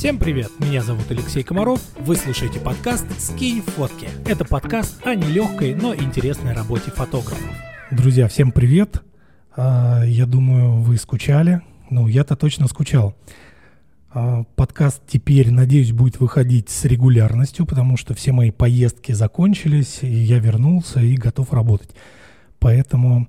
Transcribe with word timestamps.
Всем 0.00 0.16
привет! 0.16 0.50
Меня 0.60 0.80
зовут 0.80 1.10
Алексей 1.10 1.42
Комаров. 1.42 1.78
Вы 1.98 2.16
слушаете 2.16 2.58
подкаст 2.58 3.04
«Скинь 3.20 3.60
фотки». 3.60 4.08
Это 4.26 4.46
подкаст 4.46 5.06
о 5.06 5.14
нелегкой, 5.14 5.74
но 5.74 5.94
интересной 5.94 6.54
работе 6.54 6.90
фотографов. 6.90 7.54
Друзья, 7.90 8.26
всем 8.26 8.50
привет! 8.50 9.02
А, 9.54 10.02
я 10.06 10.24
думаю, 10.24 10.80
вы 10.80 10.96
скучали. 10.96 11.60
Ну, 11.90 12.06
я-то 12.06 12.34
точно 12.34 12.66
скучал. 12.66 13.14
А, 14.10 14.44
подкаст 14.56 15.02
теперь, 15.06 15.50
надеюсь, 15.50 15.92
будет 15.92 16.18
выходить 16.18 16.70
с 16.70 16.86
регулярностью, 16.86 17.66
потому 17.66 17.98
что 17.98 18.14
все 18.14 18.32
мои 18.32 18.50
поездки 18.50 19.12
закончились, 19.12 19.98
и 20.00 20.08
я 20.08 20.38
вернулся 20.38 21.00
и 21.00 21.14
готов 21.14 21.52
работать. 21.52 21.90
Поэтому 22.58 23.28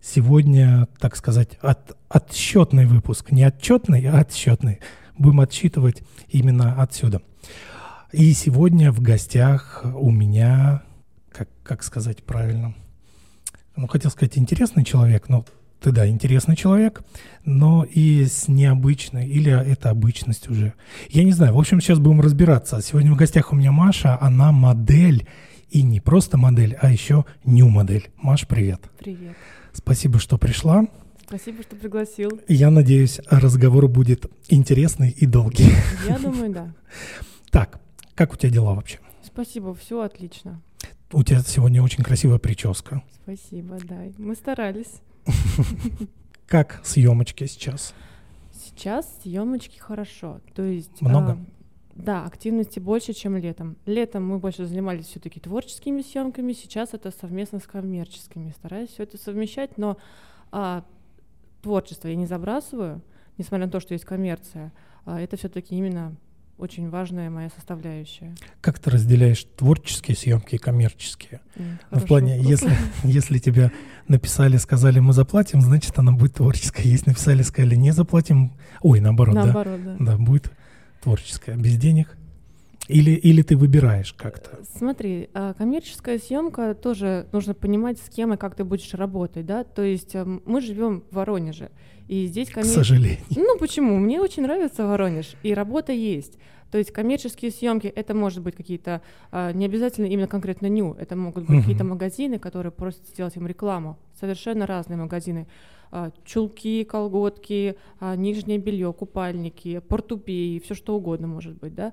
сегодня, 0.00 0.86
так 1.00 1.16
сказать, 1.16 1.58
от, 1.62 1.96
отсчетный 2.08 2.86
выпуск. 2.86 3.32
Не 3.32 3.42
отчетный, 3.42 4.06
а 4.06 4.20
отсчетный. 4.20 4.78
Будем 5.18 5.40
отсчитывать 5.40 6.02
именно 6.28 6.80
отсюда. 6.82 7.22
И 8.12 8.32
сегодня 8.32 8.92
в 8.92 9.00
гостях 9.00 9.82
у 9.84 10.10
меня, 10.10 10.82
как, 11.30 11.48
как 11.62 11.82
сказать 11.82 12.22
правильно, 12.22 12.74
ну, 13.76 13.86
хотел 13.86 14.10
сказать 14.10 14.36
интересный 14.36 14.84
человек, 14.84 15.28
но 15.28 15.46
ты, 15.80 15.90
да, 15.90 16.06
интересный 16.06 16.56
человек, 16.56 17.02
но 17.44 17.84
и 17.84 18.24
с 18.24 18.48
необычной, 18.48 19.26
или 19.26 19.50
это 19.50 19.90
обычность 19.90 20.48
уже. 20.48 20.74
Я 21.08 21.24
не 21.24 21.32
знаю, 21.32 21.54
в 21.54 21.58
общем, 21.58 21.80
сейчас 21.80 21.98
будем 21.98 22.20
разбираться. 22.20 22.80
Сегодня 22.80 23.12
в 23.12 23.16
гостях 23.16 23.52
у 23.52 23.56
меня 23.56 23.72
Маша, 23.72 24.16
она 24.20 24.52
модель, 24.52 25.26
и 25.70 25.82
не 25.82 26.00
просто 26.00 26.36
модель, 26.36 26.76
а 26.80 26.90
еще 26.92 27.24
new 27.44 27.68
модель. 27.68 28.10
Маш, 28.18 28.46
привет. 28.46 28.82
Привет. 28.98 29.34
Спасибо, 29.72 30.18
что 30.18 30.36
пришла. 30.36 30.84
Спасибо, 31.32 31.62
что 31.62 31.76
пригласил. 31.76 32.42
Я 32.46 32.70
надеюсь, 32.70 33.18
разговор 33.30 33.88
будет 33.88 34.30
интересный 34.50 35.08
и 35.08 35.24
долгий. 35.24 35.72
Я 36.06 36.18
думаю, 36.18 36.52
да. 36.52 36.74
Так, 37.50 37.80
как 38.14 38.34
у 38.34 38.36
тебя 38.36 38.52
дела 38.52 38.74
вообще? 38.74 38.98
Спасибо, 39.22 39.74
все 39.74 40.02
отлично. 40.02 40.60
У 41.10 41.22
тебя 41.22 41.40
сегодня 41.40 41.82
очень 41.82 42.04
красивая 42.04 42.38
прическа. 42.38 43.02
Спасибо, 43.22 43.78
да. 43.82 44.02
Мы 44.18 44.34
старались. 44.34 45.00
Как 46.46 46.82
съемочки 46.84 47.46
сейчас? 47.46 47.94
Сейчас 48.52 49.20
съемочки 49.22 49.78
хорошо. 49.78 50.42
То 50.54 50.62
есть 50.62 51.00
много. 51.00 51.32
А, 51.32 51.38
да, 51.94 52.26
активности 52.26 52.78
больше, 52.78 53.14
чем 53.14 53.38
летом. 53.38 53.78
Летом 53.86 54.28
мы 54.28 54.38
больше 54.38 54.66
занимались 54.66 55.06
все-таки 55.06 55.40
творческими 55.40 56.02
съемками, 56.02 56.52
сейчас 56.52 56.92
это 56.92 57.10
совместно 57.10 57.58
с 57.58 57.66
коммерческими. 57.66 58.50
Стараюсь 58.50 58.90
все 58.90 59.04
это 59.04 59.16
совмещать, 59.16 59.78
но 59.78 59.96
а, 60.50 60.84
творчество 61.62 62.08
я 62.08 62.16
не 62.16 62.26
забрасываю, 62.26 63.00
несмотря 63.38 63.66
на 63.66 63.72
то, 63.72 63.80
что 63.80 63.94
есть 63.94 64.04
коммерция. 64.04 64.72
А, 65.04 65.20
это 65.20 65.36
все-таки 65.36 65.76
именно 65.76 66.14
очень 66.58 66.90
важная 66.90 67.30
моя 67.30 67.50
составляющая. 67.50 68.34
Как 68.60 68.78
ты 68.78 68.90
разделяешь 68.90 69.44
творческие 69.56 70.16
съемки 70.16 70.56
и 70.56 70.58
коммерческие? 70.58 71.40
Mm, 71.56 71.78
ну, 71.90 71.98
в 71.98 72.06
плане, 72.06 72.40
если, 72.40 72.70
если 73.04 73.38
тебе 73.38 73.72
написали, 74.06 74.58
сказали, 74.58 75.00
мы 75.00 75.12
заплатим, 75.12 75.60
значит, 75.60 75.98
она 75.98 76.12
будет 76.12 76.34
творческая. 76.34 76.84
Если 76.84 77.10
написали, 77.10 77.42
сказали, 77.42 77.74
не 77.74 77.90
заплатим, 77.92 78.52
ой, 78.80 79.00
наоборот, 79.00 79.34
наоборот 79.34 79.84
да? 79.84 79.96
да. 79.98 80.04
Да, 80.04 80.18
будет 80.18 80.52
творческая, 81.02 81.56
без 81.56 81.76
денег. 81.78 82.16
Или, 82.92 83.12
или 83.12 83.42
ты 83.42 83.56
выбираешь 83.56 84.12
как-то? 84.12 84.58
Смотри, 84.76 85.30
а, 85.34 85.54
коммерческая 85.54 86.18
съемка 86.18 86.74
тоже 86.74 87.26
нужно 87.32 87.54
понимать, 87.54 87.98
с 87.98 88.08
кем 88.08 88.34
и 88.34 88.36
как 88.36 88.54
ты 88.54 88.64
будешь 88.64 88.92
работать, 88.94 89.46
да. 89.46 89.64
То 89.64 89.82
есть 89.82 90.14
эм, 90.14 90.42
мы 90.44 90.60
живем 90.60 91.04
в 91.10 91.16
Воронеже, 91.16 91.70
и 92.08 92.26
здесь 92.26 92.50
коммер... 92.50 92.70
К 92.70 92.74
сожалению. 92.74 93.18
Ну 93.30 93.58
почему? 93.58 93.98
Мне 93.98 94.20
очень 94.20 94.42
нравится 94.42 94.86
Воронеж, 94.86 95.34
и 95.42 95.54
работа 95.54 95.92
есть. 95.92 96.38
То 96.72 96.78
есть 96.78 96.90
коммерческие 96.90 97.50
съемки 97.50 97.86
это 97.86 98.14
может 98.14 98.42
быть 98.42 98.56
какие-то 98.56 99.02
а, 99.30 99.52
не 99.52 99.66
обязательно 99.66 100.06
именно 100.06 100.26
конкретно 100.26 100.68
ню, 100.68 100.96
это 100.98 101.16
могут 101.16 101.44
быть 101.44 101.58
uh-huh. 101.58 101.60
какие-то 101.60 101.84
магазины, 101.84 102.38
которые 102.38 102.72
просят 102.72 103.06
сделать 103.06 103.36
им 103.36 103.46
рекламу, 103.46 103.98
совершенно 104.18 104.66
разные 104.66 104.96
магазины. 104.96 105.46
А, 105.90 106.10
чулки, 106.24 106.84
колготки, 106.84 107.76
а, 108.00 108.16
нижнее 108.16 108.56
белье, 108.56 108.90
купальники, 108.94 109.80
портупеи, 109.80 110.60
все 110.60 110.74
что 110.74 110.96
угодно 110.96 111.26
может 111.26 111.58
быть, 111.58 111.74
да. 111.74 111.92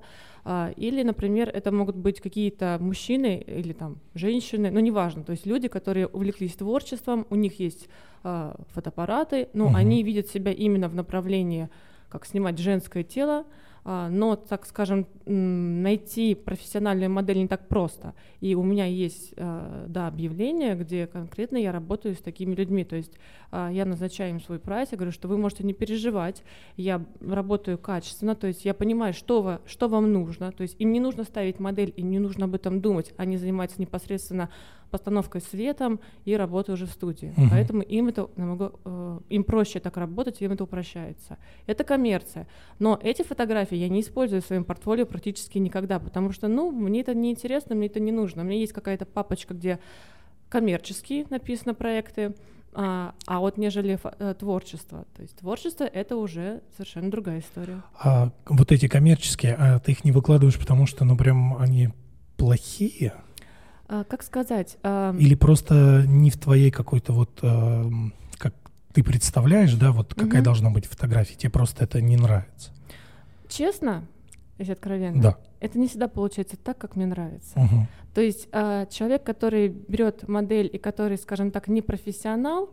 Или, 0.76 1.02
например, 1.02 1.50
это 1.50 1.70
могут 1.70 1.96
быть 1.96 2.22
какие-то 2.22 2.78
мужчины 2.80 3.44
или 3.46 3.74
там 3.74 3.98
женщины, 4.14 4.70
ну 4.70 4.80
неважно, 4.80 5.22
то 5.22 5.32
есть 5.32 5.44
люди, 5.44 5.68
которые 5.68 6.06
увлеклись 6.06 6.54
творчеством, 6.54 7.26
у 7.28 7.34
них 7.34 7.60
есть 7.60 7.90
фотоаппараты, 8.22 9.50
но 9.52 9.66
угу. 9.66 9.76
они 9.76 10.02
видят 10.02 10.28
себя 10.28 10.50
именно 10.50 10.88
в 10.88 10.94
направлении, 10.94 11.68
как 12.08 12.24
снимать 12.24 12.58
женское 12.58 13.04
тело, 13.04 13.44
но, 13.84 14.36
так 14.36 14.66
скажем, 14.66 15.06
найти 15.26 16.34
профессиональную 16.34 17.10
модель 17.10 17.38
не 17.38 17.48
так 17.48 17.68
просто. 17.68 18.14
И 18.40 18.54
у 18.54 18.62
меня 18.62 18.84
есть, 18.86 19.32
а, 19.36 19.86
да, 19.88 20.06
объявление, 20.08 20.74
где 20.74 21.06
конкретно 21.06 21.56
я 21.56 21.72
работаю 21.72 22.14
с 22.14 22.18
такими 22.18 22.54
людьми. 22.54 22.84
То 22.84 22.96
есть 22.96 23.12
а, 23.50 23.70
я 23.70 23.84
назначаю 23.84 24.30
им 24.30 24.40
свой 24.40 24.58
прайс, 24.58 24.88
я 24.92 24.98
говорю, 24.98 25.12
что 25.12 25.28
вы 25.28 25.38
можете 25.38 25.64
не 25.64 25.72
переживать, 25.72 26.42
я 26.76 27.04
работаю 27.20 27.78
качественно, 27.78 28.34
то 28.34 28.46
есть 28.46 28.64
я 28.64 28.74
понимаю, 28.74 29.14
что, 29.14 29.42
вы, 29.42 29.60
что 29.66 29.88
вам 29.88 30.12
нужно. 30.12 30.52
То 30.52 30.62
есть 30.62 30.76
им 30.78 30.92
не 30.92 31.00
нужно 31.00 31.24
ставить 31.24 31.58
модель, 31.58 31.92
им 31.96 32.10
не 32.10 32.18
нужно 32.18 32.46
об 32.46 32.54
этом 32.54 32.80
думать, 32.80 33.12
они 33.16 33.36
занимаются 33.36 33.80
непосредственно 33.80 34.50
постановкой 34.90 35.40
светом 35.40 36.00
и 36.24 36.36
работой 36.36 36.74
уже 36.74 36.86
в 36.86 36.90
студии. 36.90 37.32
Uh-huh. 37.36 37.48
Поэтому 37.50 37.82
им 37.82 38.08
это 38.08 38.28
намного, 38.36 38.72
э, 38.84 39.20
им 39.28 39.44
проще 39.44 39.80
так 39.80 39.96
работать, 39.96 40.40
им 40.40 40.52
это 40.52 40.64
упрощается. 40.64 41.38
Это 41.66 41.84
коммерция. 41.84 42.46
Но 42.78 42.98
эти 43.02 43.22
фотографии 43.22 43.76
я 43.76 43.88
не 43.88 44.00
использую 44.00 44.42
в 44.42 44.46
своем 44.46 44.64
портфолио 44.64 45.06
практически 45.06 45.58
никогда, 45.58 45.98
потому 45.98 46.32
что, 46.32 46.48
ну, 46.48 46.70
мне 46.70 47.00
это 47.00 47.14
не 47.14 47.30
интересно, 47.30 47.74
мне 47.74 47.86
это 47.86 48.00
не 48.00 48.12
нужно. 48.12 48.42
У 48.42 48.44
меня 48.44 48.58
есть 48.58 48.72
какая-то 48.72 49.06
папочка, 49.06 49.54
где 49.54 49.78
коммерческие 50.48 51.26
написано 51.30 51.74
проекты, 51.74 52.34
а, 52.72 53.14
а 53.26 53.40
вот 53.40 53.56
нежели 53.56 53.98
э, 54.02 54.34
творчество. 54.38 55.06
То 55.16 55.22
есть 55.22 55.36
творчество 55.36 55.84
это 55.84 56.16
уже 56.16 56.62
совершенно 56.76 57.10
другая 57.10 57.40
история. 57.40 57.82
А 57.98 58.30
вот 58.46 58.70
эти 58.70 58.86
коммерческие, 58.86 59.54
а 59.54 59.78
ты 59.80 59.92
их 59.92 60.04
не 60.04 60.12
выкладываешь, 60.12 60.58
потому 60.58 60.86
что, 60.86 61.04
ну, 61.04 61.16
прям 61.16 61.56
они 61.56 61.90
плохие? 62.36 63.14
А, 63.92 64.04
как 64.04 64.22
сказать? 64.22 64.78
А... 64.84 65.12
Или 65.18 65.34
просто 65.34 66.04
не 66.06 66.30
в 66.30 66.38
твоей 66.38 66.70
какой-то 66.70 67.12
вот, 67.12 67.40
а, 67.42 67.90
как 68.38 68.54
ты 68.92 69.02
представляешь, 69.02 69.74
да, 69.74 69.90
вот 69.90 70.14
какая 70.14 70.38
угу. 70.38 70.44
должна 70.44 70.70
быть 70.70 70.86
фотография, 70.86 71.34
тебе 71.34 71.50
просто 71.50 71.82
это 71.82 72.00
не 72.00 72.16
нравится? 72.16 72.70
Честно, 73.48 74.06
если 74.58 74.74
откровенно, 74.74 75.20
да. 75.20 75.38
это 75.58 75.76
не 75.76 75.88
всегда 75.88 76.06
получается 76.06 76.56
так, 76.56 76.78
как 76.78 76.94
мне 76.94 77.06
нравится. 77.06 77.58
Угу. 77.58 77.88
То 78.14 78.20
есть 78.20 78.48
человек, 78.50 79.24
который 79.24 79.66
берет 79.68 80.28
модель 80.28 80.70
и 80.72 80.78
который, 80.78 81.18
скажем 81.18 81.50
так, 81.50 81.66
не 81.66 81.82
профессионал, 81.82 82.70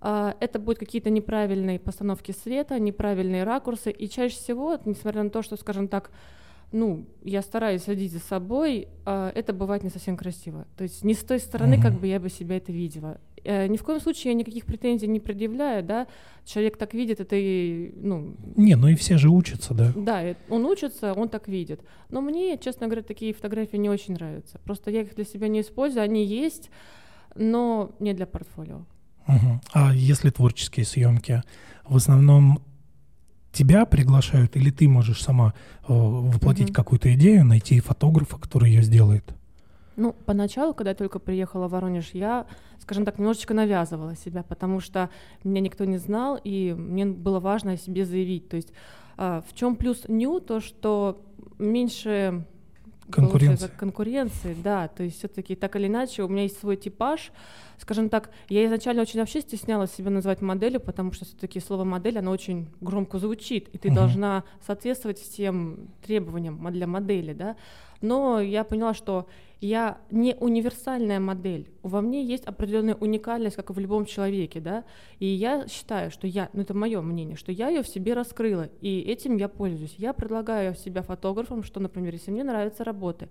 это 0.00 0.58
будут 0.58 0.80
какие-то 0.80 1.10
неправильные 1.10 1.78
постановки 1.78 2.32
света, 2.32 2.80
неправильные 2.80 3.44
ракурсы, 3.44 3.92
и 3.92 4.08
чаще 4.08 4.34
всего, 4.34 4.76
несмотря 4.84 5.22
на 5.22 5.30
то, 5.30 5.42
что, 5.42 5.56
скажем 5.56 5.86
так, 5.86 6.10
ну, 6.72 7.06
я 7.22 7.42
стараюсь 7.42 7.82
следить 7.82 8.12
за 8.12 8.20
собой, 8.20 8.88
а 9.04 9.32
это 9.34 9.52
бывает 9.52 9.84
не 9.84 9.90
совсем 9.90 10.16
красиво. 10.16 10.66
То 10.76 10.84
есть 10.84 11.04
не 11.04 11.14
с 11.14 11.20
той 11.20 11.38
стороны, 11.38 11.74
mm-hmm. 11.74 11.82
как 11.82 12.00
бы 12.00 12.06
я 12.06 12.20
бы 12.20 12.28
себя 12.28 12.56
это 12.56 12.72
видела. 12.72 13.18
Э, 13.44 13.66
ни 13.66 13.76
в 13.76 13.82
коем 13.82 14.00
случае 14.00 14.32
я 14.32 14.38
никаких 14.38 14.66
претензий 14.66 15.06
не 15.06 15.20
предъявляю, 15.20 15.82
да. 15.82 16.06
Человек 16.44 16.76
так 16.76 16.92
видит, 16.92 17.20
это 17.20 17.36
и, 17.36 17.92
ну... 17.96 18.36
Не, 18.56 18.76
ну 18.76 18.88
и 18.88 18.94
все 18.94 19.16
же 19.16 19.30
учатся, 19.30 19.72
да. 19.72 19.92
Да, 19.96 20.36
он 20.50 20.66
учится, 20.66 21.14
он 21.14 21.28
так 21.28 21.48
видит. 21.48 21.80
Но 22.10 22.20
мне, 22.20 22.58
честно 22.58 22.86
говоря, 22.86 23.02
такие 23.02 23.32
фотографии 23.32 23.76
не 23.76 23.88
очень 23.88 24.14
нравятся. 24.14 24.58
Просто 24.64 24.90
я 24.90 25.02
их 25.02 25.14
для 25.14 25.24
себя 25.24 25.48
не 25.48 25.62
использую, 25.62 26.02
они 26.02 26.24
есть, 26.24 26.70
но 27.34 27.92
не 27.98 28.12
для 28.12 28.26
портфолио. 28.26 28.84
Угу. 29.26 29.60
А 29.72 29.94
если 29.94 30.30
творческие 30.30 30.84
съемки, 30.84 31.42
в 31.84 31.96
основном 31.96 32.62
тебя 33.52 33.86
приглашают, 33.86 34.56
или 34.56 34.70
ты 34.70 34.88
можешь 34.88 35.22
сама 35.22 35.54
э, 35.82 35.92
воплотить 35.92 36.70
mm-hmm. 36.70 36.74
какую-то 36.74 37.12
идею, 37.14 37.44
найти 37.44 37.80
фотографа, 37.80 38.38
который 38.38 38.70
ее 38.70 38.82
сделает? 38.82 39.34
Ну, 39.96 40.14
поначалу, 40.26 40.74
когда 40.74 40.90
я 40.90 40.96
только 40.96 41.18
приехала 41.18 41.66
в 41.66 41.72
Воронеж, 41.72 42.10
я, 42.12 42.46
скажем 42.78 43.04
так, 43.04 43.18
немножечко 43.18 43.52
навязывала 43.52 44.14
себя, 44.14 44.44
потому 44.44 44.78
что 44.78 45.10
меня 45.42 45.60
никто 45.60 45.84
не 45.84 45.98
знал, 45.98 46.38
и 46.42 46.72
мне 46.72 47.04
было 47.04 47.40
важно 47.40 47.72
о 47.72 47.76
себе 47.76 48.04
заявить. 48.04 48.48
То 48.48 48.56
есть 48.56 48.72
э, 49.16 49.42
в 49.48 49.54
чем 49.54 49.74
плюс 49.74 50.04
Ню, 50.06 50.38
то 50.38 50.60
что 50.60 51.20
меньше 51.58 52.44
конкуренции. 53.10 53.70
конкуренции, 53.76 54.56
да, 54.62 54.88
то 54.88 55.02
есть 55.02 55.18
все-таки 55.18 55.56
так 55.56 55.74
или 55.76 55.86
иначе 55.86 56.22
у 56.22 56.28
меня 56.28 56.42
есть 56.42 56.60
свой 56.60 56.76
типаж, 56.76 57.32
скажем 57.78 58.08
так, 58.08 58.30
я 58.48 58.64
изначально 58.66 59.02
очень 59.02 59.20
вообще 59.20 59.40
стеснялась 59.40 59.92
себя 59.92 60.10
называть 60.10 60.40
моделью, 60.40 60.80
потому 60.80 61.12
что 61.12 61.24
все-таки 61.24 61.60
слово 61.60 61.84
модель, 61.84 62.18
оно 62.18 62.30
очень 62.30 62.68
громко 62.80 63.18
звучит, 63.18 63.68
и 63.72 63.78
ты 63.78 63.88
uh-huh. 63.88 63.94
должна 63.94 64.44
соответствовать 64.66 65.18
всем 65.18 65.88
требованиям 66.04 66.64
для 66.72 66.86
модели, 66.86 67.32
да. 67.32 67.56
Но 68.00 68.40
я 68.40 68.62
поняла, 68.62 68.94
что 68.94 69.26
я 69.60 69.98
не 70.10 70.36
универсальная 70.38 71.18
модель. 71.18 71.68
Во 71.82 72.00
мне 72.00 72.24
есть 72.24 72.44
определенная 72.44 72.94
уникальность, 72.94 73.56
как 73.56 73.70
и 73.70 73.72
в 73.72 73.78
любом 73.78 74.06
человеке, 74.06 74.60
да. 74.60 74.84
И 75.18 75.26
я 75.26 75.66
считаю, 75.66 76.10
что 76.12 76.26
я, 76.26 76.48
ну 76.52 76.62
это 76.62 76.74
мое 76.74 77.00
мнение, 77.00 77.36
что 77.36 77.50
я 77.50 77.68
ее 77.68 77.82
в 77.82 77.88
себе 77.88 78.14
раскрыла, 78.14 78.68
и 78.80 79.00
этим 79.00 79.36
я 79.36 79.48
пользуюсь. 79.48 79.94
Я 79.98 80.12
предлагаю 80.12 80.74
себя 80.76 81.02
фотографам, 81.02 81.64
что, 81.64 81.80
например, 81.80 82.12
если 82.12 82.30
мне 82.30 82.44
нравятся 82.44 82.84
работы, 82.84 83.28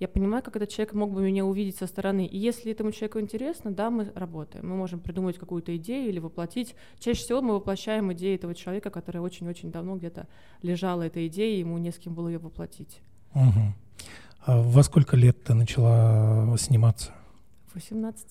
я 0.00 0.08
понимаю, 0.08 0.42
как 0.42 0.56
этот 0.56 0.70
человек 0.70 0.94
мог 0.94 1.12
бы 1.12 1.22
меня 1.22 1.44
увидеть 1.44 1.76
со 1.76 1.86
стороны. 1.86 2.26
И 2.26 2.36
если 2.36 2.72
этому 2.72 2.92
человеку 2.92 3.20
интересно, 3.20 3.72
да, 3.72 3.87
мы 3.90 4.10
работаем. 4.14 4.68
Мы 4.68 4.76
можем 4.76 5.00
придумать 5.00 5.38
какую-то 5.38 5.76
идею 5.76 6.08
или 6.08 6.18
воплотить. 6.18 6.74
Чаще 6.98 7.20
всего 7.20 7.42
мы 7.42 7.54
воплощаем 7.54 8.12
идею 8.12 8.36
этого 8.36 8.54
человека, 8.54 8.90
которая 8.90 9.22
очень-очень 9.22 9.70
давно 9.70 9.96
где-то 9.96 10.26
лежала, 10.62 11.02
эта 11.02 11.26
идея, 11.26 11.56
и 11.56 11.60
ему 11.60 11.78
не 11.78 11.90
с 11.90 11.98
кем 11.98 12.14
было 12.14 12.28
ее 12.28 12.38
воплотить. 12.38 13.00
Угу. 13.34 13.74
А 14.46 14.62
во 14.62 14.82
сколько 14.82 15.16
лет 15.16 15.42
ты 15.44 15.54
начала 15.54 16.56
сниматься? 16.58 17.12
18. 17.74 18.26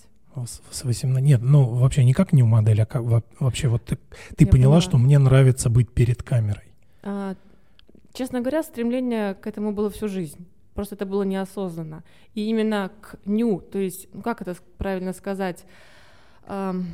С 0.71 0.83
18. 0.83 1.23
Нет, 1.23 1.41
ну 1.41 1.63
вообще 1.65 2.03
не 2.03 2.13
как 2.13 2.33
не 2.33 2.43
модель, 2.43 2.81
а 2.81 2.85
как 2.85 3.03
вообще 3.39 3.67
вот 3.67 3.85
ты, 3.85 3.97
ты 4.35 4.45
поняла, 4.45 4.51
поняла, 4.51 4.81
что 4.81 4.97
мне 4.97 5.17
нравится 5.17 5.69
быть 5.69 5.91
перед 5.91 6.21
камерой. 6.21 6.73
А, 7.01 7.35
честно 8.13 8.41
говоря, 8.41 8.61
стремление 8.61 9.33
к 9.33 9.47
этому 9.47 9.71
было 9.71 9.89
всю 9.89 10.07
жизнь. 10.07 10.45
Просто 10.77 10.93
это 10.93 11.07
было 11.07 11.23
неосознанно. 11.23 12.03
И 12.35 12.47
именно 12.47 12.91
к 13.01 13.17
ню, 13.25 13.61
то 13.61 13.79
есть, 13.79 14.07
ну 14.13 14.21
как 14.21 14.43
это 14.43 14.55
правильно 14.77 15.11
сказать, 15.11 15.65
эм, 16.45 16.85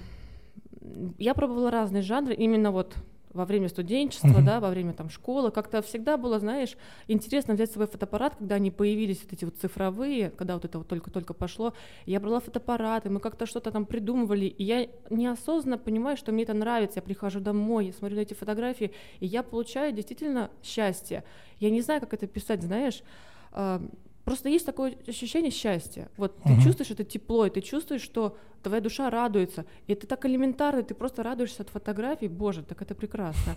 я 1.17 1.33
пробовала 1.33 1.69
разные 1.69 2.01
жанры, 2.01 2.33
именно 2.33 2.71
вот 2.71 2.95
во 3.33 3.43
время 3.43 3.67
студенчества, 3.67 4.39
uh-huh. 4.39 4.45
да, 4.45 4.61
во 4.61 4.69
время 4.69 4.93
там 4.93 5.09
школы, 5.09 5.51
как-то 5.51 5.81
всегда 5.81 6.15
было, 6.15 6.39
знаешь, 6.39 6.77
интересно 7.09 7.55
взять 7.55 7.73
свой 7.73 7.87
фотоаппарат, 7.87 8.37
когда 8.37 8.55
они 8.55 8.71
появились 8.71 9.21
вот 9.21 9.33
эти 9.33 9.43
вот 9.43 9.57
цифровые, 9.57 10.29
когда 10.29 10.53
вот 10.53 10.63
это 10.63 10.77
вот 10.77 10.87
только-только 10.87 11.33
пошло, 11.33 11.73
я 12.05 12.21
брала 12.21 12.39
фотоаппараты, 12.39 13.09
мы 13.09 13.19
как-то 13.19 13.45
что-то 13.45 13.69
там 13.71 13.85
придумывали, 13.85 14.45
и 14.45 14.63
я 14.63 14.87
неосознанно 15.09 15.77
понимаю, 15.77 16.15
что 16.15 16.31
мне 16.31 16.43
это 16.43 16.53
нравится, 16.53 16.99
я 16.99 17.01
прихожу 17.01 17.41
домой, 17.41 17.87
я 17.87 17.91
смотрю 17.91 18.15
на 18.15 18.21
эти 18.21 18.33
фотографии, 18.33 18.93
и 19.19 19.25
я 19.25 19.43
получаю 19.43 19.91
действительно 19.91 20.51
счастье. 20.63 21.25
Я 21.59 21.69
не 21.69 21.81
знаю, 21.81 21.99
как 21.99 22.13
это 22.13 22.27
писать, 22.27 22.63
знаешь, 22.63 23.03
Просто 24.23 24.47
есть 24.47 24.65
такое 24.65 24.95
ощущение 25.05 25.51
счастья. 25.51 26.09
Вот 26.15 26.37
угу. 26.39 26.55
ты 26.55 26.63
чувствуешь 26.63 26.91
это 26.91 27.03
тепло, 27.03 27.45
и 27.45 27.49
ты 27.49 27.61
чувствуешь, 27.61 28.01
что 28.01 28.37
твоя 28.61 28.81
душа 28.81 29.09
радуется. 29.09 29.65
И 29.87 29.93
это 29.93 30.07
так 30.07 30.25
элементарно, 30.25 30.83
ты 30.83 30.93
просто 30.93 31.23
радуешься 31.23 31.63
от 31.63 31.69
фотографий. 31.69 32.29
Боже, 32.29 32.63
так 32.63 32.81
это 32.81 32.95
прекрасно. 32.95 33.55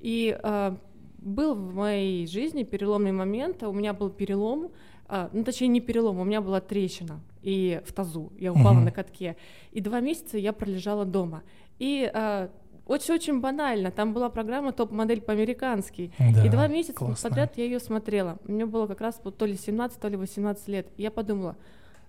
И 0.00 0.38
э, 0.42 0.76
был 1.18 1.54
в 1.54 1.74
моей 1.74 2.26
жизни 2.26 2.62
переломный 2.62 3.12
момент. 3.12 3.62
У 3.62 3.72
меня 3.72 3.92
был 3.92 4.08
перелом, 4.08 4.70
э, 5.08 5.28
ну 5.32 5.44
точнее 5.44 5.68
не 5.68 5.80
перелом, 5.80 6.18
у 6.18 6.24
меня 6.24 6.40
была 6.40 6.60
трещина 6.60 7.20
и 7.42 7.82
в 7.84 7.92
тазу. 7.92 8.32
Я 8.38 8.52
упала 8.52 8.76
угу. 8.76 8.84
на 8.84 8.92
катке. 8.92 9.36
И 9.72 9.82
два 9.82 10.00
месяца 10.00 10.38
я 10.38 10.54
пролежала 10.54 11.04
дома. 11.04 11.42
И 11.78 12.10
э, 12.12 12.48
очень-очень 12.86 13.40
банально. 13.40 13.90
Там 13.90 14.12
была 14.12 14.28
программа 14.28 14.72
«Топ-модель 14.72 15.20
по-американски». 15.20 16.12
Да, 16.18 16.44
и 16.44 16.48
два 16.48 16.68
месяца 16.68 16.94
классно. 16.94 17.28
подряд 17.28 17.56
я 17.56 17.64
ее 17.64 17.80
смотрела. 17.80 18.38
Мне 18.44 18.66
было 18.66 18.86
как 18.86 19.00
раз 19.00 19.20
то 19.36 19.46
ли 19.46 19.56
17, 19.56 19.98
то 19.98 20.08
ли 20.08 20.16
18 20.16 20.68
лет. 20.68 20.88
И 20.96 21.02
я 21.02 21.10
подумала, 21.10 21.56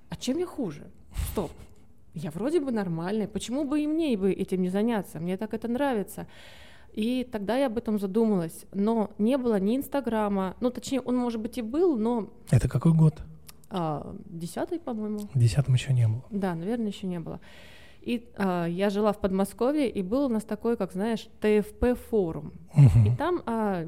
а 0.10 0.16
чем 0.16 0.38
я 0.38 0.46
хуже? 0.46 0.88
Стоп. 1.32 1.52
Я 2.14 2.32
вроде 2.32 2.60
бы 2.60 2.72
нормальная. 2.72 3.28
Почему 3.28 3.64
бы 3.64 3.82
и 3.82 3.88
мне 3.88 4.18
бы 4.18 4.32
этим 4.32 4.62
не 4.62 4.70
заняться? 4.70 5.20
Мне 5.20 5.38
так 5.38 5.54
это 5.54 5.68
нравится. 5.68 6.28
И 6.94 7.28
тогда 7.32 7.58
я 7.58 7.68
об 7.68 7.78
этом 7.78 8.00
задумалась. 8.00 8.66
Но 8.74 9.12
не 9.18 9.38
было 9.38 9.60
ни 9.60 9.78
Инстаграма. 9.78 10.56
Ну, 10.60 10.72
точнее, 10.72 11.02
он, 11.02 11.16
может 11.16 11.40
быть, 11.40 11.58
и 11.58 11.62
был, 11.62 11.96
но... 11.96 12.30
Это 12.50 12.68
какой 12.68 12.94
год? 12.94 13.22
А, 13.70 14.16
десятый, 14.26 14.80
по-моему. 14.80 15.30
Десятым 15.36 15.76
еще 15.76 15.94
не 15.94 16.08
было. 16.08 16.24
Да, 16.32 16.56
наверное, 16.56 16.88
еще 16.88 17.06
не 17.06 17.20
было. 17.20 17.40
И 18.08 18.30
а, 18.38 18.66
я 18.68 18.90
жила 18.90 19.12
в 19.12 19.20
Подмосковье, 19.20 19.90
и 19.90 20.02
был 20.02 20.26
у 20.26 20.30
нас 20.30 20.46
такой, 20.46 20.78
как 20.78 20.94
знаешь, 20.94 21.28
ТФП-форум. 21.42 22.54
Угу. 22.74 23.06
И 23.06 23.16
там 23.18 23.42
а, 23.46 23.86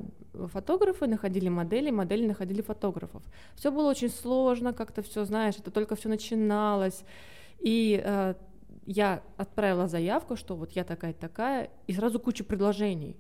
фотографы 0.52 1.08
находили 1.08 1.48
модели, 1.48 1.90
модели 1.90 2.28
находили 2.28 2.62
фотографов. 2.62 3.24
Все 3.56 3.72
было 3.72 3.90
очень 3.90 4.10
сложно, 4.10 4.74
как-то 4.74 5.02
все, 5.02 5.24
знаешь, 5.24 5.56
это 5.58 5.72
только 5.72 5.96
все 5.96 6.10
начиналось. 6.10 7.06
И 7.60 8.04
а, 8.06 8.36
я 8.86 9.22
отправила 9.38 9.88
заявку, 9.88 10.36
что 10.36 10.58
вот 10.58 10.74
я 10.74 10.84
такая-такая, 10.84 11.70
и 11.88 11.94
сразу 11.94 12.20
куча 12.20 12.44
предложений. 12.44 13.16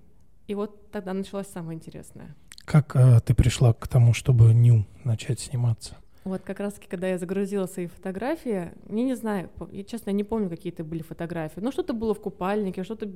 И 0.47 0.55
вот 0.55 0.91
тогда 0.91 1.13
началось 1.13 1.47
самое 1.47 1.77
интересное. 1.77 2.35
Как 2.65 2.93
а, 2.97 3.21
ты 3.21 3.33
пришла 3.33 3.71
к 3.71 3.87
тому, 3.87 4.13
чтобы 4.13 4.53
ню 4.53 4.85
начать 5.05 5.39
сниматься? 5.39 5.95
Вот 6.23 6.41
как 6.41 6.59
раз 6.59 6.79
когда 6.89 7.07
я 7.07 7.17
загрузила 7.17 7.65
свои 7.65 7.87
фотографии, 7.87 8.71
я 8.89 9.03
не 9.03 9.15
знаю, 9.15 9.49
я 9.71 9.83
честно 9.83 10.11
не 10.11 10.23
помню, 10.23 10.49
какие 10.49 10.73
это 10.73 10.83
были 10.83 11.01
фотографии, 11.01 11.59
но 11.59 11.71
что-то 11.71 11.93
было 11.93 12.13
в 12.13 12.21
купальнике, 12.21 12.83
что-то, 12.83 13.09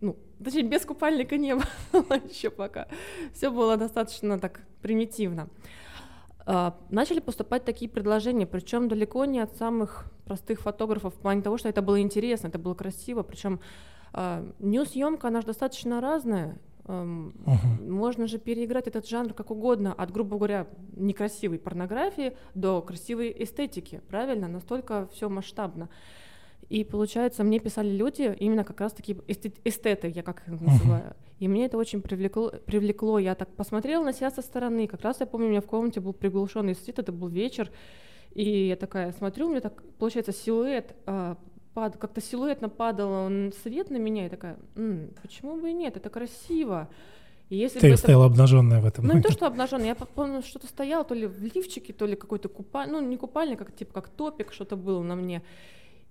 ну, 0.00 0.16
точнее, 0.42 0.62
без 0.62 0.84
купальника 0.84 1.36
не 1.36 1.54
было 1.92 2.20
еще 2.28 2.50
пока. 2.50 2.86
Все 3.32 3.50
было 3.50 3.76
достаточно 3.76 4.38
так 4.38 4.60
примитивно. 4.82 5.48
А, 6.46 6.78
начали 6.90 7.20
поступать 7.20 7.64
такие 7.64 7.90
предложения, 7.90 8.46
причем 8.46 8.88
далеко 8.88 9.24
не 9.24 9.40
от 9.40 9.56
самых 9.56 10.06
простых 10.24 10.60
фотографов 10.60 11.14
в 11.14 11.18
плане 11.18 11.42
того, 11.42 11.58
что 11.58 11.68
это 11.68 11.82
было 11.82 12.00
интересно, 12.00 12.48
это 12.48 12.58
было 12.58 12.74
красиво, 12.74 13.22
причем 13.22 13.60
а, 14.12 14.46
нью-съемка, 14.58 15.28
она 15.28 15.40
же 15.40 15.48
достаточно 15.48 16.00
разная, 16.00 16.58
Эм, 16.86 17.34
угу. 17.46 17.92
Можно 17.92 18.26
же 18.26 18.38
переиграть 18.38 18.86
этот 18.86 19.08
жанр 19.08 19.32
как 19.32 19.50
угодно, 19.50 19.92
от, 19.92 20.10
грубо 20.10 20.36
говоря, 20.36 20.66
некрасивой 20.96 21.58
порнографии 21.58 22.36
до 22.54 22.82
красивой 22.82 23.34
эстетики, 23.38 24.02
правильно? 24.08 24.48
Настолько 24.48 25.08
все 25.12 25.28
масштабно. 25.28 25.88
И 26.68 26.84
получается, 26.84 27.44
мне 27.44 27.58
писали 27.58 27.90
люди, 27.90 28.34
именно 28.38 28.64
как 28.64 28.80
раз 28.80 28.92
такие 28.92 29.18
эстеты, 29.26 30.08
я 30.08 30.22
как 30.22 30.42
их 30.46 30.60
называю. 30.60 31.04
Uh-huh. 31.04 31.16
И 31.38 31.48
мне 31.48 31.66
это 31.66 31.76
очень 31.76 32.00
привлекло, 32.00 32.52
привлекло. 32.64 33.18
Я 33.18 33.34
так 33.34 33.48
посмотрела 33.50 34.02
на 34.02 34.12
себя 34.12 34.30
со 34.30 34.40
стороны. 34.40 34.86
Как 34.86 35.02
раз 35.02 35.20
я 35.20 35.26
помню, 35.26 35.48
у 35.48 35.50
меня 35.50 35.60
в 35.60 35.66
комнате 35.66 36.00
был 36.00 36.12
приглушенный 36.12 36.74
свет, 36.74 36.98
это 36.98 37.12
был 37.12 37.28
вечер. 37.28 37.70
И 38.32 38.68
я 38.68 38.76
такая 38.76 39.12
смотрю, 39.12 39.46
у 39.46 39.50
меня 39.50 39.60
так 39.60 39.82
получается 39.98 40.32
силуэт 40.32 40.96
а, 41.06 41.36
пад, 41.74 41.96
как-то 41.96 42.20
силуэтно 42.20 42.68
падал 42.68 43.10
он 43.10 43.52
свет 43.62 43.90
на 43.90 43.96
меня, 43.96 44.26
и 44.26 44.28
такая, 44.28 44.56
М, 44.76 45.10
почему 45.20 45.56
бы 45.56 45.70
и 45.70 45.72
нет, 45.72 45.96
это 45.96 46.08
красиво. 46.08 46.88
И 47.50 47.56
если 47.56 47.78
Ты 47.78 47.96
стояла 47.96 48.24
это... 48.24 48.32
обнаженная 48.32 48.80
в 48.80 48.86
этом. 48.86 49.06
Ну, 49.06 49.14
не 49.14 49.20
то, 49.20 49.30
что 49.30 49.46
обнаженная, 49.46 49.88
я 49.88 49.94
помню, 49.94 50.42
что-то 50.42 50.66
стояла, 50.66 51.04
то 51.04 51.14
ли 51.14 51.26
в 51.26 51.42
лифчике, 51.42 51.92
то 51.92 52.06
ли 52.06 52.16
какой-то 52.16 52.48
купальник, 52.48 52.92
ну, 52.92 53.00
не 53.00 53.16
купальник, 53.16 53.58
как 53.58 53.74
типа 53.76 53.92
как 53.92 54.08
топик, 54.08 54.52
что-то 54.52 54.76
было 54.76 55.02
на 55.02 55.14
мне. 55.14 55.42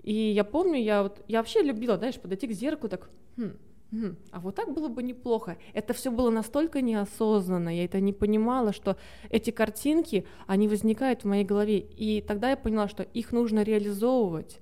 И 0.04 0.14
я 0.14 0.44
помню, 0.44 0.80
я 0.80 1.04
вот, 1.04 1.24
я 1.28 1.40
вообще 1.40 1.64
любила, 1.64 1.98
знаешь, 1.98 2.20
подойти 2.20 2.48
к 2.48 2.52
зеркалу, 2.52 2.90
так, 2.90 3.10
хм, 3.38 3.54
хм, 3.92 4.16
а 4.32 4.40
вот 4.42 4.56
так 4.56 4.74
было 4.74 4.90
бы 4.90 5.02
неплохо. 5.02 5.58
Это 5.74 5.94
все 5.94 6.12
было 6.12 6.30
настолько 6.30 6.82
неосознанно, 6.82 7.76
я 7.76 7.86
это 7.86 8.00
не 8.00 8.14
понимала, 8.14 8.74
что 8.74 8.96
эти 9.30 9.50
картинки, 9.52 10.26
они 10.46 10.68
возникают 10.68 11.24
в 11.24 11.28
моей 11.28 11.46
голове. 11.46 11.80
И 11.80 12.22
тогда 12.22 12.52
я 12.52 12.58
поняла, 12.58 12.88
что 12.88 13.04
их 13.04 13.32
нужно 13.32 13.64
реализовывать. 13.64 14.60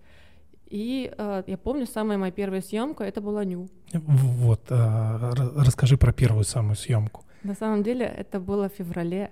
И 0.71 1.11
э, 1.17 1.43
я 1.47 1.57
помню, 1.57 1.85
самая 1.85 2.17
моя 2.17 2.31
первая 2.31 2.61
съемка 2.61 3.03
это 3.03 3.19
была 3.19 3.43
Ню. 3.43 3.67
Вот, 3.93 4.61
э, 4.69 5.33
расскажи 5.57 5.97
про 5.97 6.13
первую 6.13 6.45
самую 6.45 6.75
съемку. 6.75 7.25
На 7.43 7.55
самом 7.55 7.83
деле 7.83 8.05
это 8.05 8.39
было 8.39 8.69
в 8.69 8.73
феврале. 8.73 9.31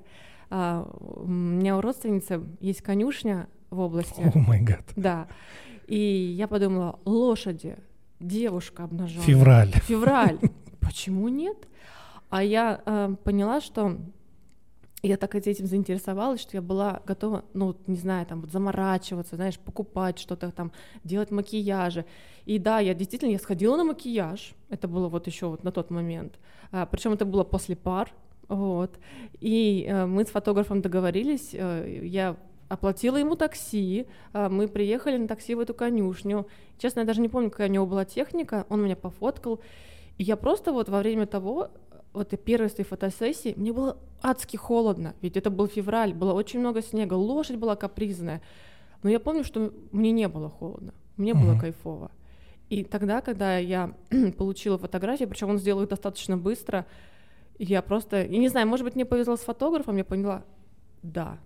А, 0.49 0.85
у 0.99 1.27
меня 1.27 1.77
у 1.77 1.81
родственницы 1.81 2.41
есть 2.59 2.81
конюшня 2.81 3.47
в 3.69 3.79
области. 3.79 4.21
О 4.33 4.37
май 4.37 4.59
гад. 4.59 4.83
Да. 4.97 5.27
И 5.87 5.97
я 6.37 6.47
подумала, 6.47 6.99
лошади, 7.05 7.77
девушка 8.19 8.83
обнаженная. 8.83 9.25
Февраль. 9.25 9.71
Февраль. 9.87 10.39
Почему 10.81 11.29
нет? 11.29 11.57
А 12.29 12.43
я 12.43 12.81
э, 12.85 13.15
поняла, 13.23 13.61
что 13.61 13.97
я 15.01 15.17
так 15.17 15.35
этим 15.35 15.65
заинтересовалась, 15.65 16.41
что 16.41 16.57
я 16.57 16.61
была 16.61 17.01
готова, 17.05 17.45
ну, 17.53 17.75
не 17.87 17.97
знаю, 17.97 18.25
там, 18.25 18.41
вот 18.41 18.51
заморачиваться, 18.51 19.35
знаешь, 19.35 19.57
покупать 19.57 20.19
что-то 20.19 20.51
там, 20.51 20.71
делать 21.03 21.31
макияжи. 21.31 22.05
И 22.45 22.59
да, 22.59 22.79
я 22.79 22.93
действительно, 22.93 23.31
я 23.31 23.39
сходила 23.39 23.77
на 23.77 23.83
макияж, 23.83 24.53
это 24.69 24.87
было 24.87 25.07
вот 25.07 25.27
еще 25.27 25.47
вот 25.47 25.63
на 25.63 25.71
тот 25.71 25.89
момент, 25.89 26.39
а, 26.71 26.85
причем 26.85 27.13
это 27.13 27.25
было 27.25 27.43
после 27.43 27.75
пар, 27.75 28.11
вот, 28.47 28.99
и 29.39 29.85
э, 29.87 30.07
мы 30.07 30.25
с 30.25 30.29
фотографом 30.29 30.81
договорились, 30.81 31.51
э, 31.53 32.01
я 32.03 32.35
оплатила 32.67 33.17
ему 33.17 33.35
такси, 33.35 34.07
э, 34.33 34.49
мы 34.49 34.67
приехали 34.67 35.17
на 35.17 35.27
такси 35.27 35.53
в 35.53 35.59
эту 35.59 35.75
конюшню, 35.75 36.47
честно, 36.79 37.01
я 37.01 37.05
даже 37.05 37.21
не 37.21 37.29
помню, 37.29 37.51
какая 37.51 37.69
у 37.69 37.71
него 37.71 37.85
была 37.85 38.05
техника, 38.05 38.65
он 38.69 38.83
меня 38.83 38.95
пофоткал, 38.95 39.59
и 40.17 40.23
я 40.23 40.35
просто 40.35 40.73
вот 40.73 40.89
во 40.89 40.99
время 40.99 41.27
того 41.27 41.69
вот 42.13 42.33
и 42.33 42.37
первой 42.37 42.69
своей 42.69 42.87
фотосессии 42.87 43.53
мне 43.55 43.71
было 43.71 43.97
адски 44.21 44.57
холодно, 44.57 45.15
ведь 45.21 45.37
это 45.37 45.49
был 45.49 45.67
февраль, 45.67 46.13
было 46.13 46.33
очень 46.33 46.59
много 46.59 46.81
снега, 46.81 47.13
лошадь 47.13 47.57
была 47.57 47.75
капризная. 47.75 48.41
Но 49.03 49.09
я 49.09 49.19
помню, 49.19 49.43
что 49.43 49.73
мне 49.91 50.11
не 50.11 50.27
было 50.27 50.49
холодно, 50.49 50.93
мне 51.17 51.31
mm-hmm. 51.31 51.41
было 51.41 51.59
кайфово. 51.59 52.11
И 52.69 52.83
тогда, 52.83 53.21
когда 53.21 53.57
я 53.57 53.93
получила 54.37 54.77
фотографии, 54.77 55.25
причем 55.25 55.49
он 55.49 55.57
сделал 55.57 55.83
их 55.83 55.89
достаточно 55.89 56.37
быстро, 56.37 56.85
я 57.57 57.81
просто, 57.81 58.25
я 58.25 58.37
не 58.37 58.49
знаю, 58.49 58.67
может 58.67 58.85
быть, 58.85 58.95
мне 58.95 59.05
повезло 59.05 59.35
с 59.35 59.41
фотографом, 59.41 59.97
я 59.97 60.05
поняла, 60.05 60.43
да, 61.01 61.37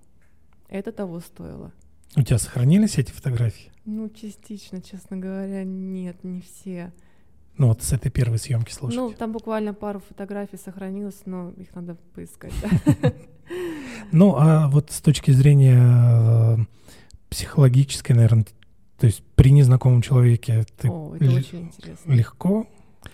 это 0.69 0.91
того 0.91 1.19
стоило. 1.19 1.71
У 2.15 2.21
тебя 2.21 2.37
сохранились 2.37 2.97
эти 2.97 3.11
фотографии? 3.11 3.71
Ну, 3.85 4.09
частично, 4.09 4.81
честно 4.81 5.17
говоря, 5.17 5.63
нет, 5.63 6.23
не 6.23 6.41
все. 6.41 6.93
Ну, 7.57 7.67
вот 7.67 7.83
с 7.83 7.93
этой 7.93 8.09
первой 8.09 8.39
съемки, 8.39 8.71
слушайте. 8.71 9.01
Ну, 9.01 9.11
там 9.11 9.31
буквально 9.31 9.73
пару 9.73 9.99
фотографий 9.99 10.57
сохранилось, 10.57 11.21
но 11.25 11.51
их 11.51 11.73
надо 11.75 11.95
поискать. 12.15 12.53
Ну, 14.11 14.35
а 14.37 14.69
вот 14.69 14.91
с 14.91 15.01
точки 15.01 15.31
зрения 15.31 15.77
э, 15.79 16.57
психологической, 17.29 18.15
наверное, 18.15 18.45
то 18.97 19.05
есть 19.05 19.21
при 19.35 19.51
незнакомом 19.51 20.01
человеке 20.01 20.65
ты 20.77 20.89
О, 20.89 21.15
это 21.15 21.25
очень 21.25 21.63
интересно. 21.63 22.13
легко 22.13 22.67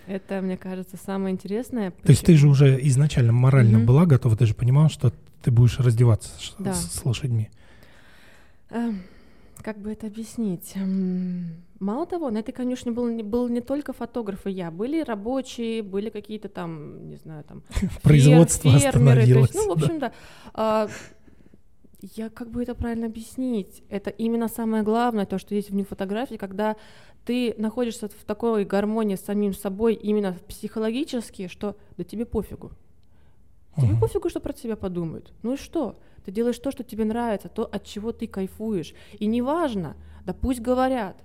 Это, 0.06 0.40
мне 0.40 0.56
кажется, 0.56 0.96
самое 0.96 1.32
интересное. 1.34 1.90
То 1.90 2.10
есть 2.10 2.24
ты 2.24 2.36
же 2.36 2.48
уже 2.48 2.78
изначально 2.86 3.32
морально 3.32 3.80
была 3.80 4.06
готова, 4.06 4.36
ты 4.36 4.46
же 4.46 4.54
понимала, 4.54 4.88
что 4.88 5.12
ты 5.42 5.50
будешь 5.50 5.78
раздеваться 5.80 6.30
Да. 6.58 6.74
с, 6.74 6.92
с 6.92 7.04
лошадьми. 7.04 7.50
Эм, 9.60 9.64
Как 9.64 9.78
бы 9.78 9.92
это 9.92 10.06
объяснить? 10.06 10.72
М, 10.76 11.54
Мало 11.80 12.06
того, 12.06 12.30
на 12.30 12.38
этой 12.38 12.52
конюшне 12.52 12.92
был 12.92 13.08
не, 13.08 13.22
был 13.22 13.48
не 13.48 13.60
только 13.62 13.92
фотограф 13.94 14.46
и 14.46 14.50
я, 14.50 14.70
были 14.70 15.00
рабочие, 15.02 15.82
были 15.82 16.10
какие-то 16.10 16.48
там, 16.48 17.08
не 17.08 17.16
знаю, 17.16 17.44
там 17.44 17.62
фер- 17.70 18.02
Производство 18.02 18.70
фермеры. 18.70 19.24
То 19.26 19.42
остановилось. 19.42 19.50
есть, 19.50 19.54
ну, 19.54 19.74
в 19.74 19.78
да. 19.78 19.84
общем, 19.84 19.98
да. 19.98 20.12
А, 20.54 20.88
я 22.16 22.28
как 22.30 22.50
бы 22.50 22.62
это 22.62 22.74
правильно 22.74 23.06
объяснить? 23.06 23.82
Это 23.88 24.10
именно 24.10 24.48
самое 24.48 24.82
главное, 24.82 25.24
то, 25.26 25.38
что 25.38 25.54
есть 25.54 25.70
в 25.70 25.74
ней 25.74 25.84
фотографии, 25.84 26.36
когда 26.36 26.76
ты 27.24 27.54
находишься 27.58 28.08
в 28.08 28.24
такой 28.24 28.64
гармонии 28.64 29.16
с 29.16 29.20
самим 29.20 29.52
собой 29.54 29.94
именно 29.94 30.36
психологически, 30.48 31.48
что 31.48 31.76
да 31.96 32.04
тебе 32.04 32.24
пофигу. 32.26 32.72
Тебе 33.76 33.92
Мгм. 33.92 34.00
пофигу, 34.00 34.28
что 34.28 34.40
про 34.40 34.52
тебя 34.52 34.76
подумают. 34.76 35.32
Ну 35.42 35.54
и 35.54 35.56
что? 35.56 35.96
Ты 36.30 36.34
делаешь 36.34 36.60
то, 36.60 36.70
что 36.70 36.84
тебе 36.84 37.04
нравится, 37.04 37.48
то, 37.48 37.64
от 37.64 37.84
чего 37.84 38.12
ты 38.12 38.28
кайфуешь. 38.28 38.94
И 39.18 39.26
неважно, 39.26 39.96
да 40.24 40.32
пусть 40.32 40.60
говорят. 40.60 41.16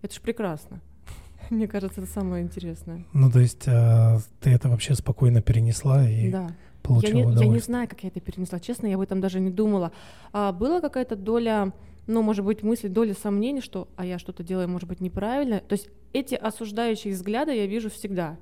Это 0.00 0.14
ж 0.14 0.20
прекрасно. 0.22 0.80
Мне 1.50 1.68
кажется, 1.68 2.00
это 2.00 2.10
самое 2.10 2.42
интересное. 2.42 3.04
Ну, 3.12 3.30
то 3.30 3.40
есть 3.40 3.68
э, 3.68 4.18
ты 4.40 4.48
это 4.48 4.70
вообще 4.70 4.94
спокойно 4.94 5.42
перенесла 5.42 6.08
и 6.08 6.30
Да. 6.30 6.44
Я 6.44 6.54
получила 6.82 7.30
не, 7.30 7.44
я 7.44 7.46
не 7.46 7.58
знаю, 7.58 7.88
как 7.88 8.04
я 8.04 8.08
это 8.08 8.20
перенесла. 8.20 8.58
Честно, 8.58 8.86
я 8.86 8.94
об 8.94 9.02
этом 9.02 9.20
даже 9.20 9.38
не 9.38 9.50
думала. 9.50 9.92
А 10.32 10.50
была 10.52 10.80
какая-то 10.80 11.14
доля, 11.14 11.74
ну, 12.06 12.22
может 12.22 12.42
быть, 12.42 12.62
мысли, 12.62 12.88
доля 12.88 13.12
сомнений, 13.12 13.60
что 13.60 13.88
а 13.96 14.06
я 14.06 14.18
что-то 14.18 14.42
делаю, 14.42 14.70
может 14.70 14.88
быть, 14.88 15.02
неправильно. 15.02 15.60
То 15.60 15.74
есть 15.74 15.90
эти 16.14 16.36
осуждающие 16.36 17.12
взгляды 17.12 17.54
я 17.54 17.66
вижу 17.66 17.90
всегда. 17.90 18.38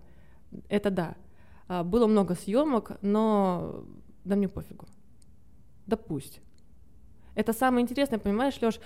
Это 0.69 0.91
да. 0.91 1.17
А, 1.67 1.83
было 1.83 2.07
много 2.07 2.37
съемок, 2.37 2.93
но 3.03 3.85
да 4.25 4.37
мне 4.37 4.47
пофигу. 4.47 4.87
Да 5.93 5.99
пусть. 5.99 6.41
Это 7.35 7.53
самое 7.53 7.83
интересное, 7.83 8.19
понимаешь, 8.19 8.59
Лёш, 8.63 8.81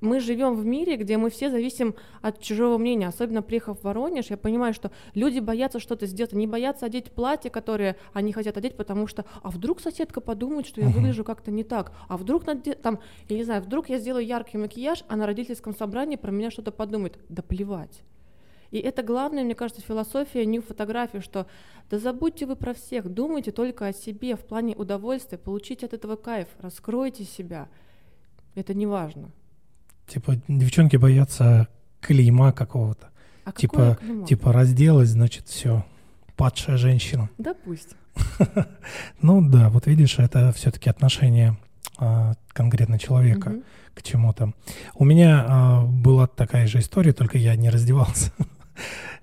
мы 0.00 0.20
живем 0.20 0.54
в 0.54 0.64
мире, 0.64 0.96
где 0.96 1.18
мы 1.18 1.28
все 1.28 1.50
зависим 1.50 1.94
от 2.22 2.40
чужого 2.40 2.78
мнения. 2.78 3.08
Особенно 3.08 3.42
приехав 3.42 3.80
в 3.80 3.84
Воронеж, 3.84 4.30
я 4.30 4.38
понимаю, 4.38 4.72
что 4.72 4.90
люди 5.12 5.38
боятся 5.40 5.80
что-то 5.80 6.06
сделать. 6.06 6.32
Они 6.32 6.46
боятся 6.46 6.86
одеть 6.86 7.12
платье, 7.12 7.50
которое 7.50 7.96
они 8.14 8.32
хотят 8.32 8.56
одеть, 8.56 8.74
потому 8.74 9.06
что, 9.06 9.26
а 9.42 9.50
вдруг 9.50 9.80
соседка 9.80 10.22
подумает, 10.22 10.66
что 10.66 10.80
я 10.80 10.88
выгляжу 10.88 11.24
как-то 11.24 11.50
не 11.50 11.62
так. 11.62 11.92
А 12.08 12.16
вдруг, 12.16 12.46
наде- 12.46 12.74
там, 12.74 13.00
я 13.28 13.36
не 13.36 13.44
знаю, 13.44 13.60
вдруг 13.60 13.90
я 13.90 13.98
сделаю 13.98 14.24
яркий 14.24 14.56
макияж, 14.56 15.04
а 15.08 15.16
на 15.16 15.26
родительском 15.26 15.76
собрании 15.76 16.16
про 16.16 16.30
меня 16.30 16.50
что-то 16.50 16.72
подумает. 16.72 17.18
Да 17.28 17.42
плевать. 17.42 18.02
И 18.76 18.78
это 18.78 19.02
главное, 19.02 19.42
мне 19.42 19.54
кажется, 19.54 19.80
философия 19.80 20.44
нью 20.44 20.60
фотографии, 20.60 21.20
что 21.20 21.46
да 21.88 21.98
забудьте 21.98 22.44
вы 22.44 22.56
про 22.56 22.74
всех, 22.74 23.08
думайте 23.08 23.50
только 23.50 23.86
о 23.86 23.94
себе 23.94 24.36
в 24.36 24.40
плане 24.40 24.76
удовольствия, 24.76 25.38
получите 25.38 25.86
от 25.86 25.94
этого 25.94 26.16
кайф, 26.16 26.48
раскройте 26.60 27.24
себя. 27.24 27.68
Это 28.54 28.74
не 28.74 28.84
важно. 28.84 29.30
Типа 30.06 30.34
девчонки 30.46 30.96
боятся 30.96 31.68
клейма 32.02 32.52
какого-то. 32.52 33.08
А 33.46 33.52
Типа- 33.52 33.96
клеймо? 33.98 34.26
Типа 34.26 34.52
разделась, 34.52 35.08
значит, 35.08 35.48
все. 35.48 35.86
Падшая 36.36 36.76
женщина. 36.76 37.30
Да 37.38 37.54
пусть. 37.54 37.96
Ну 39.22 39.48
да, 39.48 39.70
вот 39.70 39.86
видишь, 39.86 40.18
это 40.18 40.52
все-таки 40.52 40.90
отношение 40.90 41.56
а, 41.96 42.34
конкретно 42.48 42.98
человека 42.98 43.54
к 43.94 44.02
чему-то. 44.02 44.52
У 44.94 45.04
меня 45.06 45.46
а, 45.48 45.82
была 45.86 46.26
такая 46.26 46.66
же 46.66 46.80
история, 46.80 47.14
только 47.14 47.38
я 47.38 47.56
не 47.56 47.70
раздевался. 47.70 48.32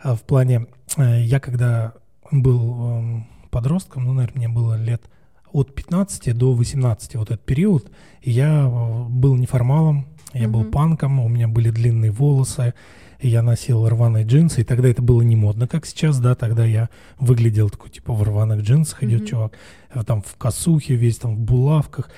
А, 0.01 0.15
В 0.15 0.21
плане, 0.21 0.67
э, 0.97 1.21
я 1.23 1.39
когда 1.39 1.93
был 2.31 2.97
эм, 2.97 3.27
подростком, 3.51 4.05
ну, 4.05 4.13
наверное, 4.13 4.37
мне 4.37 4.49
было 4.49 4.75
лет 4.75 5.03
от 5.51 5.73
15 5.75 6.35
до 6.37 6.53
18, 6.53 7.15
вот 7.15 7.29
этот 7.31 7.45
период, 7.45 7.91
я 8.21 8.65
э, 8.65 9.03
был 9.09 9.35
неформалом, 9.35 10.07
я 10.33 10.47
был 10.47 10.61
Мгм. 10.61 10.71
панком, 10.71 11.19
у 11.19 11.27
меня 11.29 11.47
были 11.47 11.69
длинные 11.69 12.11
волосы, 12.11 12.73
я 13.21 13.41
носил 13.43 13.87
рваные 13.87 14.25
джинсы, 14.25 14.61
и 14.61 14.63
тогда 14.63 14.89
это 14.89 15.01
было 15.01 15.21
не 15.21 15.35
модно, 15.35 15.67
как 15.67 15.85
сейчас, 15.85 16.19
да, 16.19 16.35
тогда 16.35 16.65
я 16.65 16.89
выглядел 17.19 17.69
такой, 17.69 17.91
типа, 17.91 18.13
в 18.13 18.23
рваных 18.23 18.61
джинсах 18.61 19.03
идет 19.03 19.21
Мгм. 19.21 19.27
чувак, 19.27 19.53
э, 19.93 20.03
там 20.03 20.21
в 20.21 20.35
косухе 20.37 20.95
весь, 20.95 21.17
там 21.19 21.35
в 21.35 21.39
булавках, 21.39 22.09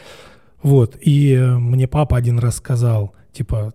вот, 0.64 0.98
и 1.02 1.38
мне 1.38 1.88
папа 1.88 2.18
один 2.18 2.40
раз 2.40 2.56
сказал, 2.56 3.14
типа, 3.34 3.74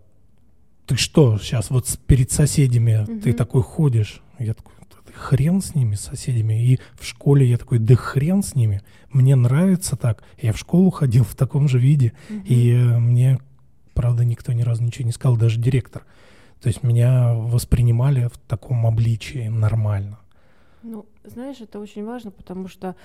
ты 0.91 0.97
что, 0.97 1.39
сейчас 1.39 1.71
вот 1.71 1.87
перед 2.09 2.33
соседями 2.33 3.05
ты 3.23 3.29
Мгм. 3.31 3.35
такой 3.35 3.63
ходишь? 3.63 4.23
Я 4.41 4.55
такой, 4.55 4.73
«Да 5.07 5.13
хрен 5.13 5.61
с 5.63 5.77
ними, 5.77 5.95
с 5.95 6.01
соседями. 6.01 6.67
И 6.67 6.81
в 6.99 7.07
школе 7.07 7.47
я 7.47 7.59
такой, 7.59 7.79
да 7.79 7.95
хрен 7.95 8.43
с 8.43 8.57
ними, 8.57 8.83
мне 9.13 9.37
нравится 9.37 9.95
так. 9.97 10.25
Я 10.43 10.53
в 10.53 10.59
школу 10.59 10.91
ходил 10.91 11.23
в 11.23 11.37
таком 11.37 11.69
же 11.69 11.79
виде, 11.79 12.13
Мгм. 12.29 12.43
и 12.45 12.73
э, 12.73 12.99
мне, 12.99 13.39
правда, 13.95 14.25
никто 14.25 14.53
ни 14.53 14.63
разу 14.63 14.83
ничего 14.83 15.07
не 15.07 15.13
сказал, 15.13 15.37
даже 15.37 15.61
директор. 15.61 16.05
То 16.61 16.67
есть 16.69 16.83
меня 16.83 17.35
воспринимали 17.35 18.27
в 18.27 18.37
таком 18.49 18.85
обличии 18.85 19.47
нормально. 19.49 20.19
Ну, 20.83 21.07
знаешь, 21.23 21.61
это 21.61 21.79
очень 21.79 22.05
важно, 22.05 22.33
потому 22.33 22.67
что 22.67 22.97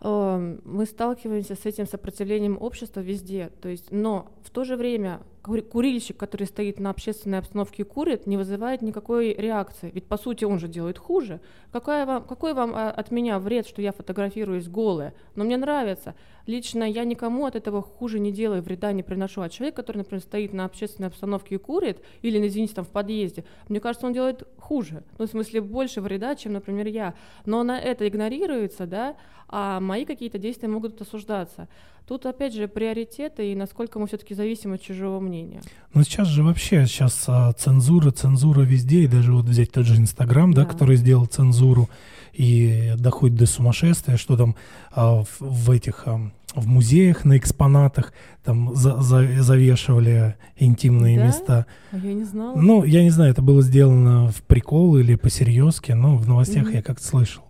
э, 0.00 0.58
мы 0.64 0.86
сталкиваемся 0.86 1.54
с 1.54 1.66
этим 1.66 1.86
сопротивлением 1.86 2.56
общества 2.60 2.98
везде. 2.98 3.50
То 3.60 3.68
есть, 3.68 3.92
но 3.92 4.26
в 4.44 4.50
то 4.50 4.64
же 4.64 4.76
время 4.76 5.20
курильщик, 5.42 6.16
который 6.16 6.46
стоит 6.46 6.78
на 6.78 6.90
общественной 6.90 7.38
обстановке 7.38 7.82
и 7.82 7.84
курит, 7.84 8.26
не 8.26 8.36
вызывает 8.36 8.80
никакой 8.80 9.34
реакции. 9.34 9.90
Ведь 9.92 10.06
по 10.06 10.16
сути 10.16 10.44
он 10.44 10.58
же 10.58 10.68
делает 10.68 10.98
хуже. 10.98 11.40
Какая 11.72 12.06
вам, 12.06 12.24
какой 12.24 12.54
вам 12.54 12.72
а, 12.74 12.90
от 12.90 13.10
меня 13.10 13.38
вред, 13.38 13.66
что 13.66 13.82
я 13.82 13.92
фотографируюсь 13.92 14.68
голая? 14.68 15.14
Но 15.34 15.44
мне 15.44 15.56
нравится. 15.56 16.14
Лично 16.46 16.84
я 16.84 17.04
никому 17.04 17.46
от 17.46 17.56
этого 17.56 17.82
хуже 17.82 18.20
не 18.20 18.32
делаю, 18.32 18.62
вреда 18.62 18.92
не 18.92 19.02
приношу. 19.02 19.42
А 19.42 19.48
человек, 19.48 19.74
который, 19.74 19.98
например, 19.98 20.22
стоит 20.22 20.52
на 20.52 20.64
общественной 20.64 21.08
обстановке 21.08 21.56
и 21.56 21.58
курит, 21.58 21.98
или, 22.22 22.38
ну, 22.38 22.46
извините, 22.46 22.74
там 22.74 22.84
в 22.84 22.90
подъезде, 22.90 23.44
мне 23.68 23.80
кажется, 23.80 24.06
он 24.06 24.12
делает 24.12 24.46
хуже. 24.58 25.02
Ну, 25.18 25.26
в 25.26 25.30
смысле, 25.30 25.60
больше 25.60 26.00
вреда, 26.00 26.36
чем, 26.36 26.52
например, 26.52 26.86
я. 26.86 27.14
Но 27.46 27.62
на 27.62 27.78
это 27.78 28.06
игнорируется, 28.06 28.86
да, 28.86 29.16
а 29.48 29.80
мои 29.80 30.04
какие-то 30.04 30.38
действия 30.38 30.68
могут 30.68 31.00
осуждаться. 31.00 31.68
Тут, 32.06 32.26
опять 32.26 32.52
же, 32.54 32.68
приоритеты 32.68 33.52
и 33.52 33.54
насколько 33.54 33.98
мы 33.98 34.06
все-таки 34.06 34.34
зависим 34.34 34.72
от 34.72 34.82
чужого 34.82 35.20
мнения. 35.20 35.60
Но 35.94 36.02
сейчас 36.02 36.28
же 36.28 36.42
вообще, 36.42 36.86
сейчас 36.86 37.24
а, 37.28 37.52
цензура, 37.52 38.10
цензура 38.10 38.62
везде, 38.62 39.04
и 39.04 39.06
даже 39.06 39.32
вот 39.32 39.44
взять 39.46 39.70
тот 39.72 39.86
же 39.86 39.96
Инстаграм, 39.96 40.52
да, 40.52 40.62
Да. 40.64 40.68
который 40.68 40.96
сделал 40.96 41.26
цензуру, 41.26 41.88
и 42.32 42.94
доходит 42.98 43.36
до 43.36 43.46
сумасшествия, 43.46 44.16
что 44.16 44.36
там 44.36 44.56
а, 44.90 45.22
в, 45.22 45.40
в 45.40 45.70
этих, 45.70 46.02
ам, 46.06 46.32
в 46.54 46.66
музеях 46.66 47.24
на 47.24 47.36
экспонатах 47.38 48.12
там 48.44 48.74
за- 48.74 49.00
за- 49.00 49.42
завешивали 49.42 50.36
интимные 50.56 51.18
Да? 51.18 51.26
места. 51.26 51.66
А 51.92 51.96
я 51.98 52.12
не 52.14 52.24
знала. 52.24 52.56
Ну, 52.56 52.84
я 52.84 53.02
не 53.04 53.10
знаю, 53.10 53.30
это 53.30 53.42
было 53.42 53.62
сделано 53.62 54.28
в 54.32 54.42
прикол 54.42 54.96
или 54.96 55.14
по 55.14 55.30
серьезке, 55.30 55.94
но 55.94 56.16
в 56.16 56.26
новостях 56.28 56.64
Мгм. 56.64 56.74
я 56.74 56.82
как-то 56.82 57.06
слышал. 57.06 57.44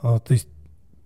А, 0.00 0.18
то 0.18 0.32
есть 0.32 0.48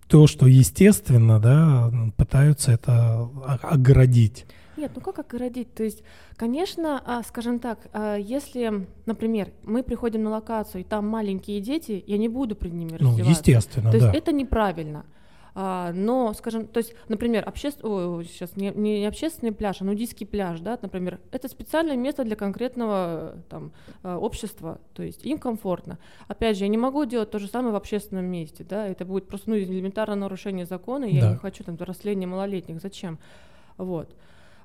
то, 0.07 0.27
что 0.27 0.47
естественно, 0.47 1.39
да, 1.39 1.91
пытаются 2.15 2.71
это 2.71 3.29
оградить. 3.61 4.45
Нет, 4.77 4.91
ну 4.95 5.01
как 5.01 5.19
оградить? 5.19 5.73
То 5.73 5.83
есть, 5.83 6.03
конечно, 6.35 7.01
а, 7.03 7.23
скажем 7.23 7.59
так, 7.59 7.87
а, 7.93 8.15
если, 8.15 8.87
например, 9.07 9.51
мы 9.63 9.81
приходим 9.81 10.23
на 10.23 10.29
локацию, 10.29 10.81
и 10.81 10.83
там 10.83 11.07
маленькие 11.07 11.61
дети, 11.61 12.03
я 12.05 12.17
не 12.19 12.29
буду 12.29 12.55
перед 12.55 12.73
ними 12.73 12.95
Ну, 12.99 13.09
раздеваться. 13.09 13.31
естественно, 13.31 13.91
То 13.91 13.99
да. 13.99 14.05
есть 14.05 14.17
это 14.17 14.31
неправильно. 14.31 15.03
А, 15.59 15.91
но, 15.91 16.33
скажем, 16.33 16.67
то 16.67 16.77
есть, 16.77 16.93
например, 17.07 17.49
обществ... 17.49 17.83
Ой, 17.83 18.25
сейчас 18.25 18.55
не, 18.55 18.69
не 18.69 19.03
общественный 19.07 19.51
пляж, 19.51 19.81
а 19.81 19.85
нудистский 19.85 20.27
пляж, 20.27 20.59
да, 20.59 20.77
например, 20.79 21.19
это 21.31 21.47
специальное 21.47 21.95
место 21.95 22.23
для 22.23 22.35
конкретного 22.35 23.33
э, 23.33 23.41
там 23.49 23.71
э, 24.03 24.13
общества, 24.13 24.79
то 24.93 25.01
есть 25.01 25.25
им 25.25 25.39
комфортно. 25.39 25.97
Опять 26.27 26.59
же, 26.59 26.65
я 26.65 26.67
не 26.67 26.77
могу 26.77 27.05
делать 27.05 27.31
то 27.31 27.39
же 27.39 27.47
самое 27.47 27.73
в 27.73 27.75
общественном 27.75 28.25
месте, 28.25 28.63
да, 28.63 28.85
это 28.87 29.03
будет 29.03 29.27
просто 29.27 29.49
ну, 29.49 29.57
элементарное 29.57 30.15
нарушение 30.15 30.67
закона, 30.67 31.05
и 31.05 31.15
я 31.15 31.21
Да. 31.21 31.31
не 31.31 31.37
хочу 31.37 31.63
там 31.63 31.75
взросления 31.75 32.27
малолетних, 32.27 32.79
зачем? 32.79 33.17
Вот. 33.77 34.15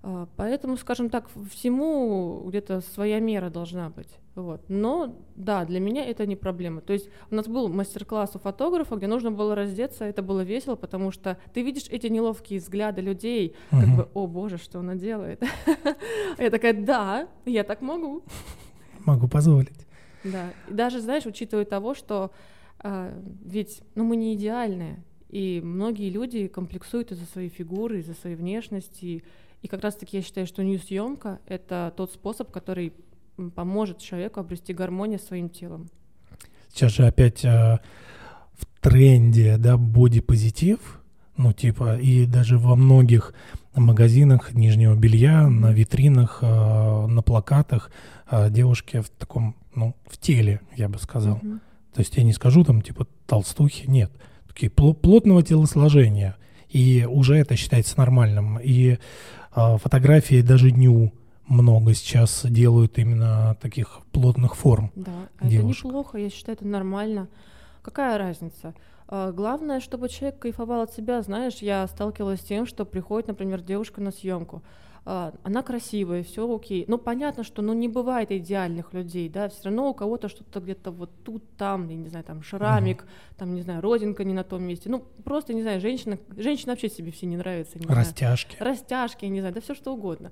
А, 0.02 0.28
поэтому, 0.36 0.76
скажем 0.76 1.08
так, 1.08 1.30
всему 1.50 2.44
где-то 2.48 2.82
своя 2.82 3.18
мера 3.18 3.48
должна 3.48 3.88
быть. 3.88 4.10
Вот. 4.34 4.64
Но 4.68 5.14
да, 5.36 5.64
для 5.64 5.78
меня 5.78 6.06
это 6.06 6.26
не 6.26 6.36
проблема. 6.36 6.80
То 6.80 6.94
есть 6.94 7.10
у 7.30 7.34
нас 7.34 7.46
был 7.46 7.68
мастер-класс 7.68 8.34
у 8.34 8.38
фотографа, 8.38 8.96
где 8.96 9.06
нужно 9.06 9.30
было 9.30 9.54
раздеться, 9.54 10.04
это 10.04 10.22
было 10.22 10.40
весело, 10.40 10.74
потому 10.74 11.10
что 11.10 11.36
ты 11.52 11.62
видишь 11.62 11.84
эти 11.90 12.06
неловкие 12.06 12.58
взгляды 12.58 13.02
людей, 13.02 13.54
uh-huh. 13.70 13.80
как 13.80 13.96
бы, 13.96 14.08
о 14.14 14.26
боже, 14.26 14.56
что 14.56 14.78
она 14.78 14.94
делает. 14.94 15.42
Я 16.38 16.50
такая, 16.50 16.72
да, 16.72 17.28
я 17.44 17.64
так 17.64 17.82
могу. 17.82 18.22
Могу 19.04 19.28
позволить. 19.28 19.86
Да, 20.24 20.50
и 20.68 20.72
даже, 20.72 21.00
знаешь, 21.00 21.26
учитывая 21.26 21.64
того, 21.64 21.94
что 21.94 22.30
а, 22.78 23.12
ведь, 23.44 23.82
ну, 23.94 24.04
мы 24.04 24.16
не 24.16 24.34
идеальные, 24.34 25.02
и 25.28 25.60
многие 25.62 26.10
люди 26.10 26.46
комплексуют 26.48 27.12
из-за 27.12 27.26
своей 27.26 27.48
фигуры, 27.48 28.00
из-за 28.00 28.14
своей 28.14 28.36
внешности, 28.36 29.24
и 29.62 29.68
как 29.68 29.82
раз-таки 29.82 30.16
я 30.16 30.22
считаю, 30.22 30.46
что 30.46 30.62
нью-съемка— 30.62 31.40
это 31.46 31.92
тот 31.96 32.12
способ, 32.12 32.50
который 32.50 32.92
поможет 33.50 33.98
человеку 33.98 34.40
обрести 34.40 34.72
гармонию 34.72 35.18
с 35.18 35.24
своим 35.24 35.48
телом. 35.48 35.88
Сейчас 36.72 36.92
же 36.92 37.06
опять 37.06 37.44
э, 37.44 37.78
в 38.54 38.80
тренде, 38.80 39.56
да, 39.58 39.76
бодипозитив, 39.76 41.00
ну, 41.36 41.52
типа, 41.52 41.96
и 41.96 42.26
даже 42.26 42.58
во 42.58 42.76
многих 42.76 43.34
магазинах 43.74 44.52
нижнего 44.54 44.94
белья, 44.94 45.48
на 45.48 45.72
витринах, 45.72 46.38
э, 46.42 47.06
на 47.06 47.22
плакатах 47.22 47.90
э, 48.30 48.50
девушки 48.50 49.00
в 49.00 49.08
таком, 49.10 49.56
ну, 49.74 49.94
в 50.06 50.18
теле, 50.18 50.60
я 50.76 50.88
бы 50.88 50.98
сказал. 50.98 51.38
Mm-hmm. 51.38 51.58
То 51.94 52.00
есть 52.00 52.16
я 52.16 52.22
не 52.22 52.32
скажу 52.32 52.64
там, 52.64 52.82
типа, 52.82 53.06
толстухи, 53.26 53.86
нет. 53.86 54.10
Такие 54.48 54.70
пл- 54.70 54.94
плотного 54.94 55.42
телосложения. 55.42 56.36
И 56.68 57.06
уже 57.08 57.36
это 57.36 57.56
считается 57.56 57.98
нормальным. 57.98 58.58
И 58.58 58.98
э, 59.54 59.76
фотографии 59.78 60.40
даже 60.42 60.70
дню 60.70 61.12
много 61.52 61.94
сейчас 61.94 62.44
делают 62.44 62.98
именно 62.98 63.56
таких 63.60 64.00
плотных 64.10 64.56
форм. 64.56 64.90
Да, 64.94 65.28
девушек. 65.42 65.78
это 65.80 65.88
неплохо, 65.88 66.18
я 66.18 66.30
считаю, 66.30 66.56
это 66.56 66.66
нормально. 66.66 67.28
Какая 67.82 68.18
разница? 68.18 68.74
А, 69.08 69.30
главное, 69.30 69.80
чтобы 69.80 70.08
человек 70.08 70.38
кайфовал 70.38 70.82
от 70.82 70.92
себя. 70.92 71.20
Знаешь, 71.22 71.56
я 71.56 71.86
сталкивалась 71.86 72.40
с 72.40 72.44
тем, 72.44 72.66
что 72.66 72.84
приходит, 72.84 73.28
например, 73.28 73.60
девушка 73.60 74.00
на 74.00 74.10
съемку. 74.10 74.62
А, 75.04 75.34
она 75.42 75.62
красивая, 75.62 76.22
все 76.22 76.50
окей. 76.50 76.84
Ну, 76.86 76.96
понятно, 76.96 77.42
что 77.42 77.60
ну, 77.60 77.72
не 77.72 77.88
бывает 77.88 78.30
идеальных 78.30 78.94
людей, 78.94 79.28
да, 79.28 79.48
все 79.48 79.64
равно 79.64 79.90
у 79.90 79.94
кого-то 79.94 80.28
что-то 80.28 80.60
где-то 80.60 80.92
вот 80.92 81.10
тут, 81.24 81.42
там, 81.56 81.88
я 81.88 81.96
не 81.96 82.08
знаю, 82.08 82.24
там 82.24 82.42
шрамик, 82.42 83.02
uh-huh. 83.02 83.36
там, 83.36 83.54
не 83.54 83.62
знаю, 83.62 83.82
родинка 83.82 84.22
не 84.22 84.32
на 84.32 84.44
том 84.44 84.62
месте. 84.62 84.88
Ну, 84.88 85.04
просто, 85.24 85.54
не 85.54 85.62
знаю, 85.62 85.80
женщина, 85.80 86.18
женщина 86.36 86.72
вообще 86.72 86.88
себе 86.88 87.10
все 87.10 87.26
не 87.26 87.36
нравится. 87.36 87.78
Не 87.78 87.86
Растяжки. 87.86 88.56
Знаю. 88.56 88.72
Растяжки, 88.72 89.24
не 89.26 89.40
знаю, 89.40 89.54
да 89.54 89.60
все 89.60 89.74
что 89.74 89.92
угодно. 89.92 90.30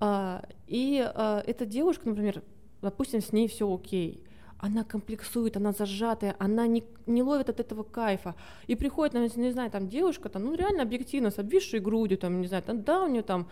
А, 0.00 0.42
и 0.66 1.00
а, 1.14 1.42
эта 1.46 1.66
девушка, 1.66 2.08
например, 2.08 2.42
допустим, 2.80 3.20
с 3.20 3.32
ней 3.32 3.48
все 3.48 3.72
окей, 3.72 4.24
она 4.58 4.84
комплексует, 4.84 5.56
она 5.56 5.72
зажатая, 5.72 6.36
она 6.38 6.66
не, 6.66 6.84
не 7.06 7.22
ловит 7.22 7.48
от 7.48 7.60
этого 7.60 7.82
кайфа. 7.82 8.34
И 8.66 8.74
приходит, 8.74 9.14
не, 9.14 9.42
не 9.42 9.52
знаю, 9.52 9.70
там 9.70 9.88
девушка, 9.88 10.28
там, 10.28 10.44
ну 10.44 10.54
реально 10.54 10.82
объективно, 10.82 11.30
с 11.30 11.38
обвисшей 11.38 11.80
грудью, 11.80 12.18
там, 12.18 12.40
не 12.40 12.46
знаю, 12.46 12.62
там, 12.62 12.82
да, 12.82 13.04
у 13.04 13.08
нее 13.08 13.22
там 13.22 13.48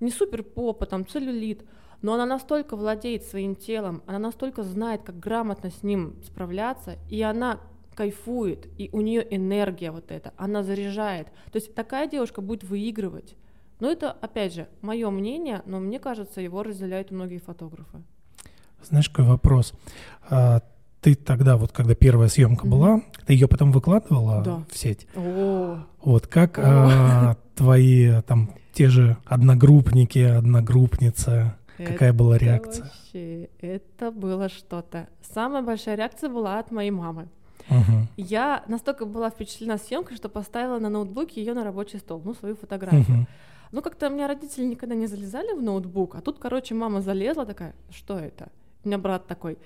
не 0.00 0.10
супер 0.10 0.42
попа, 0.42 0.86
там 0.86 1.06
целлюлит, 1.06 1.64
но 2.02 2.14
она 2.14 2.26
настолько 2.26 2.76
владеет 2.76 3.24
своим 3.24 3.56
телом, 3.56 4.02
она 4.06 4.18
настолько 4.18 4.62
знает, 4.62 5.02
как 5.02 5.18
грамотно 5.18 5.70
с 5.70 5.82
ним 5.82 6.16
справляться, 6.24 6.96
и 7.08 7.20
она 7.22 7.60
кайфует, 7.94 8.68
и 8.78 8.90
у 8.92 9.00
нее 9.00 9.26
энергия 9.34 9.90
вот 9.90 10.12
эта, 10.12 10.32
она 10.36 10.62
заряжает. 10.62 11.26
То 11.50 11.56
есть 11.56 11.74
такая 11.74 12.08
девушка 12.08 12.40
будет 12.40 12.62
выигрывать. 12.62 13.34
Но 13.80 13.90
это, 13.90 14.10
опять 14.10 14.54
же, 14.54 14.68
мое 14.80 15.08
мнение, 15.10 15.62
но 15.66 15.78
мне 15.78 15.98
кажется, 15.98 16.40
его 16.40 16.62
разделяют 16.62 17.10
многие 17.10 17.38
фотографы. 17.38 18.02
Знаешь, 18.82 19.08
какой 19.08 19.24
вопрос? 19.24 19.72
А, 20.28 20.62
ты 21.00 21.14
тогда, 21.14 21.56
вот 21.56 21.72
когда 21.72 21.94
первая 21.94 22.28
съемка 22.28 22.66
mm-hmm. 22.66 22.70
была, 22.70 23.02
ты 23.26 23.32
ее 23.32 23.48
потом 23.48 23.72
выкладывала 23.72 24.42
да. 24.42 24.62
в 24.70 24.76
сеть? 24.76 25.06
О. 25.14 25.78
Вот 26.02 26.26
как 26.26 26.58
а, 26.58 27.36
твои 27.54 28.20
там 28.22 28.50
те 28.72 28.88
же 28.88 29.16
одногруппники, 29.26 30.18
одногруппница, 30.18 31.56
это 31.78 31.92
какая 31.92 32.12
была 32.12 32.38
реакция? 32.38 32.84
Вообще, 32.84 33.48
это 33.60 34.10
было 34.10 34.48
что-то. 34.48 35.08
Самая 35.34 35.62
большая 35.62 35.96
реакция 35.96 36.28
была 36.28 36.58
от 36.58 36.70
моей 36.70 36.90
мамы. 36.90 37.28
Угу. 37.70 38.08
Я 38.16 38.64
настолько 38.66 39.04
была 39.04 39.30
впечатлена 39.30 39.78
съемкой, 39.78 40.16
что 40.16 40.28
поставила 40.28 40.78
на 40.78 40.88
ноутбуке 40.88 41.40
ее 41.42 41.54
на 41.54 41.64
рабочий 41.64 41.98
стол, 41.98 42.22
ну, 42.24 42.34
свою 42.34 42.56
фотографию. 42.56 43.20
Угу. 43.20 43.26
Ну, 43.72 43.82
как-то 43.82 44.08
у 44.08 44.10
меня 44.10 44.28
родители 44.28 44.64
никогда 44.64 44.94
не 44.94 45.06
залезали 45.06 45.52
в 45.52 45.62
ноутбук, 45.62 46.14
а 46.14 46.20
тут, 46.20 46.38
короче, 46.38 46.74
мама 46.74 47.00
залезла 47.00 47.46
такая, 47.46 47.74
что 47.90 48.18
это? 48.18 48.48
У 48.84 48.88
меня 48.88 48.98
брат 48.98 49.26
такой, 49.26 49.58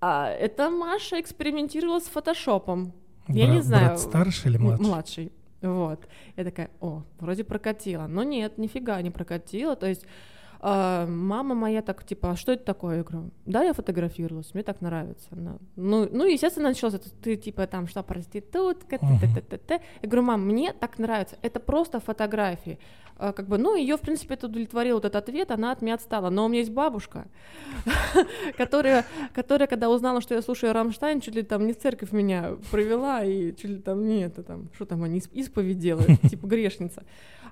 а 0.00 0.30
это 0.30 0.70
Маша 0.70 1.20
экспериментировала 1.20 2.00
с 2.00 2.04
фотошопом. 2.04 2.92
Я 3.28 3.46
не 3.46 3.62
знаю. 3.62 3.86
Брат 3.86 4.00
старший 4.00 4.50
или 4.50 4.58
младший? 4.58 4.86
Младший. 4.86 5.32
Вот. 5.62 6.08
Я 6.36 6.44
такая, 6.44 6.70
о, 6.80 7.02
вроде 7.18 7.44
прокатила. 7.44 8.06
Но 8.06 8.22
нет, 8.22 8.58
нифига 8.58 9.00
не 9.02 9.10
прокатила. 9.10 9.76
То 9.76 9.86
есть 9.86 10.06
а, 10.62 11.06
мама 11.06 11.54
моя 11.54 11.80
так, 11.80 12.04
типа, 12.04 12.32
а 12.32 12.36
что 12.36 12.52
это 12.52 12.64
такое? 12.64 12.98
Я 12.98 13.02
говорю, 13.02 13.30
да, 13.46 13.62
я 13.62 13.72
фотографировалась, 13.72 14.52
мне 14.52 14.62
так 14.62 14.82
нравится. 14.82 15.28
Ну, 15.30 15.58
ну, 15.76 16.08
ну 16.12 16.26
естественно, 16.26 16.68
началось 16.68 17.00
ты, 17.22 17.36
типа, 17.36 17.66
там, 17.66 17.88
что, 17.88 18.02
проститутка, 18.02 18.98
т 18.98 19.06
-т 19.06 19.26
-т 19.26 19.42
-т 19.48 19.60
-т. 19.66 19.80
Я 20.02 20.08
говорю, 20.08 20.22
мам, 20.22 20.46
мне 20.46 20.72
так 20.72 20.98
нравится, 20.98 21.36
это 21.42 21.60
просто 21.60 21.98
фотографии. 22.00 22.78
А, 23.16 23.32
как 23.32 23.48
бы, 23.48 23.58
ну, 23.58 23.74
ее, 23.74 23.96
в 23.96 24.00
принципе, 24.00 24.34
это 24.34 24.46
удовлетворил 24.46 24.96
вот 24.96 25.04
этот 25.04 25.28
ответ, 25.28 25.50
она 25.50 25.72
от 25.72 25.82
меня 25.82 25.94
отстала. 25.94 26.30
Но 26.30 26.44
у 26.44 26.48
меня 26.48 26.60
есть 26.60 26.72
бабушка, 26.72 27.26
которая, 28.56 29.04
которая, 29.34 29.68
когда 29.68 29.90
узнала, 29.90 30.20
что 30.20 30.34
я 30.34 30.42
слушаю 30.42 30.72
Рамштайн, 30.72 31.20
чуть 31.20 31.34
ли 31.34 31.42
там 31.42 31.66
не 31.66 31.72
в 31.72 31.78
церковь 31.78 32.12
меня 32.12 32.56
провела, 32.70 33.22
и 33.22 33.54
чуть 33.56 33.70
ли 33.70 33.78
там 33.78 34.06
не 34.06 34.22
это, 34.22 34.42
там, 34.42 34.68
что 34.74 34.86
там 34.86 35.02
они, 35.02 35.22
исповедь 35.32 35.78
делают, 35.78 36.20
типа 36.30 36.46
грешница. 36.46 37.02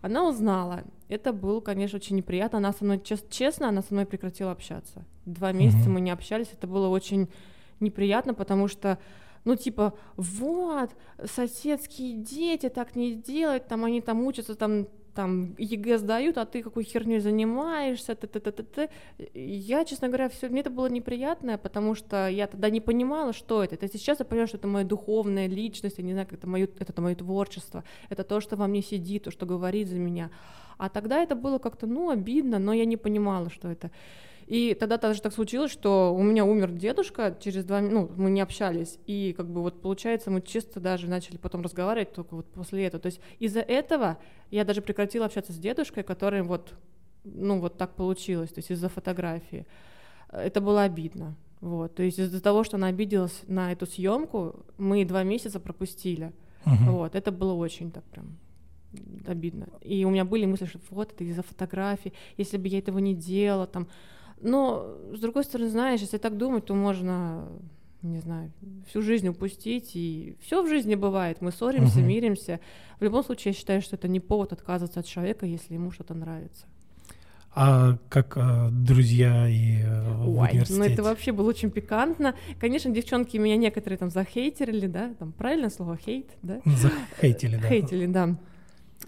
Она 0.03 0.29
узнала. 0.29 0.85
Это 1.09 1.33
было, 1.33 1.61
конечно, 1.61 1.97
очень 1.97 2.17
неприятно. 2.17 2.59
Она 2.59 2.73
со 2.73 2.85
мной, 2.85 3.03
честно, 3.31 3.69
она 3.69 3.83
со 3.83 3.95
мной 3.95 4.07
прекратила 4.07 4.53
общаться. 4.53 5.05
Два 5.27 5.53
месяца 5.53 5.89
мы 5.89 6.01
не 6.01 6.11
общались. 6.11 6.49
Это 6.53 6.67
было 6.67 6.89
очень 6.89 7.29
неприятно, 7.81 8.35
потому 8.35 8.69
что 8.69 8.99
ну, 9.45 9.57
типа, 9.57 9.95
вот, 10.17 10.91
соседские 11.25 12.15
дети 12.15 12.69
так 12.69 12.97
не 12.97 13.15
делают, 13.15 13.67
там 13.67 13.85
они 13.85 14.03
там 14.03 14.23
учатся, 14.25 14.55
там 14.55 14.89
там 15.15 15.55
ЕГЭ 15.59 15.99
сдают, 15.99 16.39
а 16.39 16.45
ты 16.45 16.63
какой 16.63 16.85
херней 16.85 17.21
занимаешься, 17.21 18.15
т 18.15 18.27
-т 18.27 18.41
-т 18.41 18.53
-т 18.53 18.67
-т. 18.75 18.91
Я, 19.35 19.85
честно 19.85 20.09
говоря, 20.09 20.29
все 20.29 20.49
мне 20.49 20.61
это 20.61 20.71
было 20.71 20.89
неприятно, 20.89 21.59
потому 21.59 21.95
что 21.95 22.29
я 22.29 22.47
тогда 22.47 22.71
не 22.71 22.81
понимала, 22.81 23.33
что 23.33 23.63
это. 23.63 23.75
Это 23.75 23.89
сейчас 23.89 24.21
я 24.21 24.25
понимаю, 24.25 24.49
что 24.49 24.59
это 24.59 24.69
моя 24.69 24.85
духовная 24.85 25.49
личность, 25.49 25.99
я 25.99 26.05
не 26.05 26.13
знаю, 26.13 26.27
как 26.27 26.39
это 26.39 26.47
мое, 26.47 26.69
это 26.79 27.03
мое 27.03 27.15
творчество, 27.15 27.83
это 28.11 28.25
то, 28.25 28.41
что 28.41 28.57
во 28.57 28.67
мне 28.67 28.83
сидит, 28.83 29.25
то, 29.25 29.31
что 29.31 29.47
говорит 29.47 29.89
за 29.89 29.99
меня. 29.99 30.31
А 30.79 30.89
тогда 30.89 31.23
это 31.23 31.35
было 31.35 31.59
как-то, 31.59 31.87
ну, 31.87 32.11
обидно, 32.11 32.59
но 32.59 32.73
я 32.73 32.85
не 32.85 32.97
понимала, 32.97 33.51
что 33.51 33.69
это. 33.69 33.91
И 34.49 34.73
тогда 34.73 34.97
даже 34.97 35.21
так 35.21 35.35
случилось, 35.35 35.71
что 35.71 36.15
у 36.15 36.23
меня 36.23 36.47
умер 36.47 36.71
дедушка 36.71 37.37
через 37.39 37.67
два 37.67 37.83
ну, 37.83 38.11
мы 38.17 38.31
не 38.31 38.41
общались, 38.41 38.99
и 39.05 39.35
как 39.37 39.47
бы 39.47 39.61
вот 39.61 39.83
получается, 39.83 40.31
мы 40.31 40.41
чисто 40.41 40.81
даже 40.81 41.07
начали 41.07 41.37
потом 41.37 41.61
разговаривать 41.61 42.15
только 42.15 42.35
вот 42.35 42.47
после 42.47 42.87
этого. 42.87 43.03
То 43.03 43.09
есть 43.09 43.21
из-за 43.39 43.61
этого 43.61 44.17
я 44.51 44.65
даже 44.65 44.81
прекратила 44.81 45.27
общаться 45.27 45.53
с 45.53 45.59
дедушкой, 45.59 46.03
который 46.03 46.41
вот, 46.41 46.73
ну 47.25 47.61
вот 47.61 47.77
так 47.77 47.95
получилось, 47.95 48.49
то 48.49 48.61
есть 48.61 48.71
из-за 48.71 48.89
фотографии. 48.89 49.67
Это 50.33 50.63
было 50.63 50.83
обидно. 50.85 51.37
Вот, 51.61 51.95
то 51.97 52.03
есть 52.03 52.19
из-за 52.19 52.41
того, 52.41 52.65
что 52.65 52.79
она 52.79 52.87
обиделась 52.87 53.43
на 53.49 53.71
эту 53.73 53.85
съемку, 53.85 54.65
мы 54.79 55.05
два 55.05 55.25
месяца 55.25 55.61
пропустили. 55.61 56.33
Uh-huh. 56.65 56.91
Вот, 56.93 57.15
это 57.15 57.33
было 57.33 57.53
очень 57.53 57.91
так 57.91 58.05
прям 58.05 58.39
обидно. 59.27 59.69
И 59.83 60.07
у 60.07 60.11
меня 60.11 60.25
были 60.25 60.47
мысли, 60.47 60.65
что 60.65 60.79
вот 60.89 61.13
это 61.13 61.25
из-за 61.25 61.43
фотографии, 61.43 62.15
если 62.39 62.57
бы 62.57 62.69
я 62.69 62.79
этого 62.79 62.99
не 62.99 63.15
делала, 63.15 63.67
там, 63.67 63.89
но, 64.41 64.97
с 65.13 65.21
другой 65.21 65.45
стороны, 65.45 65.71
знаешь, 65.71 66.01
если 66.01 66.19
так 66.19 66.37
думать, 66.37 66.67
то 66.67 66.75
можно, 66.75 67.49
не 68.03 68.19
знаю, 68.21 68.53
всю 68.89 69.03
жизнь 69.03 69.29
упустить. 69.29 69.93
И 69.95 70.37
все 70.41 70.63
в 70.63 70.69
жизни 70.69 70.95
бывает. 70.95 71.41
Мы 71.41 71.53
ссоримся, 71.53 72.01
uh-huh. 72.01 72.05
миримся. 72.05 72.61
В 73.01 73.05
любом 73.05 73.25
случае, 73.25 73.53
я 73.53 73.59
считаю, 73.59 73.83
что 73.83 73.97
это 73.97 74.09
не 74.09 74.21
повод 74.21 74.53
отказываться 74.53 75.01
от 75.01 75.07
человека, 75.07 75.47
если 75.47 75.75
ему 75.75 75.91
что-то 75.91 76.15
нравится. 76.15 76.67
А 77.61 77.97
как 78.09 78.37
а, 78.37 78.69
друзья 78.71 79.49
и 79.49 79.83
а, 79.83 80.25
Ой, 80.25 80.63
ну 80.69 80.85
это 80.85 81.03
вообще 81.03 81.33
было 81.33 81.49
очень 81.49 81.71
пикантно. 81.71 82.35
Конечно, 82.61 82.91
девчонки 82.91 83.37
меня 83.37 83.57
некоторые 83.57 83.99
там 83.99 84.11
захейтерили, 84.11 84.87
да, 84.87 85.15
там 85.19 85.33
правильное 85.33 85.71
слово 85.71 85.97
хейт, 85.97 86.31
да? 86.43 86.61
Захейтили, 86.65 87.57
да. 87.57 87.69
Хейтили, 87.69 88.07
да. 88.07 88.37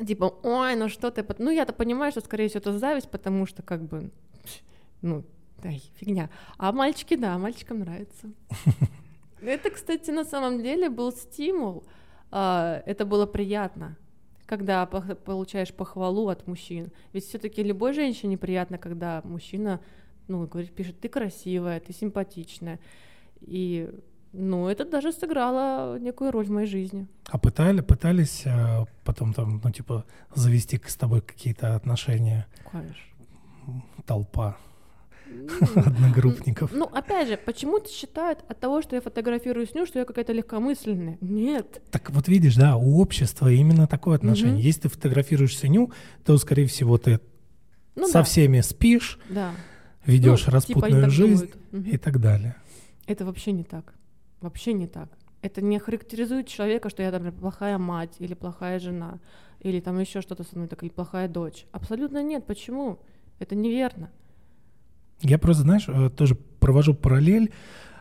Типа, 0.04 0.34
ой, 0.42 0.74
ну 0.76 0.88
что 0.88 1.10
ты... 1.10 1.24
Ну 1.38 1.50
я-то 1.50 1.72
понимаю, 1.72 2.10
что, 2.12 2.22
скорее 2.22 2.48
всего, 2.48 2.60
это 2.60 2.78
зависть, 2.78 3.10
потому 3.10 3.46
что 3.46 3.62
как 3.62 3.82
бы 3.82 4.10
ну, 5.02 5.24
ай, 5.64 5.82
фигня. 5.96 6.30
А 6.58 6.72
мальчики, 6.72 7.16
да, 7.16 7.38
мальчикам 7.38 7.80
нравится. 7.80 8.28
Это, 9.42 9.70
кстати, 9.70 10.10
на 10.10 10.24
самом 10.24 10.62
деле 10.62 10.90
был 10.90 11.12
стимул. 11.12 11.84
А, 12.30 12.82
это 12.86 13.04
было 13.04 13.26
приятно. 13.26 13.96
когда 14.46 14.84
получаешь 14.86 15.72
похвалу 15.72 16.28
от 16.28 16.48
мужчин. 16.48 16.90
Ведь 17.12 17.24
все-таки 17.24 17.62
любой 17.62 17.94
женщине 17.94 18.36
приятно, 18.36 18.78
когда 18.78 19.22
мужчина, 19.24 19.80
ну, 20.26 20.46
говорит, 20.46 20.74
пишет, 20.74 21.00
ты 21.00 21.08
красивая, 21.08 21.78
ты 21.78 21.92
симпатичная. 21.92 22.80
И, 23.40 23.88
ну, 24.32 24.68
это 24.68 24.84
даже 24.84 25.12
сыграло 25.12 25.98
некую 26.00 26.32
роль 26.32 26.46
в 26.46 26.50
моей 26.50 26.66
жизни. 26.66 27.06
А 27.28 27.38
пытали, 27.38 27.80
пытались 27.80 28.42
э, 28.44 28.84
потом 29.04 29.32
там, 29.34 29.60
ну, 29.62 29.70
типа, 29.70 30.04
завести 30.34 30.80
с 30.84 30.96
тобой 30.96 31.20
какие-то 31.20 31.76
отношения? 31.76 32.46
Конечно. 32.72 33.04
Толпа 34.04 34.58
одногруппников. 35.74 36.72
Ну, 36.72 36.84
опять 36.86 37.28
же, 37.28 37.36
почему-то 37.36 37.88
считают 37.88 38.40
от 38.48 38.58
того, 38.60 38.82
что 38.82 38.96
я 38.96 39.00
фотографирую 39.02 39.66
сню, 39.66 39.86
что 39.86 39.98
я 39.98 40.04
какая-то 40.04 40.32
легкомысленная. 40.32 41.18
Нет. 41.20 41.82
Так 41.90 42.10
вот 42.10 42.28
видишь, 42.28 42.56
да, 42.56 42.76
у 42.76 43.00
общества 43.00 43.50
именно 43.50 43.86
такое 43.86 44.16
отношение. 44.16 44.54
Мгм. 44.54 44.62
Если 44.62 44.82
ты 44.82 44.88
фотографируешь 44.88 45.56
свинью, 45.56 45.92
то, 46.24 46.36
скорее 46.38 46.66
всего, 46.66 46.98
ты 46.98 47.20
Ну 47.96 48.06
со 48.06 48.14
да, 48.14 48.22
всеми 48.22 48.60
спишь, 48.60 49.18
да. 49.28 49.52
ведешь 50.06 50.30
Ну, 50.30 50.36
типа 50.46 50.50
распутную 50.52 51.02
так 51.02 51.10
жизнь. 51.10 51.50
Мгм. 51.72 51.82
и 51.90 51.96
так 51.96 52.20
далее. 52.20 52.56
Это 53.06 53.24
вообще 53.24 53.52
не 53.52 53.64
так. 53.64 53.94
Вообще 54.40 54.72
не 54.72 54.86
так. 54.86 55.08
Это 55.42 55.62
не 55.62 55.78
характеризует 55.78 56.48
человека, 56.48 56.90
что 56.90 57.02
я, 57.02 57.10
например, 57.10 57.32
плохая 57.32 57.78
мать 57.78 58.12
или 58.18 58.34
плохая 58.34 58.78
жена, 58.78 59.18
или 59.60 59.80
там 59.80 59.98
еще 59.98 60.20
что-то 60.20 60.44
со 60.44 60.54
мной, 60.56 60.68
так, 60.68 60.82
или 60.82 60.90
плохая 60.90 61.28
дочь. 61.28 61.66
Абсолютно 61.72 62.22
нет. 62.22 62.44
Почему? 62.46 62.98
Это 63.38 63.54
неверно. 63.54 64.10
Я 65.22 65.38
просто, 65.38 65.62
знаешь, 65.62 65.85
э, 65.88 66.11
тоже 66.16 66.35
провожу 66.35 66.94
параллель 66.94 67.50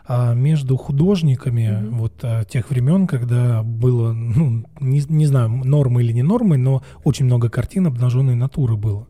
а, 0.06 0.34
между 0.34 0.76
художниками 0.76 1.68
Мгм. 1.70 1.98
вот 1.98 2.14
а, 2.22 2.44
тех 2.44 2.70
времен, 2.70 3.06
когда 3.06 3.62
было, 3.62 4.12
ну, 4.12 4.64
не, 4.80 5.00
не 5.08 5.26
знаю, 5.26 5.48
нормой 5.50 6.04
или 6.04 6.12
не 6.12 6.22
нормой, 6.22 6.58
но 6.58 6.82
очень 7.04 7.26
много 7.26 7.48
картин 7.48 7.86
обнаженной 7.86 8.34
натуры 8.34 8.76
было. 8.76 9.06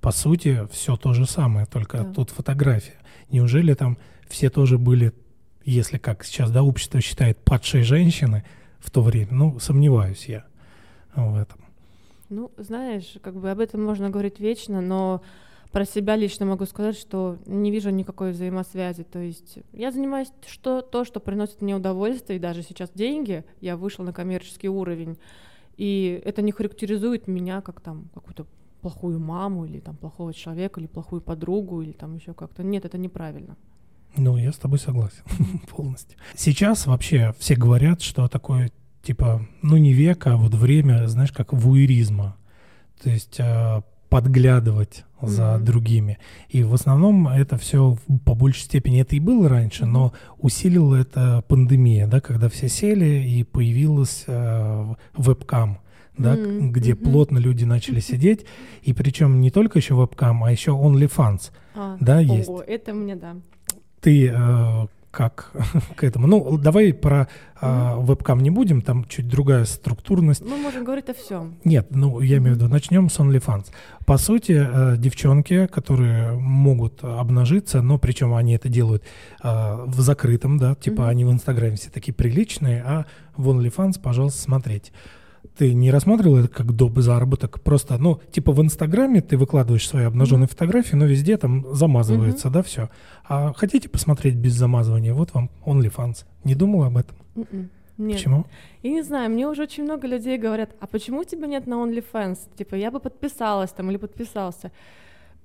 По 0.00 0.10
сути, 0.12 0.66
все 0.70 0.96
то 0.96 1.12
же 1.12 1.26
самое, 1.26 1.66
только 1.66 1.98
Да. 1.98 2.04
тут 2.14 2.30
фотография. 2.30 2.94
Неужели 3.30 3.74
там 3.74 3.98
все 4.28 4.48
тоже 4.48 4.78
были, 4.78 5.12
если 5.64 5.98
как 5.98 6.24
сейчас, 6.24 6.50
да, 6.50 6.62
общество 6.62 7.00
считает, 7.00 7.38
падшие 7.44 7.82
женщины 7.82 8.44
в 8.78 8.90
то 8.90 9.02
время? 9.02 9.28
Ну, 9.32 9.58
сомневаюсь 9.58 10.26
я 10.26 10.44
в 11.14 11.36
этом. 11.36 11.58
Ну, 12.30 12.52
знаешь, 12.56 13.16
как 13.22 13.34
бы 13.40 13.50
об 13.50 13.58
этом 13.58 13.84
можно 13.84 14.08
говорить 14.10 14.38
вечно, 14.38 14.80
но 14.80 15.20
про 15.72 15.84
себя 15.84 16.16
лично 16.16 16.46
могу 16.46 16.64
сказать, 16.66 16.96
что 16.98 17.38
не 17.46 17.70
вижу 17.70 17.90
никакой 17.90 18.32
взаимосвязи. 18.32 19.04
То 19.04 19.18
есть 19.18 19.58
я 19.72 19.92
занимаюсь 19.92 20.28
что, 20.46 20.80
то, 20.80 21.04
что 21.04 21.20
приносит 21.20 21.60
мне 21.60 21.76
удовольствие, 21.76 22.38
и 22.38 22.40
даже 22.40 22.62
сейчас 22.62 22.90
деньги, 22.94 23.44
я 23.60 23.76
вышла 23.76 24.04
на 24.04 24.12
коммерческий 24.12 24.68
уровень, 24.68 25.18
и 25.76 26.20
это 26.24 26.42
не 26.42 26.52
характеризует 26.52 27.28
меня 27.28 27.60
как 27.60 27.80
там 27.80 28.08
какую-то 28.14 28.46
плохую 28.80 29.18
маму 29.18 29.64
или 29.64 29.80
там 29.80 29.96
плохого 29.96 30.32
человека 30.32 30.80
или 30.80 30.86
плохую 30.86 31.20
подругу 31.20 31.82
или 31.82 31.92
там 31.92 32.16
еще 32.16 32.32
как-то. 32.34 32.62
Нет, 32.62 32.84
это 32.84 32.98
неправильно. 32.98 33.56
Ну, 34.16 34.36
я 34.36 34.52
с 34.52 34.56
тобой 34.56 34.78
согласен 34.78 35.22
полностью. 35.70 36.18
Сейчас 36.34 36.86
вообще 36.86 37.34
все 37.38 37.54
говорят, 37.54 38.02
что 38.02 38.26
такое, 38.28 38.70
типа, 39.02 39.46
ну 39.62 39.76
не 39.76 39.92
век, 39.92 40.26
а 40.26 40.36
вот 40.36 40.54
время, 40.54 41.06
знаешь, 41.08 41.32
как 41.32 41.52
вуэризма. 41.52 42.36
То 43.02 43.10
есть 43.10 43.38
э, 43.38 43.82
подглядывать 44.08 45.04
за 45.20 45.56
Мгм. 45.56 45.64
другими. 45.64 46.18
И 46.48 46.62
в 46.62 46.74
основном 46.74 47.28
это 47.28 47.56
все 47.58 47.96
по 48.24 48.34
большей 48.34 48.62
степени 48.62 49.00
это 49.00 49.16
и 49.16 49.20
было 49.20 49.48
раньше, 49.48 49.84
но 49.86 50.12
усилила 50.38 50.94
это 50.96 51.42
пандемия, 51.48 52.06
да, 52.06 52.20
когда 52.20 52.48
все 52.48 52.68
сели 52.68 53.04
и 53.28 53.44
появилась 53.44 54.24
э, 54.26 54.94
вебкам. 55.16 55.78
Да, 56.16 56.34
М, 56.34 56.72
где 56.72 56.94
мгм. 56.94 57.04
плотно 57.04 57.38
люди 57.38 57.64
начали 57.64 58.00
сидеть, 58.00 58.44
и 58.82 58.92
причем 58.92 59.40
не 59.40 59.50
только 59.52 59.78
еще 59.78 59.94
вебкам, 59.94 60.42
а 60.42 60.50
еще 60.50 60.72
OnlyFans. 60.72 61.52
А, 61.76 61.96
Да, 62.00 62.16
о, 62.18 62.20
есть. 62.22 62.50
это 62.66 62.92
мне 62.92 63.14
да. 63.14 63.36
Ты 64.00 64.26
э, 64.28 64.86
как 65.18 65.50
к 65.96 66.04
этому? 66.04 66.28
Ну, 66.28 66.58
давай 66.58 66.94
про 66.94 67.26
э, 67.60 67.94
вебкам 67.96 68.38
не 68.38 68.50
будем, 68.50 68.82
там 68.82 69.04
чуть 69.08 69.26
другая 69.26 69.64
структурность. 69.64 70.42
Мы 70.48 70.56
можем 70.58 70.84
говорить 70.84 71.08
о 71.08 71.14
всем. 71.14 71.56
Нет, 71.64 71.88
ну, 71.90 72.20
я 72.20 72.36
имею 72.36 72.54
в 72.54 72.58
виду, 72.58 72.68
начнем 72.68 73.10
с 73.10 73.18
OnlyFans. 73.18 73.66
По 74.06 74.16
сути, 74.16 74.52
э, 74.52 74.96
девчонки, 74.96 75.66
которые 75.66 76.34
могут 76.34 77.02
обнажиться, 77.02 77.82
но 77.82 77.98
причем 77.98 78.32
они 78.32 78.54
это 78.54 78.68
делают 78.68 79.02
э, 79.42 79.84
в 79.86 80.00
закрытом, 80.00 80.56
да, 80.56 80.76
типа 80.76 81.08
они 81.08 81.24
в 81.24 81.32
Инстаграме 81.32 81.74
все 81.74 81.90
такие 81.90 82.14
приличные, 82.14 82.80
а 82.86 83.06
в 83.36 83.48
OnlyFans, 83.48 84.00
пожалуйста, 84.00 84.40
смотреть. 84.40 84.92
Ты 85.56 85.74
не 85.74 85.90
рассматривал 85.90 86.38
это 86.38 86.48
как 86.48 86.72
доп. 86.72 86.98
заработок? 86.98 87.60
Просто, 87.60 87.98
ну, 87.98 88.20
типа 88.30 88.52
в 88.52 88.62
Инстаграме 88.62 89.20
ты 89.20 89.36
выкладываешь 89.36 89.88
свои 89.88 90.04
обнаженные 90.04 90.48
фотографии, 90.48 90.96
но 90.96 91.06
везде 91.06 91.36
там 91.36 91.66
замазывается, 91.74 92.50
да, 92.50 92.62
все. 92.62 92.90
А 93.24 93.52
хотите 93.52 93.88
посмотреть 93.88 94.36
без 94.36 94.54
замазывания? 94.54 95.14
Вот 95.14 95.34
вам 95.34 95.50
OnlyFans. 95.64 96.24
Не 96.44 96.54
думала 96.54 96.86
об 96.86 96.96
этом? 96.96 97.16
М-м. 97.36 97.70
Нет. 97.98 98.16
Почему? 98.16 98.46
Я 98.82 98.90
не 98.90 99.02
знаю, 99.02 99.30
мне 99.30 99.48
уже 99.48 99.62
очень 99.62 99.82
много 99.82 100.06
людей 100.06 100.38
говорят, 100.38 100.70
а 100.80 100.86
почему 100.86 101.20
у 101.20 101.24
тебя 101.24 101.48
нет 101.48 101.66
на 101.66 101.74
OnlyFans? 101.74 102.38
Типа, 102.56 102.76
я 102.76 102.90
бы 102.90 103.00
подписалась 103.00 103.70
там 103.72 103.90
или 103.90 103.96
подписался. 103.96 104.70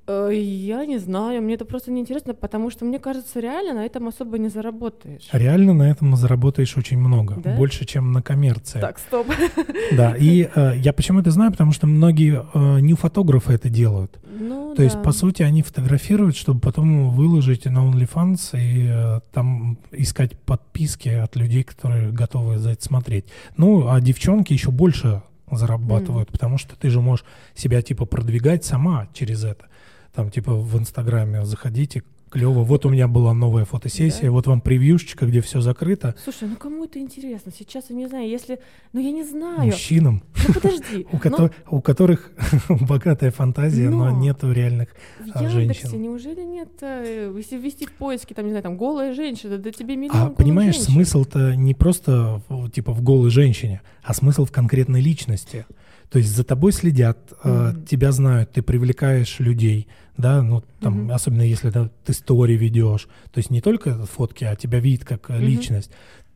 Э, 0.08 0.30
Я 0.34 0.86
не 0.86 0.98
знаю, 1.00 1.42
мне 1.42 1.56
это 1.56 1.66
просто 1.66 1.92
неинтересно, 1.92 2.34
потому 2.34 2.70
что 2.70 2.86
мне 2.86 3.00
кажется, 3.00 3.39
реально 3.39 3.74
на 3.74 3.86
этом 3.86 4.08
особо 4.08 4.38
не 4.38 4.50
заработаешь. 4.50 5.30
Реально 5.32 5.74
на 5.74 5.89
этом 5.89 6.16
заработаешь 6.16 6.76
очень 6.78 6.98
много. 6.98 7.36
Да? 7.44 7.56
Больше, 7.56 7.86
чем 7.86 8.12
на 8.12 8.22
коммерции. 8.22 8.80
Так, 8.80 9.00
стоп. 9.00 9.28
Да, 9.94 10.16
и 10.18 10.50
э, 10.54 10.74
я 10.78 10.94
почему 10.94 11.20
это 11.20 11.32
знаю, 11.32 11.52
потому 11.52 11.72
что 11.72 11.88
многие 11.88 12.44
э, 12.54 12.80
нью-фотографы 12.80 13.54
это 13.54 13.70
делают. 13.70 14.20
Ну, 14.39 14.74
То 14.76 14.84
есть, 14.84 14.96
да. 14.96 15.02
по 15.02 15.12
сути, 15.12 15.44
они 15.44 15.62
фотографируют, 15.62 16.36
чтобы 16.36 16.60
потом 16.60 17.12
выложить 17.12 17.66
на 17.66 17.80
OnlyFans 17.80 18.60
и 18.60 18.88
э, 18.89 19.20
там 19.32 19.78
искать 19.92 20.38
подписки 20.39 21.10
от 21.10 21.36
людей, 21.36 21.63
которые 21.63 22.12
готовы 22.12 22.58
за 22.58 22.72
это 22.72 22.84
смотреть. 22.84 23.26
Ну, 23.58 23.88
а 23.88 24.02
девчонки 24.02 24.52
еще 24.52 24.72
больше 24.72 25.22
зарабатывают, 25.52 26.32
потому 26.32 26.58
что 26.58 26.76
ты 26.76 26.89
же 26.89 27.00
можешь 27.02 27.26
себя 27.54 27.82
типа 27.82 28.06
продвигать 28.06 28.66
сама 28.66 29.08
через 29.13 29.44
это. 29.44 29.68
Там 30.13 30.30
типа 30.30 30.54
в 30.54 30.78
Инстаграме 30.78 31.43
заходите, 31.45 32.04
клево, 32.30 32.63
вот 32.63 32.86
у 32.86 32.89
меня 32.89 33.08
была 33.08 33.34
новая 33.34 33.63
фотосессия, 33.65 34.26
Да. 34.26 34.32
вот 34.32 34.47
вам 34.47 34.60
превьюшечка, 34.62 35.26
где 35.28 35.39
все 35.41 35.62
закрыто. 35.62 36.15
Слушай, 36.23 36.49
ну 36.49 36.56
кому 36.56 36.86
это 36.86 36.97
интересно? 36.99 37.52
Сейчас 37.56 37.86
я 37.89 37.95
не 37.95 38.08
знаю, 38.08 38.28
если... 38.28 38.60
Ну 38.91 38.99
я 38.99 39.12
не 39.12 39.23
знаю. 39.23 39.65
Мужчинам, 39.65 40.23
Ну 40.47 40.54
подожди. 40.54 41.06
у, 41.12 41.13
ну, 41.13 41.19
кото- 41.19 41.52
у 41.69 41.82
которых 41.82 42.32
богатая 42.69 43.30
фантазия, 43.32 43.89
но, 43.89 44.10
Но. 44.10 44.19
нету 44.19 44.52
реальных 44.52 44.89
в 45.19 45.30
а, 45.36 45.47
женщин. 45.49 46.02
неужели 46.02 46.41
нет, 46.43 46.69
э, 46.82 47.32
если 47.38 47.58
ввести 47.58 47.86
в 47.86 47.91
поиске, 47.93 48.34
там, 48.34 48.45
не 48.45 48.52
знаю, 48.52 48.63
там, 48.63 48.78
голая 48.78 49.13
женщина, 49.13 49.58
да 49.60 49.71
тебе 49.71 49.95
миллион 49.95 50.17
А 50.17 50.30
понимаешь, 50.32 50.80
смысл-то 50.80 51.56
не 51.56 51.76
просто 51.76 52.41
в- 52.49 52.69
типа 52.71 52.93
в 52.93 53.02
голой 53.04 53.30
женщине, 53.30 53.82
а 54.04 54.13
смысл 54.15 54.45
в 54.45 54.52
конкретной 54.52 55.02
личности. 55.02 55.65
То 56.10 56.17
есть 56.19 56.36
за 56.36 56.43
тобой 56.43 56.71
следят, 56.71 57.34
э, 57.43 57.73
тебя 57.88 58.12
знают, 58.12 58.52
ты 58.52 58.62
привлекаешь 58.63 59.39
людей, 59.39 59.88
да, 60.17 60.41
ну 60.41 60.63
там, 60.80 61.04
Мгм. 61.06 61.12
особенно 61.12 61.41
если 61.41 61.69
да, 61.69 61.89
ты 62.06 62.13
стори 62.13 62.56
ведешь. 62.56 63.08
То 63.32 63.39
есть 63.39 63.49
не 63.49 63.62
только 63.62 64.06
фотки, 64.06 64.43
а 64.43 64.56
тебя 64.56 64.80
видит 64.80 65.06
как 65.06 65.30
Мгм. 65.30 65.39
личность. 65.39 65.91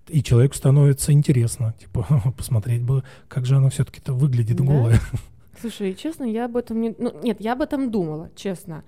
И 0.08 0.24
человеку 0.24 0.56
становится 0.56 1.12
интересно, 1.12 1.74
типа, 1.80 2.06
посмотреть 2.38 2.82
бы, 2.84 3.04
как 3.28 3.46
же 3.46 3.58
она 3.58 3.70
все-таки-то 3.70 4.13
выглядит 4.13 4.58
Да? 4.58 4.63
голая. 4.63 5.00
Слушай, 5.60 5.96
честно, 5.96 6.24
я 6.24 6.46
об 6.46 6.56
этом 6.56 6.80
не... 6.80 6.96
Ну, 6.98 7.12
нет, 7.24 7.38
я 7.42 7.54
об 7.54 7.62
этом 7.62 7.92
думала, 7.92 8.30
честно. 8.36 8.84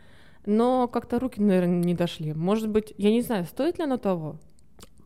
Но 0.45 0.87
как-то 0.87 1.19
руки, 1.19 1.41
наверное, 1.41 1.83
не 1.83 1.93
дошли. 1.95 2.33
Может 2.33 2.69
быть, 2.69 2.93
я 2.97 3.11
не 3.11 3.21
знаю, 3.21 3.45
стоит 3.45 3.77
ли 3.79 3.83
оно 3.85 3.97
того? 3.97 4.39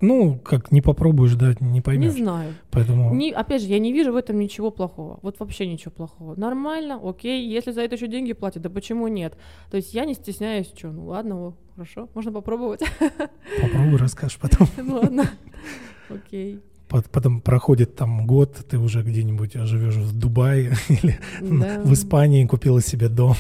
Ну, 0.06 0.38
как 0.38 0.72
не 0.72 0.82
попробуешь, 0.82 1.34
да, 1.36 1.56
не 1.62 1.70
Не 1.72 1.82
поймешь. 1.82 2.12
знаю. 2.14 2.54
Поэтому 2.72 3.14
Не, 3.16 3.32
опять 3.32 3.62
же, 3.62 3.70
я 3.70 3.80
не 3.80 3.94
вижу 3.94 4.12
в 4.12 4.16
этом 4.18 4.38
ничего 4.38 4.70
плохого. 4.70 5.20
Вот 5.22 5.40
вообще 5.40 5.66
ничего 5.66 5.92
плохого. 5.92 6.36
Нормально, 6.36 7.00
окей. 7.02 7.48
Если 7.48 7.72
за 7.72 7.82
это 7.82 7.96
еще 7.96 8.08
деньги 8.08 8.34
платят, 8.34 8.64
да 8.64 8.70
почему 8.70 9.08
нет? 9.08 9.38
То 9.72 9.78
есть 9.78 9.94
я 9.94 10.04
не 10.06 10.14
стесняюсь, 10.14 10.68
что, 10.78 10.92
ну 10.92 11.06
ладно, 11.08 11.36
о, 11.38 11.54
хорошо, 11.76 12.10
можно 12.16 12.32
попробовать. 12.34 12.82
попробуй, 13.62 13.98
расскажешь 13.98 14.38
потом. 14.40 14.68
Ну 14.78 14.96
ладно, 14.96 15.26
окей. 16.10 16.60
Пот- 16.90 17.10
Потом 17.10 17.40
проходит 17.42 17.96
там 17.96 18.28
год, 18.28 18.58
ты 18.70 18.78
уже 18.78 19.04
где-нибудь 19.04 19.54
живешь 19.54 19.96
в 19.96 20.18
Дубае 20.20 20.74
или 20.90 21.18
Да. 21.42 21.82
в 21.82 21.94
Испании 21.94 22.46
купила 22.46 22.82
себе 22.82 23.08
дом 23.08 23.36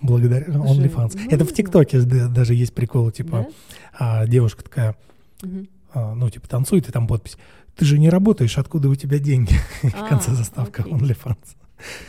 благодаря 0.00 0.46
OnlyFans. 0.46 1.12
ну, 1.14 1.26
Это 1.30 1.44
не 1.44 1.50
в 1.50 1.52
ТикТоке 1.52 2.00
да- 2.02 2.28
даже 2.28 2.54
есть 2.54 2.72
прикол, 2.74 3.10
типа 3.10 3.46
а, 3.98 4.26
девушка 4.26 4.62
такая, 4.62 4.96
Мгм. 5.44 5.68
а, 5.92 6.14
ну 6.14 6.30
типа 6.30 6.48
танцует 6.48 6.88
и 6.88 6.92
там 6.92 7.06
подпись. 7.06 7.36
Ты 7.76 7.84
же 7.84 7.98
не 7.98 8.08
работаешь, 8.08 8.56
откуда 8.58 8.88
у 8.88 8.94
тебя 8.94 9.18
деньги? 9.18 9.54
В 9.82 10.08
конце 10.08 10.30
А, 10.30 10.34
заставка 10.34 10.82
окей. 10.82 10.92
OnlyFans. 10.94 11.56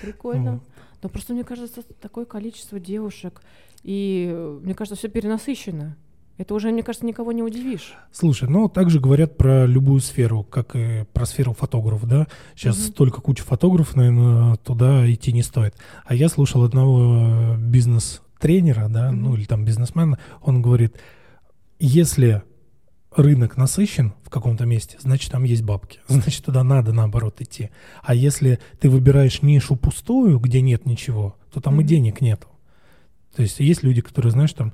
Прикольно. 0.01 0.51
Вот. 0.53 0.61
Но 1.03 1.09
просто 1.09 1.33
мне 1.33 1.43
кажется, 1.43 1.81
такое 2.01 2.25
количество 2.25 2.79
девушек, 2.79 3.41
и 3.83 4.57
мне 4.63 4.73
кажется, 4.73 4.95
все 4.97 5.07
перенасыщено. 5.09 5.95
Это 6.37 6.53
уже, 6.53 6.69
мне 6.71 6.83
кажется, 6.83 7.05
никого 7.05 7.31
не 7.31 7.41
удивишь. 7.43 7.93
Слушай, 8.11 8.49
ну 8.49 8.67
также 8.67 8.99
говорят 8.99 9.37
про 9.37 9.65
любую 9.65 10.01
сферу, 10.01 10.43
как 10.43 10.75
и 10.75 11.05
про 11.13 11.25
сферу 11.25 11.53
фотографов, 11.53 12.07
да? 12.09 12.27
Сейчас 12.55 12.77
Мгм. 12.77 12.85
столько 12.87 13.21
куча 13.21 13.43
фотографов, 13.43 13.95
наверное, 13.95 14.55
туда 14.57 15.09
идти 15.11 15.31
не 15.31 15.43
стоит. 15.43 15.75
А 16.05 16.13
я 16.13 16.27
слушал 16.27 16.63
одного 16.63 17.55
э, 17.55 17.57
бизнес-тренера, 17.57 18.87
да, 18.89 19.11
Мгм. 19.11 19.23
ну 19.23 19.35
или 19.35 19.45
там 19.45 19.63
бизнесмена, 19.63 20.19
он 20.41 20.61
говорит, 20.61 20.97
если 21.79 22.43
рынок 23.15 23.57
насыщен 23.57 24.13
в 24.23 24.29
каком-то 24.29 24.65
месте, 24.65 24.97
значит 24.99 25.31
там 25.31 25.43
есть 25.43 25.63
бабки, 25.63 25.99
значит 26.07 26.43
туда 26.43 26.63
надо 26.63 26.93
наоборот 26.93 27.41
идти. 27.41 27.69
А 28.03 28.13
если 28.13 28.59
ты 28.79 28.89
выбираешь 28.89 29.41
нишу 29.41 29.75
пустую, 29.75 30.39
где 30.39 30.61
нет 30.61 30.85
ничего, 30.85 31.35
то 31.53 31.61
там 31.61 31.75
и 31.75 31.77
Мгм. 31.77 31.87
денег 31.87 32.21
нету. 32.21 32.47
То 33.35 33.41
есть 33.41 33.59
есть 33.59 33.83
люди, 33.83 34.01
которые, 34.01 34.31
знаешь, 34.31 34.53
там 34.53 34.73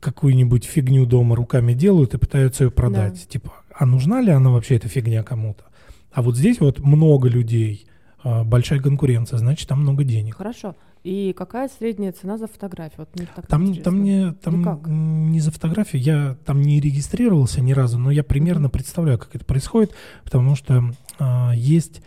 какую-нибудь 0.00 0.64
фигню 0.64 1.06
дома 1.06 1.34
руками 1.34 1.72
делают 1.72 2.14
и 2.14 2.18
пытаются 2.18 2.64
ее 2.64 2.70
продать. 2.70 3.14
Да. 3.14 3.30
Типа, 3.30 3.52
а 3.74 3.86
нужна 3.86 4.20
ли 4.20 4.30
она 4.30 4.50
вообще, 4.50 4.76
эта 4.76 4.88
фигня 4.88 5.22
кому-то? 5.22 5.64
А 6.12 6.22
вот 6.22 6.36
здесь 6.36 6.60
вот 6.60 6.78
много 6.78 7.28
людей, 7.28 7.86
а, 8.22 8.44
большая 8.44 8.80
конкуренция, 8.80 9.38
значит, 9.38 9.68
там 9.68 9.80
много 9.80 10.04
денег. 10.04 10.36
Хорошо. 10.36 10.76
И 11.04 11.34
какая 11.36 11.68
средняя 11.68 12.12
цена 12.12 12.38
за 12.38 12.46
фотографию? 12.46 13.00
Вот 13.00 13.14
мне 13.14 13.28
так 13.34 13.46
Там, 13.46 13.62
интересно. 13.66 13.84
там, 13.84 14.02
не, 14.02 14.32
там 14.32 15.30
не 15.30 15.38
за 15.40 15.50
фотографию, 15.50 16.02
я 16.02 16.36
там 16.46 16.62
не 16.62 16.80
регистрировался 16.80 17.60
ни 17.60 17.72
разу, 17.72 17.98
но 17.98 18.10
я 18.10 18.24
примерно 18.24 18.70
представляю, 18.70 19.18
как 19.18 19.34
это 19.36 19.44
происходит, 19.44 19.94
потому 20.24 20.56
что 20.56 20.82
а, 21.18 21.52
есть 21.54 22.00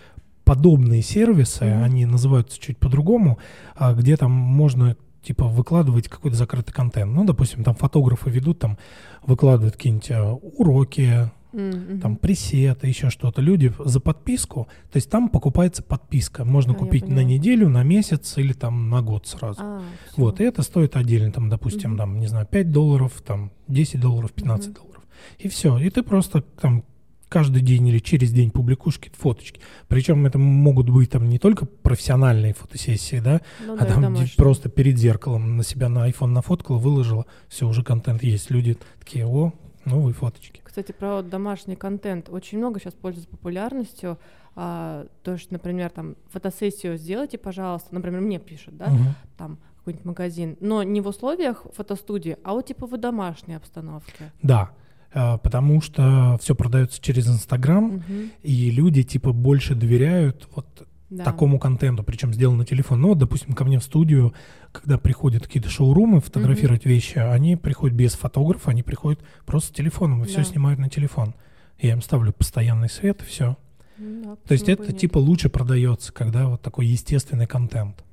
подобные 0.44 1.04
сервисы, 1.04 1.66
Мгм. 1.66 1.84
они 1.84 2.06
называются 2.08 2.60
чуть 2.60 2.80
по-другому, 2.80 3.38
а, 3.76 3.94
где 3.94 4.18
там 4.18 4.32
можно 4.32 4.98
типа 5.22 5.46
выкладывать 5.46 6.08
какой-то 6.08 6.36
закрытый 6.38 6.74
контент. 6.74 7.14
Ну, 7.14 7.24
допустим, 7.24 7.64
там 7.64 7.76
фотографы 7.76 8.30
ведут, 8.32 8.60
там 8.60 8.78
выкладывают 9.26 9.76
какие-нибудь 9.76 10.10
а, 10.12 10.34
уроки, 10.34 11.30
Мгм. 11.58 12.00
там 12.02 12.16
пресеты, 12.18 12.88
еще 12.88 13.10
что-то. 13.10 13.42
Люди 13.42 13.74
за 13.84 14.00
подписку, 14.00 14.68
то 14.92 14.98
есть 14.98 15.10
там 15.10 15.28
покупается 15.30 15.82
подписка. 15.82 16.46
Можно 16.46 16.74
А, 16.74 16.76
купить 16.76 17.08
на 17.10 17.24
неделю, 17.24 17.68
на 17.70 17.84
месяц 17.84 18.38
или 18.38 18.54
там 18.54 18.90
на 18.90 19.02
год 19.02 19.26
сразу. 19.28 19.60
А. 19.62 19.82
Вот, 20.16 20.40
и 20.40 20.44
это 20.44 20.62
стоит 20.62 20.96
отдельно, 20.96 21.32
там, 21.32 21.50
допустим, 21.50 21.92
Мгм. 21.92 21.98
там, 21.98 22.20
не 22.20 22.28
знаю, 22.28 22.46
5 22.46 22.72
долларов, 22.72 23.12
там, 23.26 23.52
10 23.68 24.00
долларов, 24.00 24.32
15 24.32 24.70
Мгм. 24.70 24.76
долларов. 24.76 25.04
И 25.40 25.48
все. 25.50 25.78
И 25.80 25.90
ты 25.90 26.04
просто 26.04 26.42
там 26.62 26.84
каждый 27.30 27.62
день 27.62 27.86
или 27.88 28.00
через 28.00 28.32
день 28.32 28.52
публикуешь 28.52 28.98
какие-то 29.00 29.20
фоточки. 29.20 29.60
Причем 29.90 30.26
это 30.26 30.38
могут 30.40 30.90
быть 30.90 31.10
там 31.10 31.28
не 31.28 31.40
только 31.40 31.66
профессиональные 31.66 32.54
фотосессии, 32.54 33.20
да, 33.20 33.42
Ну 33.66 33.74
а 33.74 33.80
да, 33.80 33.86
там 33.86 34.02
домашние. 34.04 34.30
просто 34.38 34.70
перед 34.70 34.98
зеркалом 34.98 35.58
на 35.58 35.64
себя 35.64 35.90
на 35.90 36.08
iPhone 36.10 36.28
нафоткала, 36.28 36.78
выложила, 36.78 37.26
все, 37.50 37.68
уже 37.68 37.84
контент 37.84 38.24
есть. 38.24 38.50
Люди 38.52 38.78
такие, 39.00 39.26
о, 39.26 39.52
новые 39.86 40.14
фоточки. 40.14 40.62
Кстати, 40.78 40.92
про 40.96 41.24
домашний 41.24 41.76
контент. 41.76 42.30
Очень 42.30 42.60
много 42.60 42.80
сейчас 42.80 42.94
пользуется 42.94 43.28
популярностью. 43.32 44.20
А, 44.56 45.08
то 45.24 45.32
есть, 45.32 45.50
например, 45.50 45.90
там 45.90 46.16
фотосессию 46.30 46.98
сделайте, 46.98 47.40
пожалуйста. 47.40 47.96
Например, 47.96 48.22
мне 48.22 48.38
пишут, 48.38 48.78
да, 48.78 48.90
Мгм. 48.90 49.06
там 49.38 49.58
какой-нибудь 49.80 50.06
магазин, 50.06 50.56
но 50.60 50.84
не 50.84 51.02
в 51.02 51.08
условиях 51.08 51.66
фотостудии, 51.74 52.38
а 52.44 52.54
вот 52.54 52.68
типа 52.68 52.86
в 52.86 52.96
домашней 52.96 53.56
обстановке. 53.56 54.32
Да, 54.44 54.70
а, 55.12 55.40
потому 55.40 55.82
что 55.82 56.38
все 56.44 56.54
продается 56.54 57.02
через 57.02 57.28
Инстаграм, 57.28 57.86
Мгм. 57.86 58.32
и 58.44 58.70
люди 58.70 59.02
типа 59.02 59.34
больше 59.34 59.74
доверяют 59.74 60.48
вот 60.56 60.87
Да. 61.10 61.24
такому 61.24 61.58
контенту, 61.58 62.04
причем 62.04 62.34
сделан 62.34 62.58
на 62.58 62.66
телефон. 62.66 63.00
Ну, 63.02 63.08
вот, 63.10 63.18
допустим, 63.18 63.54
ко 63.54 63.64
мне 63.64 63.80
в 63.80 63.84
студию, 63.84 64.34
когда 64.74 64.98
приходят 64.98 65.44
какие-то 65.44 65.70
шоурумы 65.70 66.20
фотографировать 66.20 66.86
вещи, 66.86 67.18
они 67.18 67.56
приходят 67.56 67.96
без 67.96 68.14
фотографа, 68.16 68.72
они 68.72 68.84
приходят 68.84 69.22
просто 69.46 69.70
с 69.70 69.76
телефоном 69.76 70.24
и 70.24 70.28
все 70.28 70.38
Да. 70.40 70.44
снимают 70.44 70.80
на 70.80 70.90
телефон. 70.90 71.34
Я 71.80 71.94
им 71.94 72.02
ставлю 72.02 72.34
постоянный 72.34 72.90
свет, 72.90 73.22
и 73.22 73.26
все. 73.26 73.56
Ну 73.98 74.24
да, 74.24 74.36
То 74.48 74.52
есть 74.54 74.68
это 74.68 74.84
нет. 74.92 74.98
типа 74.98 75.18
лучше 75.18 75.50
продается, 75.50 76.12
когда 76.12 76.48
вот 76.50 76.62
такой 76.62 76.86
естественный 76.88 77.48
контент. 77.48 78.04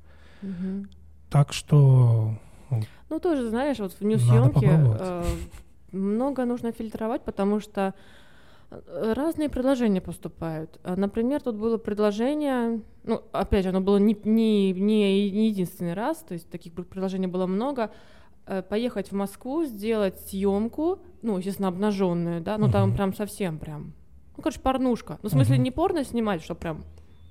Мгм. 0.41 0.89
Так 1.29 1.51
что 1.51 2.37
Ну, 3.09 3.19
тоже, 3.19 3.49
знаешь, 3.49 3.77
вот 3.79 3.93
в 3.99 4.03
нью-съемке 4.03 4.67
э, 4.71 5.23
много 5.91 6.45
нужно 6.45 6.71
фильтровать, 6.71 7.23
потому 7.25 7.59
что 7.59 7.93
разные 8.87 9.49
предложения 9.49 10.01
поступают. 10.01 10.79
А, 10.83 10.95
Например, 10.95 11.41
тут 11.41 11.55
было 11.55 11.77
предложение, 11.77 12.81
ну, 13.03 13.21
опять 13.31 13.63
же, 13.63 13.69
оно 13.69 13.81
было 13.81 13.97
не, 13.97 14.17
не, 14.23 14.71
не 14.73 15.31
не 15.31 15.47
единственный 15.49 15.93
раз, 15.93 16.17
то 16.19 16.33
есть 16.33 16.49
таких 16.49 16.73
пр- 16.73 16.85
предложений 16.85 17.27
было 17.27 17.45
много, 17.45 17.91
э, 18.47 18.61
поехать 18.61 19.11
в 19.11 19.15
Москву, 19.15 19.65
сделать 19.65 20.19
съемку, 20.27 20.99
ну, 21.21 21.37
естественно, 21.37 21.67
обнаженную, 21.69 22.41
да, 22.41 22.57
ну, 22.57 22.69
там 22.71 22.93
прям 22.95 23.13
совсем 23.13 23.57
прям, 23.57 23.93
ну, 24.37 24.43
короче, 24.43 24.59
порнушка. 24.59 25.19
Ну, 25.23 25.29
в 25.29 25.31
смысле, 25.31 25.57
не 25.57 25.71
порно 25.71 26.03
снимать, 26.03 26.43
что 26.43 26.55
прям, 26.55 26.83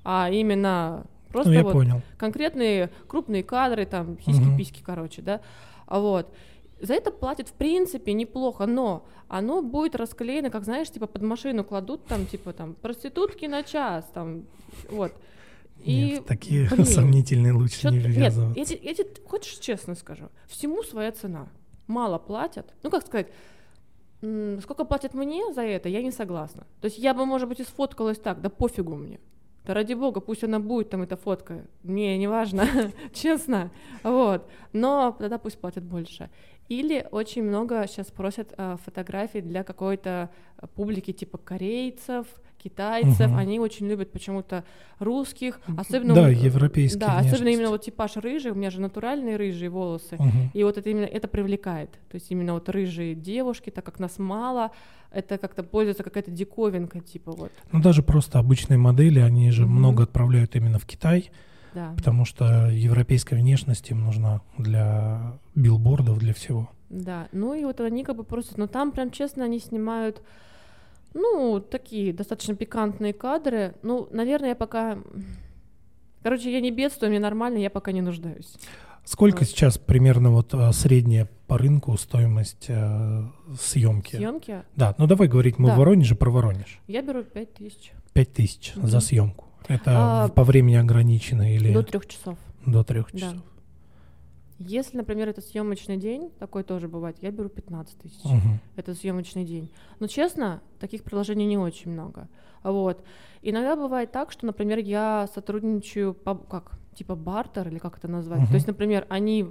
а 0.05 0.31
именно 0.31 1.07
просто 1.31 1.53
ну, 1.53 1.63
вот 1.63 1.73
понял. 1.73 2.03
конкретные 2.17 2.91
крупные 3.09 3.43
кадры, 3.43 3.87
там, 3.87 4.19
сиськи-письки, 4.21 4.83
короче, 4.83 5.23
да, 5.23 5.41
вот. 5.89 6.33
За 6.85 6.95
это 6.95 7.11
платят, 7.11 7.49
в 7.49 7.53
принципе, 7.53 8.13
неплохо, 8.13 8.67
но 8.67 9.07
оно 9.29 9.63
будет 9.63 9.95
расклеено, 9.97 10.51
как, 10.51 10.65
знаешь, 10.65 10.91
типа 10.91 11.07
под 11.07 11.23
машину 11.23 11.65
кладут, 11.65 12.05
там, 12.07 12.27
типа, 12.27 12.53
там, 12.53 12.75
проститутки 12.75 13.47
на 13.47 13.63
час, 13.63 14.05
там, 14.13 14.45
вот. 14.91 15.13
И, 15.83 16.13
Нет, 16.13 16.27
такие 16.27 16.69
блин, 16.69 16.85
сомнительные 16.87 17.53
лучше 17.53 17.91
не 17.91 17.99
Нет, 17.99 18.07
ввязываться. 18.07 18.59
я, 18.59 18.65
те- 18.65 18.81
я 18.83 18.95
тебе, 18.95 19.09
хочешь 19.27 19.59
честно 19.59 19.95
скажу, 19.95 20.29
всему 20.47 20.83
своя 20.83 21.11
цена. 21.13 21.49
Мало 21.87 22.19
платят, 22.19 22.73
ну, 22.83 22.91
как 22.91 23.05
сказать, 23.07 23.29
сколько 24.63 24.85
платят 24.85 25.15
мне 25.15 25.53
за 25.53 25.63
это, 25.63 25.89
я 25.89 26.03
не 26.03 26.11
согласна. 26.11 26.67
То 26.81 26.87
есть 26.87 26.99
я 26.99 27.13
бы, 27.15 27.27
может 27.27 27.49
быть, 27.49 27.61
и 27.61 27.65
сфоткалась 27.65 28.19
так, 28.19 28.41
да 28.41 28.49
пофигу 28.49 28.95
мне. 28.95 29.21
Да 29.65 29.73
ради 29.75 29.95
бога, 29.95 30.21
пусть 30.21 30.45
она 30.45 30.61
будет 30.61 30.91
там, 30.91 31.03
эта 31.03 31.17
фотка. 31.17 31.67
Мне 31.83 32.19
не 32.19 32.27
важно, 32.27 32.67
честно. 33.15 33.71
Вот. 34.03 34.47
Но 34.75 35.17
тогда 35.19 35.39
пусть 35.39 35.59
платят 35.59 35.85
больше. 35.85 36.31
Или 36.69 37.07
очень 37.11 37.43
много 37.43 37.85
сейчас 37.87 38.07
просят 38.11 38.55
а, 38.57 38.77
фотографий 38.85 39.41
для 39.43 39.65
какой-то 39.65 40.31
а, 40.57 40.67
публики 40.67 41.13
типа 41.13 41.37
корейцев, 41.39 42.27
китайцев. 42.57 43.29
Мгм. 43.29 43.37
Они 43.37 43.61
очень 43.61 43.87
любят 43.87 44.11
почему-то 44.13 44.65
русских, 44.99 45.61
особенно 45.77 46.15
Да, 46.15 46.23
у- 46.23 46.29
европейские 46.31 46.99
Да, 47.01 47.07
особенно 47.19 47.27
внешности. 47.33 47.53
именно 47.59 47.69
вот 47.71 47.83
типаж 47.83 48.17
рыжий. 48.17 48.53
У 48.53 48.55
меня 48.55 48.71
же 48.71 48.81
натуральные 48.81 49.37
рыжие 49.37 49.69
волосы. 49.69 50.17
Мгм. 50.19 50.51
И 50.55 50.65
вот 50.65 50.79
это 50.79 50.89
именно 50.89 51.05
это 51.05 51.29
привлекает. 51.29 51.91
То 52.11 52.15
есть 52.15 52.31
именно 52.31 52.55
вот 52.55 52.69
рыжие 52.71 53.15
девушки, 53.15 53.69
так 53.69 53.85
как 53.85 53.99
нас 53.99 54.19
мало, 54.19 54.71
это 55.11 55.37
как-то 55.37 55.63
пользуется 55.63 56.03
какая-то 56.03 56.31
диковинка, 56.31 57.01
типа 57.01 57.33
вот. 57.33 57.53
Ну, 57.73 57.83
даже 57.83 58.03
просто 58.03 58.39
обычные 58.39 58.79
модели, 58.79 59.19
они 59.21 59.51
же 59.51 59.67
Мгм. 59.67 59.75
много 59.77 60.03
отправляют 60.05 60.57
именно 60.57 60.79
в 60.79 60.87
Китай, 60.87 61.31
Да. 61.75 61.93
потому 61.97 62.25
что 62.25 62.69
европейская 62.71 63.37
внешность 63.37 63.91
им 63.91 64.05
нужна 64.05 64.41
для 64.59 65.39
билбордов, 65.55 66.19
для 66.19 66.33
всего. 66.35 66.71
Да, 66.91 67.29
ну 67.33 67.55
и 67.55 67.65
вот 67.65 67.81
они 67.81 68.05
как 68.05 68.17
бы 68.17 68.25
просят, 68.25 68.57
но 68.59 68.67
там 68.67 68.93
прям 68.93 69.11
честно 69.11 69.45
они 69.45 69.59
снимают, 69.59 70.23
ну, 71.13 71.61
такие 71.61 72.13
достаточно 72.13 72.55
пикантные 72.55 73.13
кадры. 73.13 73.75
Ну, 73.83 74.09
наверное, 74.11 74.51
я 74.51 74.55
пока... 74.55 74.99
Короче, 76.23 76.53
я 76.53 76.61
не 76.61 76.71
бедствую, 76.71 77.11
мне 77.11 77.21
нормально, 77.21 77.59
я 77.59 77.71
пока 77.71 77.93
не 77.93 78.01
нуждаюсь. 78.01 78.55
Сколько 79.05 79.41
Вот. 79.41 79.49
сейчас 79.49 79.77
примерно 79.77 80.31
вот 80.31 80.55
а, 80.55 80.73
средняя 80.73 81.29
по 81.47 81.59
рынку 81.59 81.95
стоимость 81.99 82.67
э, 82.69 83.23
съемки? 83.61 84.17
Съемки 84.17 84.63
Да, 84.77 84.95
ну 84.97 85.07
давай 85.07 85.29
говорить 85.29 85.59
мы 85.59 85.69
Да. 85.69 85.75
в 85.75 85.79
Воронеже 85.79 86.15
про 86.15 86.31
Воронеж. 86.31 86.81
я 86.87 87.03
беру 87.03 87.23
5 87.23 87.53
тысяч 87.55 87.93
Пять 88.15 88.33
тысяч 88.33 88.73
Мгм. 88.77 88.87
за 88.89 89.01
съемку. 89.01 89.45
Это 89.69 90.25
А, 90.25 90.29
по 90.29 90.45
времени 90.45 90.75
ограничено 90.77 91.55
или 91.55 91.73
до 91.73 91.83
до, 91.83 91.89
трех 91.89 92.07
часов. 92.07 92.39
трех 92.87 93.13
Да. 93.13 93.19
часов? 93.19 93.43
Если, 94.59 94.97
например, 94.97 95.29
это 95.29 95.41
съемочный 95.41 95.97
день, 95.97 96.31
такой 96.39 96.63
тоже 96.63 96.87
бывает, 96.89 97.17
я 97.21 97.31
беру 97.33 97.49
15 97.49 97.99
тысяч. 97.99 98.25
Мгм. 98.25 98.61
это 98.77 98.95
съемочный 98.95 99.45
день. 99.45 99.71
Но 99.99 100.07
честно, 100.07 100.63
таких 100.79 101.03
приложений 101.03 101.47
не 101.47 101.59
очень 101.59 101.91
много. 101.91 102.29
Вот. 102.63 103.05
Иногда 103.43 103.75
бывает 103.77 104.13
так, 104.13 104.31
что, 104.31 104.47
например, 104.47 104.79
я 104.79 105.29
сотрудничаю 105.35 106.15
по 106.15 106.35
как 106.37 106.79
типа 106.95 107.17
бартер 107.17 107.69
или 107.69 107.79
как 107.79 107.99
это 107.99 108.07
назвать. 108.09 108.41
Мгм. 108.43 108.49
То 108.49 108.55
есть, 108.55 108.67
например, 108.69 109.07
они, 109.09 109.51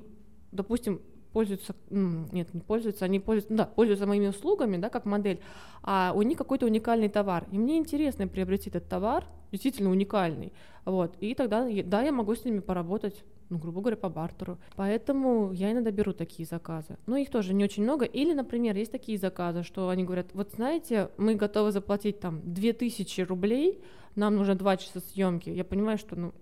допустим, 0.52 1.02
пользуются, 1.34 1.76
нет, 1.90 2.54
не 2.54 2.62
пользуются, 2.62 3.06
они 3.06 3.20
пользуются, 3.20 3.52
ну 3.52 3.58
да, 3.58 3.66
пользуются 3.66 4.08
моими 4.08 4.28
услугами, 4.28 4.78
да, 4.78 4.90
как 4.90 5.06
модель, 5.06 5.42
а 5.82 6.14
у 6.16 6.22
них 6.22 6.38
какой-то 6.38 6.66
уникальный 6.66 7.10
товар. 7.10 7.46
И 7.52 7.58
мне 7.58 7.78
интересно 7.78 8.28
приобрести 8.28 8.70
этот 8.70 8.88
товар, 8.88 9.26
действительно 9.52 9.90
уникальный. 9.90 10.54
Вот. 10.86 11.16
И 11.20 11.34
тогда, 11.34 11.68
да, 11.86 12.02
я 12.02 12.12
могу 12.12 12.36
с 12.36 12.46
ними 12.46 12.60
поработать, 12.60 13.24
ну, 13.50 13.58
грубо 13.58 13.82
говоря, 13.82 13.98
по 13.98 14.10
бартеру. 14.10 14.58
Поэтому 14.76 15.52
я 15.52 15.72
иногда 15.72 15.92
беру 15.92 16.14
такие 16.14 16.48
заказы. 16.48 16.98
Но 17.08 17.18
их 17.18 17.30
тоже 17.30 17.54
не 17.54 17.64
очень 17.64 17.84
много. 17.84 18.06
Или, 18.06 18.34
например, 18.34 18.76
есть 18.76 18.92
такие 18.92 19.18
заказы, 19.18 19.64
что 19.64 19.90
они 19.90 20.04
говорят, 20.04 20.28
вот 20.34 20.52
знаете, 20.52 21.10
мы 21.18 21.36
готовы 21.36 21.72
заплатить 21.72 22.20
там 22.20 22.42
2000 22.44 23.22
рублей, 23.22 23.82
нам 24.16 24.36
нужно 24.36 24.56
2 24.56 24.78
часа 24.78 25.00
съемки. 25.00 25.50
Я 25.50 25.64
понимаю, 25.64 25.98
что, 25.98 26.16
ну, 26.16 26.34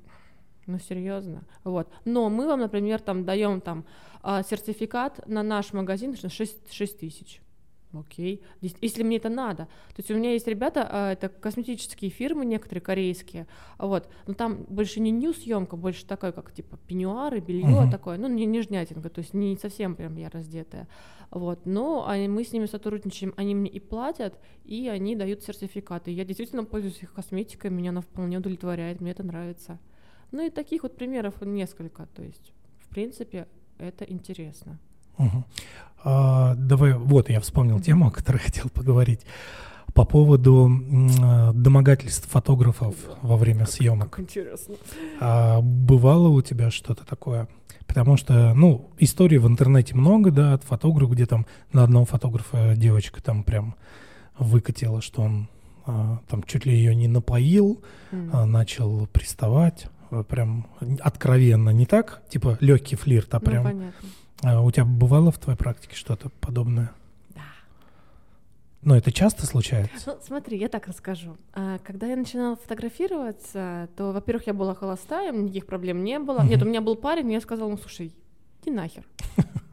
Ну, 0.68 0.80
серьезно. 0.80 1.44
Вот. 1.64 1.88
Но 2.06 2.30
мы 2.30 2.48
вам, 2.48 2.60
например, 2.60 3.02
там 3.02 3.26
даем 3.26 3.62
там 3.62 3.84
а, 4.22 4.44
сертификат 4.44 5.28
на 5.28 5.44
наш 5.44 5.74
магазин 5.74 6.16
6, 6.16 6.74
6 6.74 7.00
тысяч. 7.00 7.42
Окей, 7.94 8.42
если 8.62 9.04
мне 9.04 9.18
это 9.18 9.28
надо. 9.28 9.66
То 9.90 9.96
есть 9.98 10.12
у 10.12 10.16
меня 10.16 10.32
есть 10.32 10.48
ребята, 10.48 10.88
а, 10.90 11.12
это 11.12 11.28
косметические 11.28 12.10
фирмы 12.10 12.46
некоторые 12.46 12.82
корейские, 12.82 13.48
вот, 13.78 14.08
но 14.28 14.34
там 14.34 14.64
больше 14.70 15.02
не 15.02 15.12
нью 15.12 15.34
съемка, 15.34 15.76
больше 15.76 16.06
такая, 16.06 16.32
как 16.32 16.54
типа 16.54 16.78
пеньюары, 16.88 17.42
белье 17.42 17.66
uh-huh. 17.66 17.92
такое, 17.92 18.18
ну 18.18 18.30
не 18.30 18.46
нежнятинка, 18.46 19.10
то 19.10 19.20
есть 19.20 19.34
не 19.34 19.58
совсем 19.58 19.96
прям 19.96 20.16
я 20.16 20.30
раздетая, 20.30 20.88
вот. 21.32 21.66
Но 21.66 22.08
они, 22.08 22.30
мы 22.30 22.46
с 22.46 22.54
ними 22.54 22.66
сотрудничаем, 22.66 23.34
они 23.36 23.56
мне 23.56 23.70
и 23.70 23.80
платят, 23.82 24.40
и 24.64 24.88
они 24.88 25.16
дают 25.16 25.44
сертификаты. 25.44 26.12
Я 26.12 26.24
действительно 26.24 26.64
пользуюсь 26.64 27.04
их 27.04 27.14
косметикой, 27.14 27.72
меня 27.72 27.90
она 27.90 28.02
вполне 28.02 28.38
удовлетворяет, 28.38 29.02
мне 29.02 29.12
это 29.12 29.24
нравится. 29.24 29.80
Ну 30.32 30.46
и 30.46 30.50
таких 30.50 30.84
вот 30.84 30.96
примеров 30.96 31.42
несколько, 31.42 32.06
то 32.06 32.24
есть 32.24 32.54
в 32.80 32.88
принципе 32.88 33.48
это 33.82 34.06
интересно. 34.06 34.80
Угу. 35.18 35.44
А, 36.04 36.56
давай, 36.56 36.94
вот 36.94 37.30
я 37.30 37.40
вспомнил 37.40 37.80
тему, 37.80 38.08
о 38.08 38.12
которой 38.12 38.38
хотел 38.46 38.70
поговорить. 38.70 39.22
По 39.94 40.06
поводу 40.06 40.72
домогательств 41.54 42.30
фотографов 42.30 42.96
во 43.22 43.36
время 43.36 43.66
съемок. 43.66 44.20
Интересно. 44.20 44.76
А, 45.20 45.60
бывало 45.62 46.30
у 46.30 46.42
тебя 46.42 46.72
что-то 46.72 47.06
такое? 47.06 47.50
Потому 47.88 48.16
что, 48.16 48.54
ну, 48.54 48.90
историй 49.00 49.38
в 49.38 49.48
интернете 49.48 49.96
много, 49.96 50.32
да, 50.32 50.54
от 50.54 50.64
фотографа, 50.64 51.14
где 51.14 51.26
там 51.26 51.46
на 51.74 51.84
одного 51.84 52.06
фотографа 52.06 52.74
девочка 52.78 53.22
там 53.22 53.44
прям 53.44 53.76
выкатила, 54.40 55.02
что 55.02 55.24
он 55.24 55.50
а, 55.86 56.20
там 56.30 56.44
чуть 56.44 56.66
ли 56.66 56.74
ее 56.74 56.96
не 56.96 57.10
напоил, 57.10 57.82
mm. 58.12 58.30
а, 58.32 58.46
начал 58.46 59.08
приставать, 59.08 59.88
прям 60.28 60.68
откровенно, 61.00 61.70
не 61.70 61.86
так, 61.86 62.22
типа 62.30 62.58
легкий 62.60 62.96
флирт, 62.96 63.34
а 63.34 63.40
ну, 63.40 63.46
прям 63.46 63.64
понятно. 63.64 64.10
А 64.44 64.62
у 64.62 64.72
тебя 64.72 64.86
бывало 64.86 65.32
в 65.32 65.38
твоей 65.38 65.58
практике 65.58 65.96
что-то 65.96 66.30
подобное? 66.40 66.92
Да. 67.30 67.42
Но 68.82 68.98
это 68.98 69.12
часто 69.12 69.46
случается? 69.46 69.94
Ну, 70.08 70.18
смотри, 70.26 70.58
я 70.58 70.68
так 70.68 70.88
расскажу. 70.88 71.38
А, 71.54 71.78
когда 71.80 72.08
я 72.08 72.16
начинала 72.16 72.56
фотографироваться, 72.56 73.90
то, 73.96 74.12
во-первых, 74.12 74.48
я 74.48 74.54
была 74.54 74.74
холостая, 74.74 75.32
никаких 75.32 75.68
проблем 75.68 76.04
не 76.04 76.18
было. 76.20 76.40
Угу. 76.40 76.48
Нет, 76.48 76.62
у 76.64 76.66
меня 76.66 76.82
был 76.82 76.96
парень, 76.96 77.30
и 77.32 77.34
я 77.34 77.42
сказала 77.42 77.68
ему, 77.68 77.78
слушай, 77.78 78.14
иди 78.62 78.72
нахер. 78.72 79.04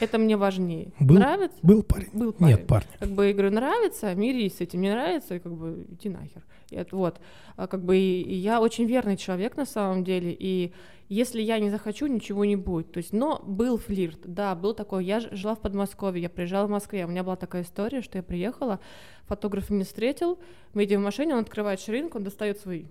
Это 0.00 0.18
мне 0.18 0.36
важнее. 0.36 0.92
Был, 0.98 1.16
нравится? 1.16 1.56
Был 1.62 1.82
парень? 1.82 2.08
Был 2.12 2.32
парень. 2.32 2.56
Нет, 2.56 2.66
парня. 2.66 2.88
Как 2.98 3.10
бы, 3.10 3.26
я 3.26 3.32
говорю, 3.32 3.50
нравится, 3.50 4.14
мирись 4.14 4.56
с 4.56 4.60
этим, 4.60 4.80
не 4.80 4.90
нравится, 4.90 5.36
и 5.36 5.38
как 5.38 5.52
бы 5.52 5.86
иди 5.90 6.08
нахер. 6.08 6.42
И 6.70 6.76
это, 6.76 6.96
вот. 6.96 7.20
А, 7.56 7.66
как 7.66 7.84
бы 7.84 7.96
и, 7.96 8.22
и 8.22 8.34
я 8.34 8.60
очень 8.60 8.86
верный 8.86 9.16
человек 9.16 9.56
на 9.56 9.66
самом 9.66 10.02
деле, 10.02 10.34
и 10.38 10.72
если 11.08 11.42
я 11.42 11.58
не 11.58 11.68
захочу, 11.68 12.06
ничего 12.06 12.46
не 12.46 12.56
будет. 12.56 12.92
То 12.92 12.98
есть, 12.98 13.12
но 13.12 13.42
был 13.44 13.76
флирт, 13.76 14.20
да, 14.24 14.54
был 14.54 14.72
такой. 14.72 15.04
Я 15.04 15.20
жила 15.20 15.54
в 15.54 15.60
Подмосковье, 15.60 16.22
я 16.22 16.30
приезжала 16.30 16.66
в 16.66 16.70
Москве, 16.70 17.04
у 17.04 17.08
меня 17.08 17.22
была 17.22 17.36
такая 17.36 17.62
история, 17.62 18.00
что 18.00 18.16
я 18.16 18.22
приехала, 18.22 18.80
фотограф 19.26 19.68
меня 19.68 19.84
встретил, 19.84 20.38
мы 20.72 20.82
едем 20.82 21.00
в 21.00 21.04
машине, 21.04 21.34
он 21.34 21.40
открывает 21.40 21.80
ширинку, 21.80 22.16
он 22.16 22.24
достает 22.24 22.58
свои. 22.58 22.86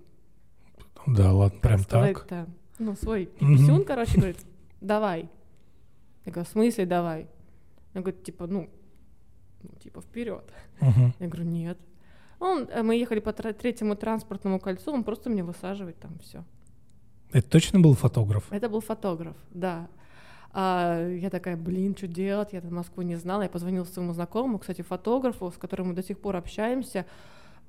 Да, 1.06 1.32
ладно, 1.32 1.58
прям 1.60 1.80
сказать, 1.80 2.14
так. 2.14 2.26
Да. 2.30 2.46
Ну, 2.78 2.94
свой 2.94 3.26
писюн, 3.26 3.80
mm-hmm. 3.80 3.84
короче, 3.84 4.16
говорит, 4.18 4.38
давай. 4.80 5.28
Я 6.24 6.32
говорю, 6.32 6.48
в 6.48 6.52
смысле 6.52 6.86
давай? 6.86 7.28
Он 7.94 8.02
говорит, 8.02 8.24
типа, 8.24 8.46
ну, 8.46 8.68
ну 9.62 9.70
типа, 9.80 10.00
вперед. 10.00 10.44
Uh-huh. 10.80 11.12
Я 11.18 11.28
говорю, 11.28 11.44
нет. 11.44 11.78
Он, 12.38 12.68
э, 12.70 12.82
мы 12.82 12.96
ехали 12.96 13.20
по 13.20 13.32
третьему 13.32 13.96
транспортному 13.96 14.58
кольцу, 14.58 14.92
он 14.92 15.04
просто 15.04 15.30
мне 15.30 15.44
высаживает 15.44 15.98
там 15.98 16.18
все. 16.18 16.44
Это 17.32 17.48
точно 17.48 17.80
был 17.80 17.94
фотограф? 17.94 18.52
Это 18.52 18.68
был 18.68 18.80
фотограф, 18.80 19.36
да. 19.50 19.88
А, 20.52 21.08
я 21.08 21.30
такая, 21.30 21.56
блин, 21.56 21.96
что 21.96 22.06
делать? 22.06 22.52
Я 22.52 22.60
Москву 22.62 23.02
не 23.02 23.16
знала. 23.16 23.42
Я 23.42 23.48
позвонила 23.48 23.84
своему 23.84 24.12
знакомому, 24.12 24.58
кстати, 24.58 24.82
фотографу, 24.82 25.50
с 25.50 25.56
которым 25.56 25.88
мы 25.88 25.94
до 25.94 26.02
сих 26.02 26.18
пор 26.20 26.36
общаемся. 26.36 27.06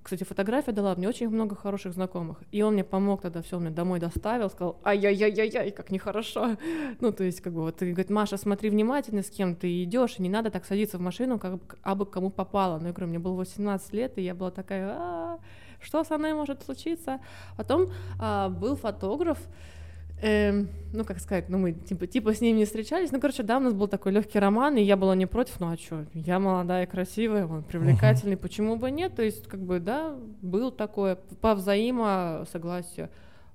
Кстати, 0.03 0.25
фотография 0.25 0.73
дала 0.73 0.95
мне 0.95 1.07
очень 1.07 1.29
много 1.29 1.55
хороших 1.55 1.93
знакомых. 1.93 2.43
И 2.51 2.61
он 2.61 2.73
мне 2.73 2.83
помог 2.83 3.21
тогда, 3.21 3.41
все, 3.41 3.57
мне 3.57 3.69
домой 3.69 3.99
доставил, 3.99 4.49
сказал, 4.49 4.77
ай-яй-яй-яй, 4.83 5.71
как 5.71 5.91
нехорошо. 5.91 6.57
Ну, 6.99 7.11
то 7.11 7.23
есть, 7.23 7.41
как 7.41 7.53
бы, 7.53 7.61
вот, 7.61 7.77
ты, 7.77 7.91
говорит, 7.91 8.09
Маша, 8.09 8.37
смотри 8.37 8.69
внимательно, 8.69 9.23
с 9.23 9.29
кем 9.29 9.55
ты 9.55 9.83
идешь, 9.83 10.15
и 10.19 10.21
не 10.21 10.29
надо 10.29 10.51
так 10.51 10.65
садиться 10.65 10.97
в 10.97 11.01
машину, 11.01 11.39
как 11.39 11.77
абы 11.83 12.05
кому 12.05 12.29
попало. 12.29 12.79
Ну, 12.79 12.87
я 12.87 12.93
говорю, 12.93 13.07
мне 13.07 13.19
было 13.19 13.35
18 13.35 13.93
лет, 13.93 14.17
и 14.17 14.21
я 14.21 14.35
была 14.35 14.51
такая, 14.51 14.89
а 14.89 15.39
что 15.79 16.03
со 16.03 16.17
мной 16.17 16.33
может 16.33 16.63
случиться? 16.63 17.19
Потом 17.57 17.91
а, 18.19 18.49
был 18.49 18.75
фотограф, 18.75 19.37
Эм, 20.23 20.69
ну, 20.93 21.03
как 21.03 21.19
сказать, 21.19 21.49
ну, 21.49 21.57
мы 21.57 21.73
типа, 21.73 22.07
типа 22.07 22.33
с 22.33 22.39
ним 22.39 22.55
не 22.55 22.63
встречались. 22.63 23.11
Ну, 23.11 23.19
короче, 23.19 23.43
да, 23.43 23.57
у 23.57 23.59
нас 23.59 23.73
был 23.73 23.89
такой 23.89 24.13
легкий 24.13 24.39
роман, 24.39 24.77
и 24.77 24.81
я 24.81 24.95
была 24.95 25.15
не 25.15 25.25
против, 25.25 25.59
ну 25.59 25.69
а 25.69 25.77
что, 25.77 26.05
я 26.13 26.39
молодая, 26.39 26.85
красивая, 26.85 27.45
он 27.45 27.63
привлекательный, 27.63 28.35
uh-huh. 28.35 28.41
почему 28.41 28.77
бы 28.77 28.89
нет? 28.89 29.15
То 29.15 29.21
есть, 29.21 29.47
как 29.47 29.59
бы, 29.59 29.81
да, 29.81 30.15
был 30.41 30.71
такое 30.71 31.17
по 31.41 31.55
взаимосогласию. 31.55 33.09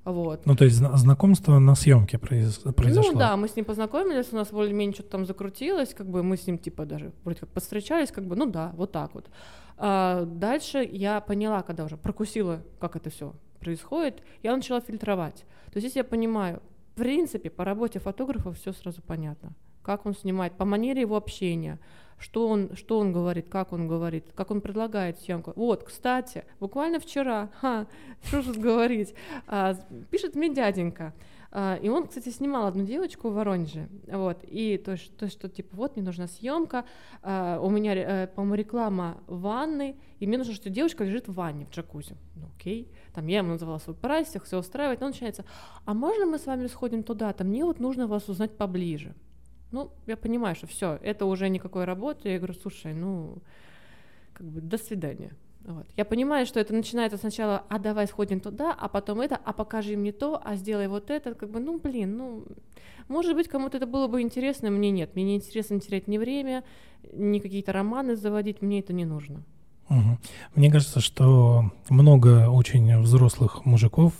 Вот. 0.04 0.44
Ну, 0.44 0.56
то 0.56 0.64
есть 0.64 0.76
знакомство 0.76 1.58
на 1.58 1.74
съемке 1.74 2.18
произошло? 2.18 2.72
Ну 3.12 3.18
да, 3.18 3.36
мы 3.38 3.48
с 3.48 3.56
ним 3.56 3.64
познакомились, 3.64 4.26
у 4.32 4.36
нас 4.36 4.50
более-менее 4.50 4.94
что-то 4.94 5.10
там 5.10 5.24
закрутилось, 5.24 5.94
как 5.94 6.06
бы 6.06 6.22
мы 6.22 6.36
с 6.36 6.46
ним 6.46 6.58
типа 6.58 6.84
даже 6.84 7.12
вроде 7.24 7.40
как 7.40 7.48
подстречались, 7.48 8.10
как 8.10 8.26
бы, 8.26 8.36
ну 8.36 8.44
да, 8.44 8.72
вот 8.76 8.92
так 8.92 9.14
вот. 9.14 9.30
А 9.78 10.26
дальше 10.26 10.86
я 10.90 11.22
поняла, 11.22 11.62
когда 11.62 11.84
уже 11.84 11.96
прокусила, 11.96 12.60
как 12.78 12.96
это 12.96 13.08
все 13.08 13.32
происходит, 13.58 14.22
я 14.42 14.54
начала 14.54 14.80
фильтровать. 14.80 15.44
То 15.72 15.76
есть 15.76 15.84
если 15.84 15.98
я 16.00 16.04
понимаю, 16.04 16.62
в 16.94 16.98
принципе, 16.98 17.50
по 17.50 17.64
работе 17.64 17.98
фотографа 17.98 18.52
все 18.52 18.72
сразу 18.72 19.02
понятно. 19.02 19.52
Как 19.82 20.06
он 20.06 20.14
снимает, 20.14 20.54
по 20.54 20.64
манере 20.64 21.02
его 21.02 21.16
общения, 21.16 21.78
что 22.18 22.48
он, 22.48 22.74
что 22.74 22.98
он 22.98 23.12
говорит, 23.12 23.48
как 23.48 23.72
он 23.72 23.88
говорит, 23.88 24.24
как 24.34 24.50
он 24.50 24.60
предлагает 24.60 25.18
съемку. 25.20 25.52
Вот, 25.56 25.84
кстати, 25.84 26.44
буквально 26.60 26.98
вчера, 26.98 27.50
ха, 27.60 27.86
что 28.24 28.42
же 28.42 28.52
говорить, 28.54 29.14
а, 29.46 29.76
пишет 30.10 30.34
мне 30.34 30.52
дяденька, 30.52 31.14
а, 31.50 31.78
и 31.80 31.88
он, 31.88 32.08
кстати, 32.08 32.28
снимал 32.28 32.66
одну 32.66 32.84
девочку 32.84 33.30
в 33.30 33.34
Воронеже, 33.34 33.88
вот, 34.06 34.40
и 34.42 34.76
то, 34.76 34.92
есть, 34.92 35.16
то, 35.16 35.28
что, 35.28 35.48
типа, 35.48 35.76
вот, 35.76 35.96
мне 35.96 36.04
нужна 36.04 36.26
съемка, 36.26 36.84
а, 37.22 37.58
у 37.60 37.70
меня, 37.70 37.94
э, 37.94 38.26
по-моему, 38.26 38.54
реклама 38.54 39.18
ванны, 39.26 39.96
и 40.18 40.26
мне 40.26 40.36
нужно, 40.36 40.54
что 40.54 40.68
девушка 40.68 41.04
лежит 41.04 41.28
в 41.28 41.34
ванне, 41.34 41.66
в 41.66 41.70
джакузи, 41.70 42.16
ну, 42.34 42.48
окей, 42.56 42.90
там, 43.18 43.26
я 43.26 43.38
ему 43.38 43.50
называла 43.50 43.78
свой 43.78 43.96
прайс, 43.96 44.28
все 44.44 44.58
устраивает, 44.58 45.02
он 45.02 45.08
начинается, 45.08 45.44
а 45.84 45.92
можно 45.92 46.24
мы 46.24 46.38
с 46.38 46.46
вами 46.46 46.68
сходим 46.68 47.02
туда-то, 47.02 47.42
мне 47.42 47.64
вот 47.64 47.80
нужно 47.80 48.06
вас 48.06 48.28
узнать 48.28 48.56
поближе, 48.56 49.12
ну, 49.72 49.90
я 50.06 50.16
понимаю, 50.16 50.54
что 50.54 50.68
все, 50.68 51.00
это 51.02 51.26
уже 51.26 51.48
никакой 51.48 51.84
работы, 51.84 52.28
я 52.28 52.38
говорю, 52.38 52.54
слушай, 52.54 52.94
ну, 52.94 53.38
как 54.34 54.46
бы, 54.46 54.60
до 54.60 54.78
свидания, 54.78 55.32
вот. 55.64 55.86
Я 55.96 56.04
понимаю, 56.04 56.46
что 56.46 56.60
это 56.60 56.72
начинается 56.72 57.18
сначала, 57.18 57.64
а 57.68 57.80
давай 57.80 58.06
сходим 58.06 58.38
туда, 58.38 58.72
а 58.72 58.88
потом 58.88 59.20
это, 59.20 59.36
а 59.44 59.52
покажи 59.52 59.96
мне 59.96 60.12
то, 60.12 60.40
а 60.42 60.54
сделай 60.54 60.86
вот 60.86 61.10
это, 61.10 61.34
как 61.34 61.50
бы, 61.50 61.58
ну, 61.58 61.80
блин, 61.80 62.16
ну, 62.16 62.44
может 63.08 63.34
быть, 63.34 63.48
кому-то 63.48 63.78
это 63.78 63.86
было 63.86 64.06
бы 64.06 64.20
интересно, 64.20 64.70
мне 64.70 64.90
нет. 64.90 65.14
Мне 65.14 65.24
не 65.24 65.36
интересно 65.36 65.80
терять 65.80 66.08
ни 66.08 66.18
время, 66.18 66.62
ни 67.12 67.38
какие-то 67.38 67.72
романы 67.72 68.16
заводить, 68.16 68.62
мне 68.62 68.78
это 68.80 68.92
не 68.92 69.06
нужно. 69.06 69.42
Угу. 69.90 70.18
Мне 70.54 70.70
кажется, 70.70 71.00
что 71.00 71.72
много 71.88 72.48
очень 72.50 73.00
взрослых 73.00 73.64
мужиков, 73.64 74.12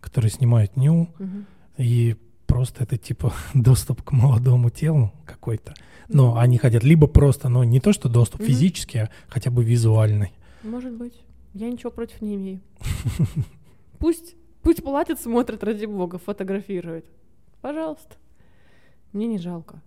которые 0.00 0.30
снимают 0.30 0.76
ню, 0.76 1.08
угу. 1.18 1.44
и 1.76 2.16
просто 2.46 2.84
это 2.84 2.96
типа 2.96 3.32
доступ 3.54 4.02
к 4.02 4.12
молодому 4.12 4.70
телу 4.70 5.12
какой-то. 5.24 5.74
Но 6.08 6.36
они 6.36 6.58
хотят 6.58 6.84
либо 6.84 7.06
просто, 7.06 7.48
ну, 7.48 7.62
не 7.62 7.80
то, 7.80 7.92
что 7.92 8.08
доступ 8.08 8.40
угу. 8.40 8.48
физический, 8.48 8.98
а 8.98 9.10
хотя 9.28 9.50
бы 9.50 9.64
визуальный. 9.64 10.32
Может 10.62 10.92
быть. 10.92 11.14
Я 11.54 11.70
ничего 11.70 11.90
против 11.90 12.20
не 12.20 12.36
имею. 12.36 12.60
Пусть, 13.98 14.34
пусть 14.62 14.82
платят, 14.82 15.20
смотрят 15.20 15.62
ради 15.62 15.86
бога, 15.86 16.18
фотографируют. 16.18 17.04
Пожалуйста. 17.60 18.16
Мне 19.12 19.26
не 19.26 19.38
жалко. 19.38 19.80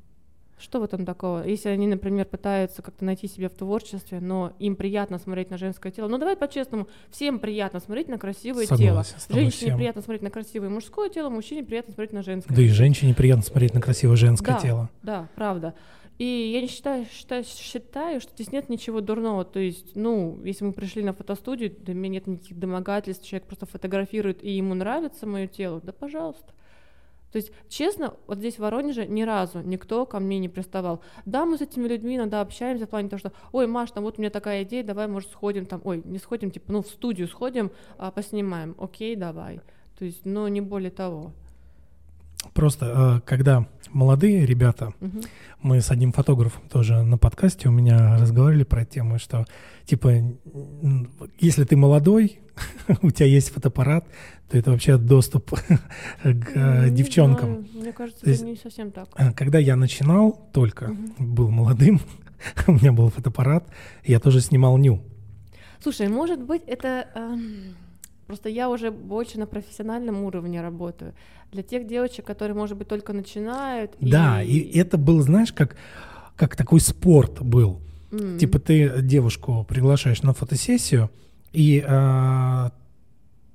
Что 0.58 0.80
в 0.80 0.84
этом 0.84 1.06
такого? 1.06 1.46
Если 1.46 1.68
они, 1.68 1.86
например, 1.86 2.26
пытаются 2.26 2.82
как-то 2.82 3.04
найти 3.04 3.28
себя 3.28 3.50
в 3.50 3.54
творчестве, 3.54 4.22
но 4.22 4.54
им 4.60 4.78
приятно 4.78 5.20
смотреть 5.20 5.50
на 5.50 5.58
женское 5.58 5.91
тело. 5.91 6.08
Ну 6.08 6.18
давай 6.18 6.38
по-честному, 6.38 6.88
всем 7.10 7.39
приятно 7.39 7.82
смотреть 7.82 8.08
на 8.08 8.18
красивое 8.18 8.65
Согласен, 8.65 8.86
тело. 8.86 9.06
Женщине 9.30 9.68
всем. 9.68 9.78
приятно 9.78 10.02
смотреть 10.02 10.22
на 10.22 10.30
красивое 10.30 10.70
мужское 10.70 11.10
тело, 11.10 11.30
мужчине 11.30 11.63
приятно 11.63 11.94
смотреть 11.94 12.13
на 12.13 12.24
женское. 12.24 12.56
Да 12.56 12.62
и 12.62 12.70
женщине 12.70 13.13
приятно 13.13 13.44
смотреть 13.44 13.74
на 13.74 13.82
красивое 13.82 14.15
женское 14.15 14.54
да, 14.54 14.60
тело. 14.62 14.89
Да, 15.04 15.28
правда. 15.36 15.74
И 16.18 16.52
я 16.54 16.62
не 16.62 16.68
считаю, 16.68 17.06
считаю, 17.12 17.44
считаю, 17.44 18.22
что 18.22 18.32
здесь 18.34 18.54
нет 18.54 18.70
ничего 18.70 19.02
дурного. 19.02 19.44
То 19.44 19.60
есть, 19.60 19.96
ну, 19.96 20.39
если 20.46 20.63
мы 20.63 20.72
пришли 20.72 21.04
на 21.04 21.13
фотостудию, 21.13 21.76
для 21.78 21.94
меня 21.94 22.13
нет 22.13 22.28
никаких 22.28 22.58
домогательств, 22.58 23.26
человек 23.26 23.48
просто 23.48 23.65
фотографирует, 23.65 24.41
и 24.41 24.52
ему 24.52 24.74
нравится 24.74 25.28
мое 25.28 25.48
тело, 25.48 25.82
да 25.84 25.91
пожалуйста. 25.91 26.54
То 27.36 27.39
есть, 27.39 27.52
честно, 27.67 28.13
вот 28.28 28.38
здесь 28.38 28.56
в 28.56 28.60
Воронеже 28.60 29.06
ни 29.08 29.24
разу 29.24 29.60
никто 29.60 30.06
ко 30.06 30.21
мне 30.21 30.39
не 30.39 30.48
приставал. 30.48 31.02
Да, 31.26 31.45
мы 31.45 31.58
с 31.58 31.62
этими 31.62 31.86
людьми 31.86 32.15
иногда 32.15 32.39
общаемся 32.39 32.86
в 32.86 32.89
плане 32.89 33.10
того, 33.10 33.19
что, 33.19 33.34
ой, 33.52 33.67
Маш, 33.67 33.92
там 33.92 34.06
вот 34.06 34.17
у 34.17 34.21
меня 34.21 34.29
такая 34.29 34.63
идея, 34.63 34.86
давай, 34.86 35.10
может, 35.10 35.31
сходим 35.31 35.65
там, 35.65 35.81
ой, 35.83 36.02
не 36.06 36.17
сходим, 36.17 36.50
типа, 36.50 36.71
ну, 36.71 36.81
в 36.81 36.88
студию 36.88 37.27
сходим, 37.27 37.71
а, 37.98 38.10
поснимаем, 38.10 38.73
окей, 38.79 39.17
давай. 39.17 39.60
То 40.00 40.06
есть, 40.06 40.23
но 40.23 40.48
не 40.48 40.62
более 40.62 40.92
того. 40.92 41.33
Просто 42.54 43.21
э, 43.23 43.27
когда 43.27 43.67
молодые 43.91 44.46
ребята, 44.46 44.93
Мгм. 45.00 45.21
мы 45.62 45.81
с 45.81 45.91
одним 45.91 46.12
фотографом 46.12 46.63
тоже 46.69 47.04
на 47.04 47.17
подкасте 47.17 47.69
у 47.69 47.71
меня 47.71 48.17
разговаривали 48.17 48.63
про 48.63 48.85
тему, 48.85 49.19
что 49.19 49.46
типа 49.85 50.12
если 51.39 51.63
ты 51.63 51.75
молодой, 51.75 52.39
у 53.02 53.12
тебя 53.12 53.25
есть 53.27 53.50
фотоаппарат, 53.50 54.06
то 54.50 54.58
это 54.58 54.71
вообще 54.71 54.98
доступ 54.98 55.52
к 56.23 56.52
э, 56.56 56.87
Ну, 56.87 56.96
девчонкам. 56.96 57.67
Мне 57.73 57.91
кажется, 57.93 58.29
это 58.29 58.43
не 58.46 58.56
совсем 58.56 58.91
так. 58.91 59.08
Э, 59.17 59.31
Когда 59.33 59.60
я 59.60 59.75
начинал 59.75 60.50
только, 60.54 60.96
был 61.19 61.50
молодым, 61.52 62.00
у 62.67 62.73
меня 62.73 62.91
был 62.91 63.10
фотоаппарат, 63.10 63.67
я 64.06 64.19
тоже 64.19 64.41
снимал 64.41 64.77
ню. 64.77 65.02
Слушай, 65.81 66.08
может 66.08 66.41
быть, 66.41 66.63
это 66.67 67.08
эм, 67.15 67.75
просто 68.28 68.50
я 68.50 68.69
уже 68.69 68.92
больше 68.92 69.40
на 69.40 69.46
профессиональном 69.46 70.23
уровне 70.23 70.62
работаю. 70.62 71.13
Для 71.52 71.63
тех 71.63 71.88
девочек, 71.88 72.26
которые, 72.26 72.56
может 72.56 72.78
быть, 72.78 72.88
только 72.88 73.13
начинают. 73.13 73.92
Да, 74.00 74.44
и 74.44 74.78
это 74.78 74.98
был, 74.98 75.21
знаешь, 75.21 75.54
как, 75.54 75.76
как 76.36 76.56
такой 76.56 76.80
спорт 76.80 77.42
был. 77.42 77.82
М. 78.12 78.38
Типа 78.38 78.60
ты 78.60 79.02
девушку 79.02 79.65
приглашаешь 79.67 80.21
на 80.23 80.34
фотосессию, 80.34 81.10
и 81.52 81.84
а, 81.88 82.71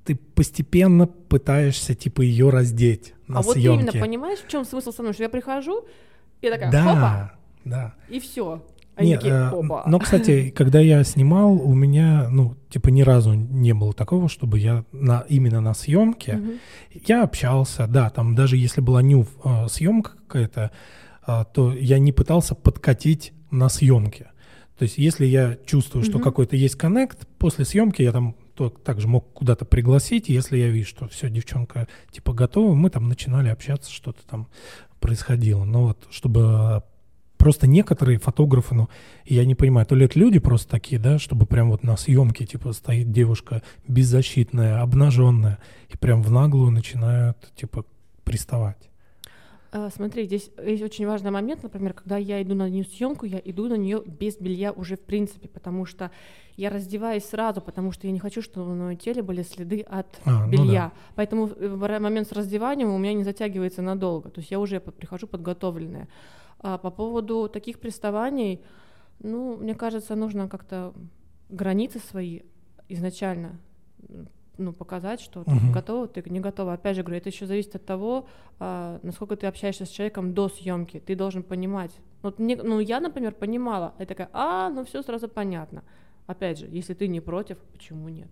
ты 0.05 0.17
постепенно 0.17 1.07
пытаешься 1.07 1.95
типа 1.95 2.23
ее 2.23 2.51
раздеть 2.51 3.15
на 3.29 3.41
а 3.41 3.43
вот 3.43 3.55
съемке. 3.55 3.83
именно, 3.83 3.93
понимаешь, 3.93 4.41
в 4.41 4.49
чем 4.49 4.65
смысл 4.65 4.93
со 4.93 5.03
мной? 5.03 5.15
Что 5.15 5.25
я 5.25 5.29
прихожу, 5.29 5.85
и 6.41 6.47
я 6.47 6.53
такая, 6.53 6.73
да, 6.73 6.83
хопа, 6.83 7.33
да. 7.65 7.95
и 8.09 8.19
все. 8.21 8.65
Они 9.01 9.11
Не, 9.11 9.17
такие, 9.17 9.33
э, 9.33 9.49
«Опа». 9.49 9.85
но, 9.87 9.99
кстати, 9.99 10.51
когда 10.57 10.79
я 10.81 11.03
снимал, 11.05 11.53
у 11.55 11.75
меня, 11.75 12.29
ну, 12.31 12.57
типа, 12.69 12.89
ни 12.89 13.03
разу 13.03 13.33
не 13.33 13.73
было 13.73 13.93
такого, 13.93 14.29
чтобы 14.29 14.59
я 14.59 14.85
на, 14.93 15.25
именно 15.29 15.61
на 15.61 15.75
съемке 15.75 16.37
Мгм. 16.37 16.53
я 17.07 17.23
общался, 17.25 17.87
да, 17.87 18.11
там 18.11 18.35
даже 18.35 18.57
если 18.57 18.81
была 18.81 19.03
ню 19.03 19.27
э, 19.45 19.67
съемка 19.69 20.13
какая-то, 20.27 20.71
э, 21.27 21.45
то 21.53 21.73
я 21.73 21.99
не 21.99 22.13
пытался 22.13 22.55
подкатить 22.55 23.33
на 23.51 23.69
съемке. 23.69 24.31
То 24.79 24.85
есть 24.85 24.99
если 24.99 25.27
я 25.27 25.57
чувствую, 25.67 26.05
что 26.05 26.19
Мгм. 26.19 26.25
какой-то 26.25 26.57
есть 26.57 26.77
коннект, 26.77 27.27
после 27.39 27.65
съемки 27.65 28.03
я 28.03 28.13
там 28.13 28.35
то, 28.55 28.69
также 28.69 29.09
мог 29.09 29.33
куда-то 29.33 29.65
пригласить, 29.65 30.29
если 30.29 30.59
я 30.59 30.69
вижу, 30.69 30.89
что 30.91 31.09
все, 31.09 31.31
девчонка 31.31 31.89
типа 32.11 32.33
готова, 32.35 32.75
мы 32.75 32.91
там 32.91 33.09
начинали 33.09 33.49
общаться, 33.49 33.91
что-то 33.91 34.21
там 34.29 34.49
происходило. 35.01 35.65
Но 35.65 35.87
вот 35.87 36.07
чтобы 36.11 36.83
просто 37.41 37.67
некоторые 37.67 38.19
фотографы, 38.19 38.75
ну, 38.75 38.89
я 39.25 39.47
не 39.47 39.55
понимаю, 39.55 39.87
то 39.87 39.95
ли 39.95 40.05
это 40.05 40.19
люди 40.19 40.39
просто 40.39 40.71
такие, 40.71 41.01
да, 41.01 41.19
чтобы 41.19 41.47
прям 41.47 41.71
вот 41.71 41.83
на 41.83 41.97
съемке, 41.97 42.45
типа, 42.45 42.73
стоит 42.73 43.11
девушка 43.11 43.63
беззащитная, 43.89 44.83
обнаженная, 44.83 45.59
и 45.89 45.97
прям 45.97 46.23
в 46.23 46.31
наглую 46.31 46.71
начинают, 46.71 47.39
типа, 47.57 47.85
приставать. 48.25 48.91
А, 49.73 49.89
Смотри, 49.89 50.27
здесь 50.27 50.51
есть 50.63 50.83
очень 50.83 51.07
важный 51.07 51.31
момент, 51.31 51.63
например, 51.63 51.95
когда 51.95 52.19
я 52.19 52.43
иду 52.43 52.55
на 52.55 52.69
нее 52.69 52.85
съемку, 52.85 53.25
я 53.25 53.41
иду 53.43 53.69
на 53.69 53.75
нее 53.77 54.03
без 54.05 54.37
белья 54.37 54.73
уже 54.73 54.97
в 54.97 55.01
принципе, 55.01 55.49
потому 55.49 55.87
что 55.87 56.11
я 56.57 56.69
раздеваюсь 56.69 57.25
сразу, 57.25 57.63
потому 57.63 57.91
что 57.93 58.07
я 58.07 58.13
не 58.13 58.19
хочу, 58.19 58.43
чтобы 58.43 58.75
на 58.75 58.85
моем 58.85 58.99
теле 58.99 59.23
были 59.23 59.43
следы 59.43 59.81
от 59.81 60.09
А, 60.27 60.45
ну 60.47 60.51
белья. 60.51 60.93
Поэтому 61.15 61.47
э, 61.47 61.69
в 61.69 61.85
ра- 61.85 62.01
момент 62.01 62.29
с 62.29 62.33
раздеванием 62.33 62.91
у 62.91 62.99
меня 62.99 63.15
не 63.15 63.25
затягивается 63.25 63.81
надолго. 63.81 64.29
То 64.29 64.41
есть 64.41 64.51
я 64.51 64.59
уже 64.59 64.79
прихожу 64.81 65.27
подготовленная. 65.27 66.07
А 66.61 66.79
по 66.79 66.91
поводу 66.91 67.49
таких 67.49 67.81
приставаний, 67.81 68.63
ну, 69.19 69.57
мне 69.57 69.75
кажется, 69.75 70.15
нужно 70.15 70.49
как-то 70.49 70.93
границы 71.49 71.99
свои 71.99 72.41
изначально 72.89 73.59
ну, 74.61 74.73
показать, 74.73 75.21
что 75.21 75.43
ты 75.45 75.51
Мгм. 75.51 75.73
готова, 75.73 76.07
ты 76.07 76.23
не 76.31 76.41
готова. 76.41 76.75
Опять 76.75 76.97
же 76.97 77.03
говорю, 77.03 77.19
это 77.19 77.31
еще 77.31 77.47
зависит 77.47 77.77
от 77.77 77.87
того, 77.87 78.27
а, 78.59 79.01
насколько 79.03 79.37
ты 79.37 79.47
общаешься 79.47 79.87
с 79.87 79.89
человеком 79.89 80.35
до 80.35 80.49
съемки. 80.49 81.01
Ты 81.01 81.17
должен 81.17 81.43
понимать. 81.43 81.93
Вот 82.23 82.39
мне, 82.39 82.57
ну, 82.57 82.79
я, 82.81 83.01
например, 83.01 83.33
понимала. 83.33 83.95
Я 83.99 84.07
такая, 84.07 84.29
а, 84.33 84.69
ну 84.69 84.85
все 84.85 85.03
сразу 85.03 85.29
понятно. 85.29 85.83
Опять 86.27 86.59
же, 86.59 86.69
если 86.71 86.95
ты 86.95 87.09
не 87.09 87.21
против, 87.21 87.59
почему 87.73 88.09
нет? 88.09 88.29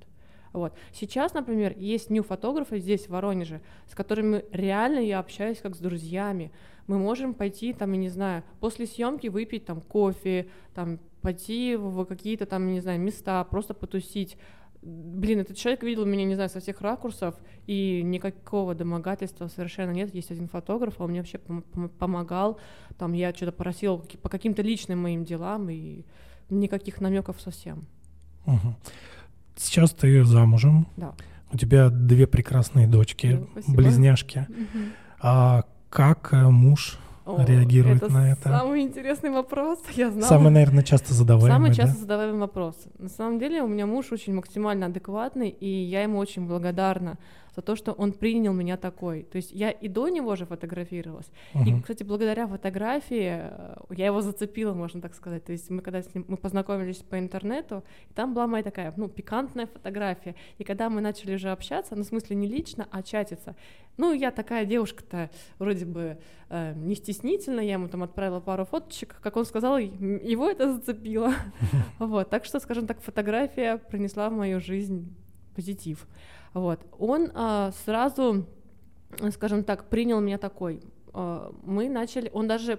Вот. 0.52 0.72
Сейчас, 0.92 1.34
например, 1.34 1.74
есть 1.76 2.10
нью-фотографы 2.10 2.78
здесь, 2.78 3.06
в 3.06 3.10
Воронеже, 3.10 3.60
с 3.86 3.94
которыми 3.94 4.44
реально 4.52 5.00
я 5.00 5.18
общаюсь 5.18 5.58
как 5.58 5.74
с 5.74 5.78
друзьями. 5.78 6.52
Мы 6.88 6.98
можем 6.98 7.34
пойти, 7.34 7.72
там, 7.72 7.92
я 7.92 7.98
не 7.98 8.08
знаю, 8.08 8.42
после 8.60 8.86
съемки 8.86 9.28
выпить 9.28 9.64
там 9.66 9.80
кофе, 9.80 10.48
там, 10.74 10.98
пойти 11.20 11.76
в 11.76 12.04
какие-то 12.06 12.46
там, 12.46 12.66
не 12.72 12.80
знаю, 12.80 12.98
места, 12.98 13.44
просто 13.44 13.74
потусить. 13.74 14.36
Блин, 14.80 15.40
этот 15.40 15.56
человек 15.56 15.82
видел 15.82 16.06
меня, 16.06 16.24
не 16.24 16.34
знаю, 16.34 16.48
со 16.48 16.60
всех 16.60 16.80
ракурсов, 16.80 17.34
и 17.66 18.00
никакого 18.02 18.74
домогательства 18.74 19.48
совершенно 19.48 19.90
нет. 19.90 20.14
Есть 20.14 20.30
один 20.30 20.48
фотограф, 20.48 21.00
он 21.00 21.10
мне 21.10 21.20
вообще 21.20 21.36
пом- 21.38 21.64
пом- 21.74 21.88
помогал. 21.88 22.58
Там 22.96 23.12
я 23.12 23.34
что-то 23.34 23.52
просила 23.52 23.98
каки- 23.98 24.16
по 24.16 24.28
каким-то 24.28 24.62
личным 24.62 25.00
моим 25.02 25.24
делам, 25.24 25.68
и 25.68 26.04
никаких 26.48 27.00
намеков 27.00 27.40
совсем. 27.40 27.86
Мгм. 28.46 28.76
Сейчас 29.56 29.90
ты 29.92 30.24
замужем, 30.24 30.86
Да. 30.96 31.12
у 31.52 31.58
тебя 31.58 31.90
две 31.90 32.26
прекрасные 32.26 32.86
дочки, 32.86 33.44
спасибо. 33.50 33.76
близняшки. 33.76 34.46
А 35.20 35.64
как 35.90 36.32
э, 36.32 36.48
муж 36.48 36.98
О, 37.24 37.44
реагирует 37.44 38.08
на 38.08 38.32
это? 38.32 38.48
Самый 38.48 38.82
интересный 38.82 39.30
вопрос. 39.30 39.78
Я 39.96 40.10
знала. 40.10 40.28
Самый, 40.28 40.50
наверное, 40.50 40.82
часто 40.82 41.14
задаваемый, 41.14 41.52
Самый 41.52 41.70
да? 41.70 41.74
часто 41.76 42.00
задаваемый 42.00 42.40
вопрос. 42.40 42.76
На 42.98 43.08
самом 43.08 43.38
деле 43.38 43.62
у 43.62 43.68
меня 43.68 43.86
муж 43.86 44.12
очень 44.12 44.34
максимально 44.34 44.86
адекватный, 44.86 45.48
и 45.48 45.68
я 45.68 46.02
ему 46.02 46.18
очень 46.18 46.46
благодарна 46.46 47.18
за 47.58 47.62
то, 47.62 47.74
что 47.74 47.92
он 47.92 48.12
принял 48.12 48.52
меня 48.52 48.76
такой. 48.76 49.24
То 49.24 49.36
есть 49.36 49.50
я 49.50 49.72
и 49.72 49.88
до 49.88 50.08
него 50.08 50.36
же 50.36 50.46
фотографировалась. 50.46 51.28
И, 51.54 51.58
Мгм. 51.58 51.82
кстати, 51.82 52.04
благодаря 52.04 52.46
фотографии 52.46 53.40
э, 53.40 53.76
я 53.90 54.06
его 54.06 54.20
зацепила, 54.20 54.74
можно 54.74 55.00
так 55.00 55.14
сказать. 55.14 55.44
То 55.44 55.52
есть 55.52 55.68
мы 55.68 55.82
когда 55.82 56.00
с 56.00 56.14
ним 56.14 56.24
мы 56.28 56.36
познакомились 56.36 56.98
по 56.98 57.18
интернету, 57.18 57.82
и 58.10 58.14
там 58.14 58.32
была 58.32 58.46
моя 58.46 58.62
такая, 58.62 58.94
ну, 58.96 59.08
пикантная 59.08 59.66
фотография. 59.66 60.36
И 60.58 60.64
когда 60.64 60.88
мы 60.88 61.00
начали 61.00 61.34
уже 61.34 61.50
общаться, 61.50 61.96
ну, 61.96 62.02
в 62.02 62.06
смысле 62.06 62.36
не 62.36 62.46
лично, 62.46 62.86
а 62.92 63.02
чатиться, 63.02 63.56
ну, 63.96 64.12
я 64.12 64.30
такая 64.30 64.64
девушка-то 64.64 65.28
вроде 65.58 65.84
бы 65.84 66.16
э, 66.50 66.74
не 66.76 66.94
стеснительная, 66.94 67.64
я 67.64 67.72
ему 67.72 67.88
там 67.88 68.04
отправила 68.04 68.38
пару 68.38 68.66
фоточек, 68.66 69.16
как 69.20 69.36
он 69.36 69.44
сказал, 69.44 69.78
его 69.78 70.48
это 70.48 70.74
зацепило. 70.74 71.32
Вот, 71.98 72.30
так 72.30 72.44
что, 72.44 72.60
скажем 72.60 72.86
так, 72.86 73.00
фотография 73.00 73.78
принесла 73.78 74.30
в 74.30 74.32
мою 74.32 74.60
жизнь 74.60 75.12
позитив. 75.58 76.06
Вот, 76.54 76.78
он 76.98 77.30
а, 77.34 77.72
сразу, 77.84 78.44
скажем 79.32 79.64
так, 79.64 79.88
принял 79.88 80.20
меня 80.20 80.38
такой. 80.38 80.80
А, 81.12 81.52
Мы 81.64 81.88
начали, 81.88 82.30
он 82.32 82.46
даже 82.46 82.78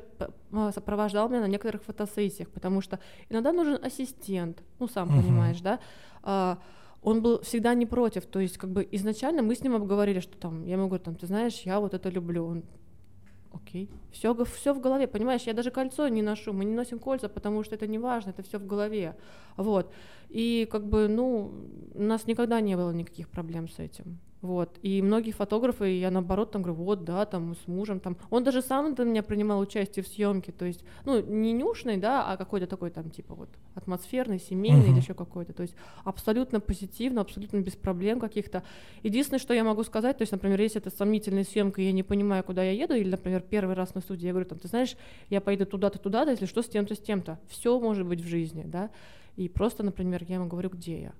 а, 0.53 0.71
сопровождал 0.71 1.27
меня 1.27 1.41
на 1.41 1.47
некоторых 1.47 1.83
фотосессиях, 1.83 2.49
потому 2.49 2.81
что 2.81 2.97
иногда 3.29 3.51
нужен 3.51 3.77
ассистент, 3.83 4.63
ну 4.79 4.87
сам 4.87 5.09
Мгм. 5.09 5.21
понимаешь, 5.21 5.61
да. 5.61 5.79
А, 6.23 6.57
Он 7.01 7.21
был 7.21 7.39
всегда 7.41 7.73
не 7.75 7.85
против, 7.85 8.25
то 8.25 8.39
есть 8.39 8.57
как 8.57 8.69
бы 8.69 8.87
изначально 8.91 9.41
мы 9.41 9.55
с 9.55 9.63
ним 9.63 9.75
обговорили, 9.75 10.19
что 10.21 10.37
там, 10.37 10.65
я 10.65 10.73
ему 10.73 10.87
говорю, 10.87 11.03
там, 11.03 11.15
ты 11.15 11.27
знаешь, 11.27 11.61
я 11.65 11.79
вот 11.79 11.93
это 11.93 12.09
люблю, 12.09 12.45
он 12.45 12.63
Окей. 13.51 13.89
Все, 14.11 14.33
все 14.45 14.73
в 14.73 14.79
голове, 14.79 15.07
понимаешь, 15.07 15.43
я 15.43 15.53
даже 15.53 15.71
кольцо 15.71 16.07
не 16.07 16.21
ношу, 16.21 16.53
мы 16.53 16.65
не 16.65 16.75
носим 16.75 16.99
кольца, 16.99 17.29
потому 17.29 17.63
что 17.63 17.75
это 17.75 17.87
не 17.87 17.97
важно, 17.97 18.29
это 18.29 18.43
все 18.43 18.59
в 18.59 18.67
голове. 18.67 19.15
Вот. 19.57 19.91
И 20.29 20.67
как 20.71 20.85
бы, 20.85 21.07
ну, 21.07 21.51
у 21.95 22.01
нас 22.01 22.27
никогда 22.27 22.61
не 22.61 22.75
было 22.75 22.91
никаких 22.91 23.27
проблем 23.29 23.67
с 23.67 23.79
этим. 23.79 24.19
Вот. 24.41 24.77
И 24.81 25.01
многие 25.01 25.31
фотографы, 25.31 25.89
я 25.99 26.11
наоборот 26.11 26.51
там 26.51 26.61
говорю, 26.61 26.81
вот, 26.81 27.03
да, 27.03 27.25
там 27.25 27.55
с 27.55 27.67
мужем, 27.67 27.99
там. 27.99 28.17
Он 28.29 28.43
даже 28.43 28.61
сам 28.61 28.95
до 28.95 29.03
меня 29.03 29.21
принимал 29.21 29.59
участие 29.59 30.03
в 30.03 30.07
съемке, 30.07 30.53
то 30.53 30.63
есть, 30.65 30.83
ну, 31.05 31.21
не 31.21 31.51
нюшный, 31.51 31.97
да, 31.97 32.25
а 32.25 32.37
какой-то 32.37 32.65
такой 32.65 32.89
там, 32.89 33.09
типа, 33.09 33.35
вот, 33.35 33.49
атмосферный, 33.75 34.39
семейный 34.39 34.83
Мгм. 34.83 34.91
или 34.91 35.01
еще 35.01 35.13
какой-то. 35.13 35.51
То 35.51 35.63
есть 35.63 35.75
абсолютно 36.05 36.61
позитивно, 36.61 37.21
абсолютно 37.21 37.57
без 37.57 37.75
проблем 37.75 38.19
каких-то. 38.21 38.63
Единственное, 39.03 39.39
что 39.39 39.53
я 39.53 39.63
могу 39.65 39.83
сказать, 39.83 40.17
то 40.17 40.21
есть, 40.21 40.31
например, 40.31 40.61
если 40.61 40.79
это 40.79 40.89
сомнительная 40.89 41.43
съемка, 41.43 41.81
и 41.81 41.85
я 41.85 41.91
не 41.91 42.03
понимаю, 42.03 42.43
куда 42.43 42.63
я 42.63 42.71
еду, 42.71 42.93
или, 42.93 43.09
например, 43.09 43.41
первый 43.41 43.75
раз 43.75 43.93
на 43.93 43.99
студии, 43.99 44.25
я 44.25 44.31
говорю, 44.31 44.47
там, 44.47 44.59
ты 44.59 44.69
знаешь, 44.69 44.95
я 45.29 45.41
поеду 45.41 45.65
туда-то, 45.65 45.99
туда-то, 45.99 46.31
если 46.31 46.45
что, 46.45 46.61
с 46.61 46.67
тем-то, 46.69 46.95
с 46.95 46.99
тем-то. 46.99 47.39
Все 47.49 47.77
может 47.77 48.07
быть 48.07 48.21
в 48.21 48.27
жизни, 48.27 48.63
да. 48.65 48.89
И 49.35 49.49
просто, 49.49 49.83
например, 49.83 50.23
я 50.27 50.35
ему 50.35 50.47
говорю, 50.47 50.69
где 50.69 51.01
я. 51.01 51.13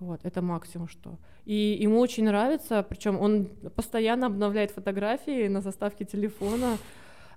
Вот, 0.00 0.20
это 0.24 0.40
максимум 0.42 0.88
что. 0.88 1.18
И 1.44 1.78
ему 1.82 1.98
очень 2.00 2.24
нравится, 2.24 2.82
причем 2.82 3.20
он 3.20 3.46
постоянно 3.76 4.26
обновляет 4.26 4.70
фотографии 4.70 5.48
на 5.48 5.60
заставке 5.60 6.04
телефона. 6.04 6.78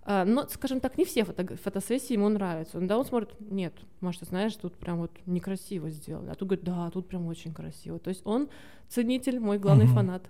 А, 0.06 0.26
Но, 0.26 0.48
скажем 0.50 0.80
так, 0.80 0.98
не 0.98 1.04
все 1.06 1.24
фото- 1.24 1.56
фотосессии 1.58 2.14
ему 2.14 2.28
нравятся. 2.30 2.80
Да, 2.82 2.98
он 2.98 3.06
смотрит, 3.06 3.30
нет, 3.40 3.74
Маш, 4.02 4.18
ты 4.18 4.26
знаешь, 4.26 4.56
тут 4.56 4.76
прям 4.76 4.98
вот 5.00 5.12
некрасиво 5.26 5.90
сделали. 5.90 6.30
А 6.30 6.36
тут 6.36 6.48
говорит, 6.50 6.66
да, 6.66 6.90
тут 6.90 7.08
прям 7.08 7.28
очень 7.28 7.54
красиво. 7.54 8.00
То 8.00 8.10
есть 8.10 8.22
он 8.26 8.50
ценитель, 8.90 9.40
мой 9.40 9.60
главный 9.60 9.86
Мгм. 9.86 9.94
фанат. 9.94 10.24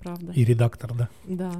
Правда. 0.00 0.32
И 0.32 0.44
редактор, 0.44 0.92
да. 0.94 1.08
Да. 1.24 1.52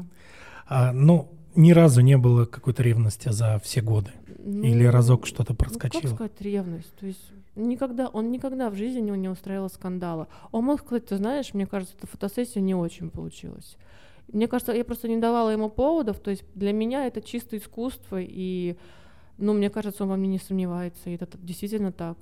А, 0.69 0.93
ну, 0.93 1.29
ни 1.55 1.71
разу 1.73 2.01
не 2.01 2.17
было 2.17 2.45
какой-то 2.47 2.83
ревности 2.83 3.29
за 3.31 3.61
все 3.63 3.81
годы. 3.81 4.11
Или 4.45 4.87
Ну, 4.87 4.91
разок 4.91 5.27
что-то 5.27 5.53
Ну, 5.53 5.57
как 5.57 5.69
проскочило. 5.69 6.15
сказать 6.15 6.41
ревность? 6.41 6.93
То 6.97 7.07
есть 7.07 7.33
никогда, 7.55 8.09
он 8.09 8.31
никогда 8.31 8.71
в 8.71 8.75
жизни 8.75 9.01
не, 9.01 9.11
не 9.13 9.29
устраивал 9.29 9.69
скандала. 9.71 10.29
Он 10.51 10.65
мог 10.65 10.81
сказать, 10.81 11.07
ты 11.07 11.17
знаешь, 11.17 11.55
мне 11.55 11.67
кажется, 11.67 11.95
эта 11.97 12.07
фотосессия 12.07 12.61
не 12.61 12.75
очень 12.75 13.11
получилась. 13.11 13.77
Мне 14.29 14.49
кажется, 14.49 14.73
я 14.73 14.85
просто 14.85 15.09
не 15.09 15.19
давала 15.19 15.51
ему 15.51 15.69
поводов, 15.69 16.19
то 16.21 16.31
есть 16.31 16.45
для 16.55 16.73
меня 16.73 17.07
это 17.07 17.21
чисто 17.21 17.57
искусство, 17.57 18.19
и, 18.21 18.77
ну, 19.37 19.53
мне 19.53 19.69
кажется, 19.69 20.05
он 20.05 20.09
во 20.11 20.17
мне 20.17 20.29
не 20.29 20.39
сомневается, 20.39 21.11
и 21.11 21.15
это 21.15 21.27
действительно 21.39 21.93
так. 21.93 22.17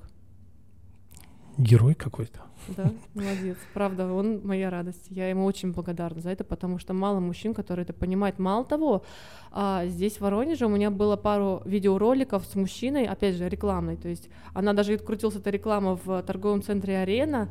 Герой 1.58 1.94
какой-то. 1.94 2.40
Да, 2.76 2.92
молодец. 3.14 3.56
Правда, 3.74 4.12
он 4.12 4.40
моя 4.44 4.70
радость. 4.70 5.06
Я 5.08 5.28
ему 5.28 5.44
очень 5.44 5.72
благодарна 5.72 6.20
за 6.20 6.30
это, 6.30 6.44
потому 6.44 6.78
что 6.78 6.94
мало 6.94 7.20
мужчин, 7.20 7.54
которые 7.54 7.84
это 7.84 7.92
понимают. 7.92 8.38
Мало 8.38 8.64
того, 8.64 9.02
а, 9.50 9.86
здесь 9.86 10.16
в 10.16 10.20
Воронеже 10.20 10.66
у 10.66 10.68
меня 10.68 10.90
было 10.90 11.16
пару 11.16 11.62
видеороликов 11.64 12.44
с 12.44 12.54
мужчиной, 12.54 13.06
опять 13.06 13.36
же, 13.36 13.48
рекламной. 13.48 13.96
То 13.96 14.08
есть 14.08 14.28
она 14.54 14.72
даже 14.72 14.98
крутилась 14.98 15.36
эта 15.36 15.50
реклама 15.50 15.98
в 16.04 16.22
торговом 16.22 16.62
центре 16.62 16.98
«Арена», 16.98 17.48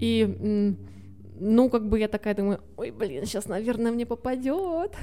и 0.00 0.74
ну, 1.40 1.70
как 1.70 1.88
бы 1.88 1.98
я 1.98 2.06
такая 2.06 2.34
думаю, 2.34 2.60
ой, 2.76 2.90
блин, 2.90 3.24
сейчас, 3.24 3.48
наверное, 3.48 3.90
мне 3.90 4.04
попадет. 4.04 4.94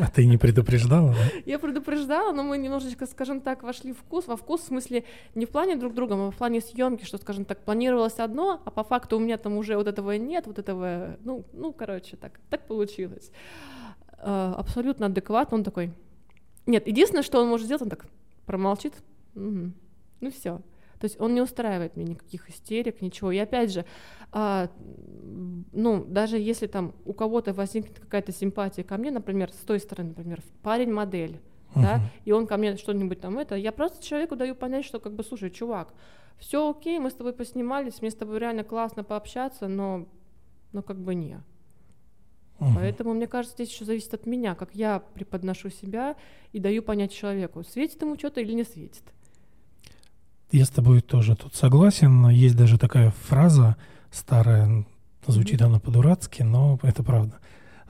А 0.00 0.10
ты 0.10 0.24
не 0.26 0.38
предупреждала, 0.38 1.10
да? 1.10 1.40
Я 1.44 1.58
предупреждала, 1.58 2.32
но 2.32 2.44
мы 2.44 2.56
немножечко, 2.56 3.06
скажем 3.06 3.40
так, 3.40 3.64
вошли 3.64 3.92
в 3.92 3.98
вкус. 3.98 4.28
Во 4.28 4.36
вкус 4.36 4.62
в 4.62 4.66
смысле 4.66 5.04
не 5.34 5.44
в 5.44 5.50
плане 5.50 5.76
друг 5.76 5.94
друга, 5.94 6.14
а 6.14 6.30
в 6.30 6.36
плане 6.36 6.60
съемки, 6.60 7.04
что, 7.04 7.18
скажем 7.18 7.44
так, 7.44 7.64
планировалось 7.64 8.18
одно, 8.20 8.62
а 8.64 8.70
по 8.70 8.84
факту 8.84 9.16
у 9.16 9.20
меня 9.20 9.38
там 9.38 9.56
уже 9.56 9.76
вот 9.76 9.88
этого 9.88 10.16
нет, 10.16 10.46
вот 10.46 10.58
этого, 10.58 11.16
ну, 11.24 11.44
ну, 11.52 11.72
короче, 11.72 12.16
так, 12.16 12.38
так 12.48 12.66
получилось. 12.66 13.32
А, 14.18 14.54
абсолютно 14.56 15.06
адекватно, 15.06 15.58
он 15.58 15.64
такой. 15.64 15.90
Нет, 16.66 16.86
единственное, 16.86 17.24
что 17.24 17.42
он 17.42 17.48
может 17.48 17.66
сделать, 17.66 17.82
он 17.82 17.90
так 17.90 18.06
промолчит. 18.46 18.94
Угу. 19.34 19.72
Ну 20.20 20.30
все. 20.30 20.60
То 21.02 21.06
есть 21.06 21.20
он 21.20 21.34
не 21.34 21.40
устраивает 21.40 21.96
мне 21.96 22.04
никаких 22.04 22.48
истерик, 22.48 23.02
ничего. 23.02 23.32
И 23.32 23.38
опять 23.38 23.72
же, 23.72 23.84
а, 24.30 24.70
ну, 25.72 26.04
даже 26.04 26.38
если 26.38 26.68
там 26.68 26.94
у 27.04 27.12
кого-то 27.12 27.52
возникнет 27.52 27.98
какая-то 27.98 28.30
симпатия 28.30 28.84
ко 28.84 28.96
мне, 28.98 29.10
например, 29.10 29.50
с 29.50 29.64
той 29.66 29.80
стороны, 29.80 30.10
например, 30.10 30.40
парень-модель, 30.62 31.40
uh-huh. 31.74 31.82
да, 31.82 32.00
и 32.24 32.30
он 32.30 32.46
ко 32.46 32.56
мне 32.56 32.76
что-нибудь 32.76 33.20
там 33.20 33.36
это, 33.40 33.56
я 33.56 33.72
просто 33.72 34.00
человеку 34.00 34.36
даю 34.36 34.54
понять, 34.54 34.84
что 34.84 35.00
как 35.00 35.14
бы, 35.14 35.24
слушай, 35.24 35.50
чувак, 35.50 35.92
все 36.38 36.70
окей, 36.70 37.00
мы 37.00 37.10
с 37.10 37.14
тобой 37.14 37.32
поснимались, 37.32 38.00
мне 38.00 38.12
с 38.12 38.14
тобой 38.14 38.38
реально 38.38 38.62
классно 38.62 39.02
пообщаться, 39.02 39.66
но, 39.66 40.06
но 40.70 40.84
как 40.84 41.00
бы 41.00 41.16
не. 41.16 41.40
Uh-huh. 42.60 42.74
Поэтому, 42.76 43.12
мне 43.12 43.26
кажется, 43.26 43.56
здесь 43.56 43.74
еще 43.74 43.84
зависит 43.84 44.14
от 44.14 44.24
меня, 44.24 44.54
как 44.54 44.72
я 44.76 45.00
преподношу 45.14 45.68
себя 45.68 46.14
и 46.52 46.60
даю 46.60 46.80
понять 46.80 47.10
человеку, 47.10 47.64
светит 47.64 48.00
ему 48.02 48.16
что-то 48.16 48.40
или 48.40 48.52
не 48.52 48.62
светит. 48.62 49.02
Я 50.52 50.66
с 50.66 50.68
тобой 50.68 51.00
тоже 51.00 51.34
тут 51.34 51.54
согласен. 51.54 52.28
Есть 52.28 52.56
даже 52.56 52.78
такая 52.78 53.12
фраза 53.26 53.76
старая, 54.10 54.84
звучит 55.26 55.62
mm-hmm. 55.62 55.66
она 55.66 55.80
по-дурацки, 55.80 56.42
но 56.42 56.78
это 56.82 57.02
правда. 57.02 57.38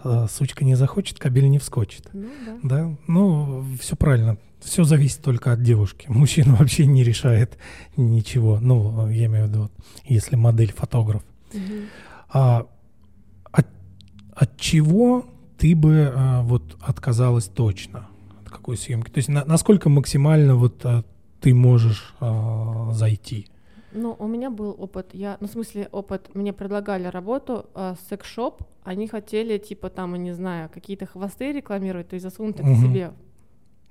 «Э, 0.05 0.27
сучка 0.31 0.65
не 0.65 0.77
захочет, 0.77 1.19
кабель 1.19 1.51
не 1.51 1.59
вскочит. 1.59 2.09
Ну, 2.13 2.29
да. 2.47 2.59
да. 2.63 2.97
Ну, 3.09 3.65
все 3.81 3.97
правильно. 3.97 4.39
Все 4.61 4.85
зависит 4.85 5.23
только 5.23 5.51
от 5.53 5.63
девушки. 5.63 6.07
Мужчина 6.09 6.55
вообще 6.59 6.87
не 6.87 7.03
решает 7.03 7.59
ничего. 7.97 8.61
Ну, 8.61 9.09
я 9.09 9.27
имею 9.27 9.47
в 9.47 9.49
виду, 9.49 9.71
если 10.05 10.37
модель 10.37 10.73
фотограф. 10.73 11.23
Mm-hmm. 11.53 11.87
А 12.31 12.67
от, 13.51 13.67
от 14.35 14.57
чего 14.57 15.27
ты 15.59 15.75
бы 15.75 16.13
а, 16.15 16.43
вот 16.43 16.77
отказалась 16.81 17.47
точно? 17.47 18.07
От 18.41 18.51
какой 18.51 18.77
съемки? 18.77 19.11
То 19.11 19.19
есть 19.19 19.29
на, 19.29 19.45
насколько 19.45 19.89
максимально 19.89 20.55
вот 20.55 20.81
а, 20.85 21.05
ты 21.43 21.55
можешь 21.55 22.15
э, 22.21 22.93
зайти? 22.93 23.49
Ну, 23.93 24.17
у 24.19 24.27
меня 24.27 24.49
был 24.49 24.75
опыт, 24.79 25.11
я, 25.13 25.37
ну, 25.41 25.49
в 25.49 25.51
смысле, 25.51 25.89
опыт, 25.93 26.35
мне 26.35 26.55
предлагали 26.55 27.09
работу, 27.09 27.67
э, 27.75 27.95
секс-шоп, 28.09 28.63
они 28.85 29.07
хотели, 29.07 29.59
типа, 29.59 29.91
там, 29.91 30.15
я 30.15 30.19
не 30.19 30.33
знаю, 30.33 30.71
какие-то 30.73 31.05
хвосты 31.05 31.53
рекламировать, 31.53 32.09
то 32.09 32.15
есть 32.15 32.25
засунуть 32.25 32.61
это 32.61 32.71
угу. 32.71 32.81
себе 32.81 33.13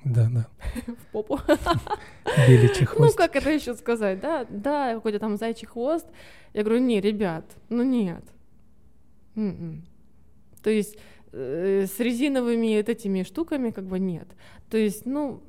да, 0.03 0.29
да. 0.33 0.47
В 0.93 1.11
попу. 1.11 1.39
Беличий 2.47 2.81
ну, 2.81 2.87
хвост. 2.87 3.11
Ну, 3.11 3.17
как 3.17 3.35
это 3.35 3.51
еще 3.51 3.75
сказать, 3.75 4.19
да? 4.19 4.45
Да, 4.49 4.95
какой-то 4.95 5.19
там 5.19 5.37
зайчий 5.37 5.67
хвост. 5.67 6.07
Я 6.53 6.63
говорю, 6.63 6.81
не, 6.81 6.99
ребят, 6.99 7.45
ну 7.69 7.83
нет. 7.83 8.23
М-м. 9.35 9.83
То 10.63 10.69
есть 10.69 10.97
э, 11.31 11.85
с 11.85 11.99
резиновыми 11.99 12.77
вот 12.77 12.89
этими 12.89 13.23
штуками 13.23 13.69
как 13.69 13.85
бы 13.85 13.99
нет. 13.99 14.27
То 14.69 14.77
есть, 14.77 15.05
ну, 15.05 15.43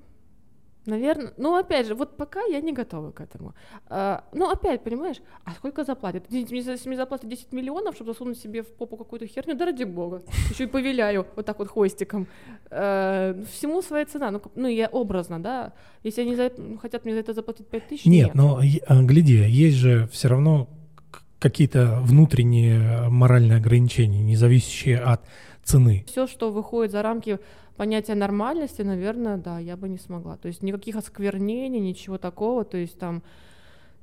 Наверное, 0.87 1.33
ну 1.37 1.55
опять 1.57 1.87
же, 1.87 1.95
вот 1.95 2.17
пока 2.17 2.43
я 2.43 2.61
не 2.61 2.73
готова 2.73 3.13
к 3.13 3.21
этому. 3.21 3.55
А, 3.87 4.25
ну 4.33 4.51
опять, 4.51 4.83
понимаешь, 4.83 5.19
а 5.45 5.53
сколько 5.53 5.85
заплатят? 5.85 6.25
Если 6.29 6.89
мне 6.89 6.97
заплатят 6.97 7.29
10 7.29 7.53
миллионов, 7.53 7.95
чтобы 7.95 8.13
засунуть 8.13 8.39
себе 8.39 8.63
в 8.63 8.73
попу 8.73 8.97
какую-то 8.97 9.27
херню, 9.27 9.55
да 9.55 9.67
ради 9.67 9.85
бога. 9.85 10.23
Еще 10.51 10.65
и 10.65 10.67
повеляю 10.67 11.27
вот 11.37 11.47
так 11.47 11.59
вот 11.59 11.69
хвостиком. 11.69 12.27
А, 12.71 13.41
всему 13.53 13.81
своя 13.83 14.07
цена. 14.07 14.31
Ну, 14.31 14.43
ну 14.57 14.67
я 14.67 14.89
образно, 14.89 15.41
да. 15.41 15.73
Если 16.03 16.23
они 16.23 16.35
за, 16.35 16.51
хотят 16.81 17.05
мне 17.05 17.15
за 17.15 17.21
это 17.21 17.33
заплатить 17.33 17.69
5 17.69 17.89
тысяч, 17.89 18.05
нет. 18.05 18.27
Нет, 18.27 18.35
но 18.35 18.61
а, 18.87 19.03
гляди, 19.03 19.35
есть 19.35 19.77
же 19.77 20.09
все 20.09 20.29
равно 20.29 20.69
какие-то 21.39 21.99
внутренние 22.03 23.09
моральные 23.09 23.59
ограничения, 23.59 24.23
не 24.23 24.37
зависящие 24.37 24.99
от 25.01 25.23
цены. 25.63 26.05
Все, 26.07 26.27
что 26.27 26.51
выходит 26.51 26.93
за 26.93 27.03
рамки 27.03 27.39
понятие 27.77 28.17
нормальности, 28.17 28.83
наверное, 28.83 29.37
да, 29.37 29.59
я 29.59 29.77
бы 29.77 29.89
не 29.89 29.99
смогла. 29.99 30.37
То 30.37 30.49
есть 30.49 30.63
никаких 30.63 30.97
осквернений, 30.97 31.81
ничего 31.81 32.19
такого, 32.19 32.65
то 32.65 32.77
есть 32.77 32.99
там 32.99 33.23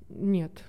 нет. 0.10 0.64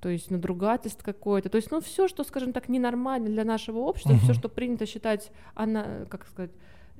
То 0.00 0.10
есть 0.10 0.30
надругательств 0.30 1.02
какое-то. 1.02 1.48
То 1.48 1.56
есть, 1.56 1.70
ну, 1.70 1.80
все, 1.80 2.08
что, 2.08 2.24
скажем 2.24 2.52
так, 2.52 2.68
ненормально 2.68 3.28
для 3.28 3.44
нашего 3.44 3.78
общества, 3.78 4.12
uh-huh. 4.12 4.18
все, 4.24 4.34
что 4.34 4.50
принято 4.50 4.84
считать, 4.84 5.32
она, 5.54 6.04
как 6.10 6.26
сказать, 6.26 6.50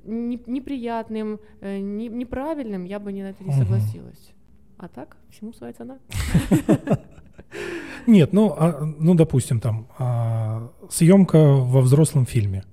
не, 0.03 0.41
неприятным, 0.47 1.39
э, 1.61 1.77
не, 1.77 2.07
неправильным, 2.07 2.83
я 2.83 2.99
бы 2.99 3.13
не 3.13 3.21
на 3.21 3.27
это 3.27 3.43
не 3.43 3.51
uh-huh. 3.51 3.59
согласилась. 3.59 4.31
А 4.77 4.87
так, 4.87 5.17
всему 5.29 5.53
своя 5.53 5.73
цена. 5.73 5.99
Нет, 8.07 8.33
ну, 8.33 8.53
а, 8.57 8.81
ну, 8.99 9.15
допустим, 9.15 9.59
там 9.59 9.87
а, 9.97 10.69
съемка 10.89 11.37
во 11.37 11.81
взрослом 11.81 12.25
фильме. 12.25 12.63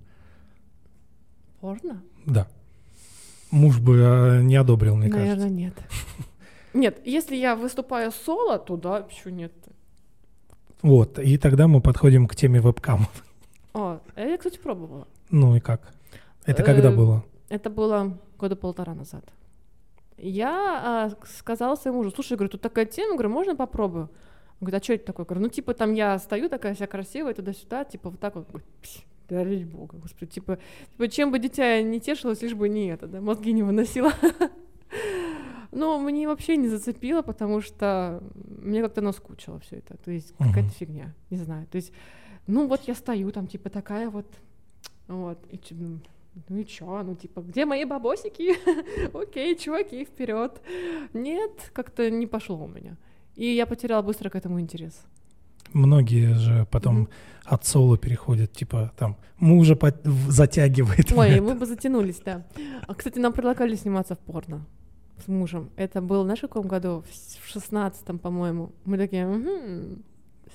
Порно? 1.61 2.03
Да. 2.27 2.47
Муж 3.51 3.79
бы 3.79 3.99
э, 3.99 4.43
не 4.43 4.57
одобрил, 4.57 4.97
мне 4.97 5.09
Наверное, 5.09 5.35
кажется. 5.35 5.49
нет. 5.49 5.75
Нет, 6.75 7.01
если 7.05 7.37
я 7.37 7.55
выступаю 7.55 8.11
соло, 8.11 8.59
то 8.59 8.77
да, 8.77 9.03
почему 9.03 9.35
нет? 9.35 9.53
Вот, 10.81 11.19
и 11.19 11.37
тогда 11.39 11.69
мы 11.69 11.81
подходим 11.81 12.27
к 12.27 12.35
теме 12.35 12.61
вебкамов. 12.61 13.25
О, 13.75 14.01
а 14.15 14.21
я, 14.21 14.37
кстати, 14.37 14.59
пробовала. 14.59 15.07
Ну 15.31 15.55
и 15.55 15.61
как? 15.61 15.95
Это 16.45 16.63
когда 16.63 16.91
э, 16.91 16.97
было? 16.97 17.25
Это 17.49 17.71
было 17.71 18.19
года 18.39 18.57
полтора 18.57 18.95
назад. 18.95 19.25
Я 20.17 20.51
а, 20.85 21.13
сказала 21.39 21.77
своему 21.77 21.99
мужу, 21.99 22.13
слушай, 22.15 22.37
говорю, 22.37 22.51
тут 22.51 22.61
такая 22.61 22.87
тема, 22.87 23.15
говорю, 23.15 23.31
можно 23.31 23.55
попробую? 23.57 24.11
Он 24.63 24.67
говорит, 24.67 24.81
а 24.81 24.85
что 24.85 24.95
это 24.95 25.07
такое? 25.07 25.27
Говорю, 25.27 25.43
ну 25.43 25.49
типа 25.49 25.75
там 25.75 25.93
я 25.93 26.17
стою 26.21 26.49
такая 26.49 26.75
вся 26.75 26.87
красивая 26.87 27.35
туда-сюда, 27.35 27.85
типа 27.85 28.11
вот 28.11 28.21
так 28.21 28.37
вот, 28.37 28.47
да 29.29 29.43
ради 29.43 29.65
бога, 29.65 29.99
господи, 29.99 30.31
типа, 30.31 30.61
типа, 30.93 31.09
чем 31.09 31.33
бы 31.33 31.41
дитя 31.41 31.83
не 31.83 31.99
тешилось, 31.99 32.43
лишь 32.43 32.55
бы 32.55 32.69
не 32.69 32.87
это, 32.87 33.09
да, 33.09 33.21
мозги 33.21 33.53
не 33.53 33.65
выносила. 33.65 34.13
Но 35.73 35.99
мне 35.99 36.29
вообще 36.29 36.57
не 36.57 36.69
зацепило, 36.69 37.23
потому 37.23 37.61
что 37.61 38.23
мне 38.35 38.83
как-то 38.83 39.01
наскучило 39.01 39.59
все 39.59 39.79
это. 39.79 39.97
То 39.97 40.13
есть 40.13 40.31
uh-huh. 40.39 40.47
какая-то 40.47 40.71
фигня, 40.71 41.13
не 41.31 41.39
знаю. 41.39 41.67
То 41.67 41.75
есть, 41.75 41.93
ну 42.47 42.69
вот 42.69 42.83
я 42.83 42.95
стою 42.95 43.33
там, 43.33 43.49
типа 43.49 43.69
такая 43.69 44.11
вот, 44.11 44.27
вот, 45.09 45.39
и, 45.51 45.59
ну, 45.71 45.99
ну 46.49 46.57
и 46.57 46.65
чё, 46.65 47.03
ну 47.03 47.17
типа, 47.17 47.41
где 47.41 47.65
мои 47.65 47.85
бабосики? 47.85 48.55
Окей, 49.13 49.57
чуваки, 49.57 50.05
вперед. 50.05 50.61
Нет, 51.15 51.51
как-то 51.73 52.09
не 52.13 52.29
пошло 52.29 52.63
у 52.63 52.69
меня. 52.69 52.97
И 53.37 53.47
я 53.47 53.67
потеряла 53.67 54.03
быстро 54.03 54.31
к 54.31 54.37
этому 54.37 54.61
интерес. 54.61 55.01
Многие 55.73 56.35
же 56.35 56.67
потом 56.71 57.05
mm-hmm. 57.05 57.09
от 57.45 57.65
соло 57.65 57.97
переходят, 57.97 58.53
типа 58.53 58.93
там 58.97 59.17
мужа 59.39 59.75
под... 59.75 60.05
затягивает. 60.05 61.13
Ой, 61.13 61.41
мы 61.41 61.55
бы 61.55 61.67
затянулись, 61.67 62.21
да. 62.25 62.45
А, 62.87 62.95
кстати, 62.95 63.19
нам 63.19 63.33
предлагали 63.33 63.75
сниматься 63.75 64.15
в 64.15 64.19
порно 64.19 64.67
с 65.25 65.29
мужем. 65.29 65.71
Это 65.77 66.01
было, 66.03 66.25
знаешь, 66.25 66.41
в 66.41 66.43
каком 66.43 66.69
году? 66.69 67.05
В 67.41 67.49
шестнадцатом, 67.49 68.19
по-моему. 68.19 68.73
Мы 68.85 68.99
такие, 68.99 69.27
угу, 69.27 70.03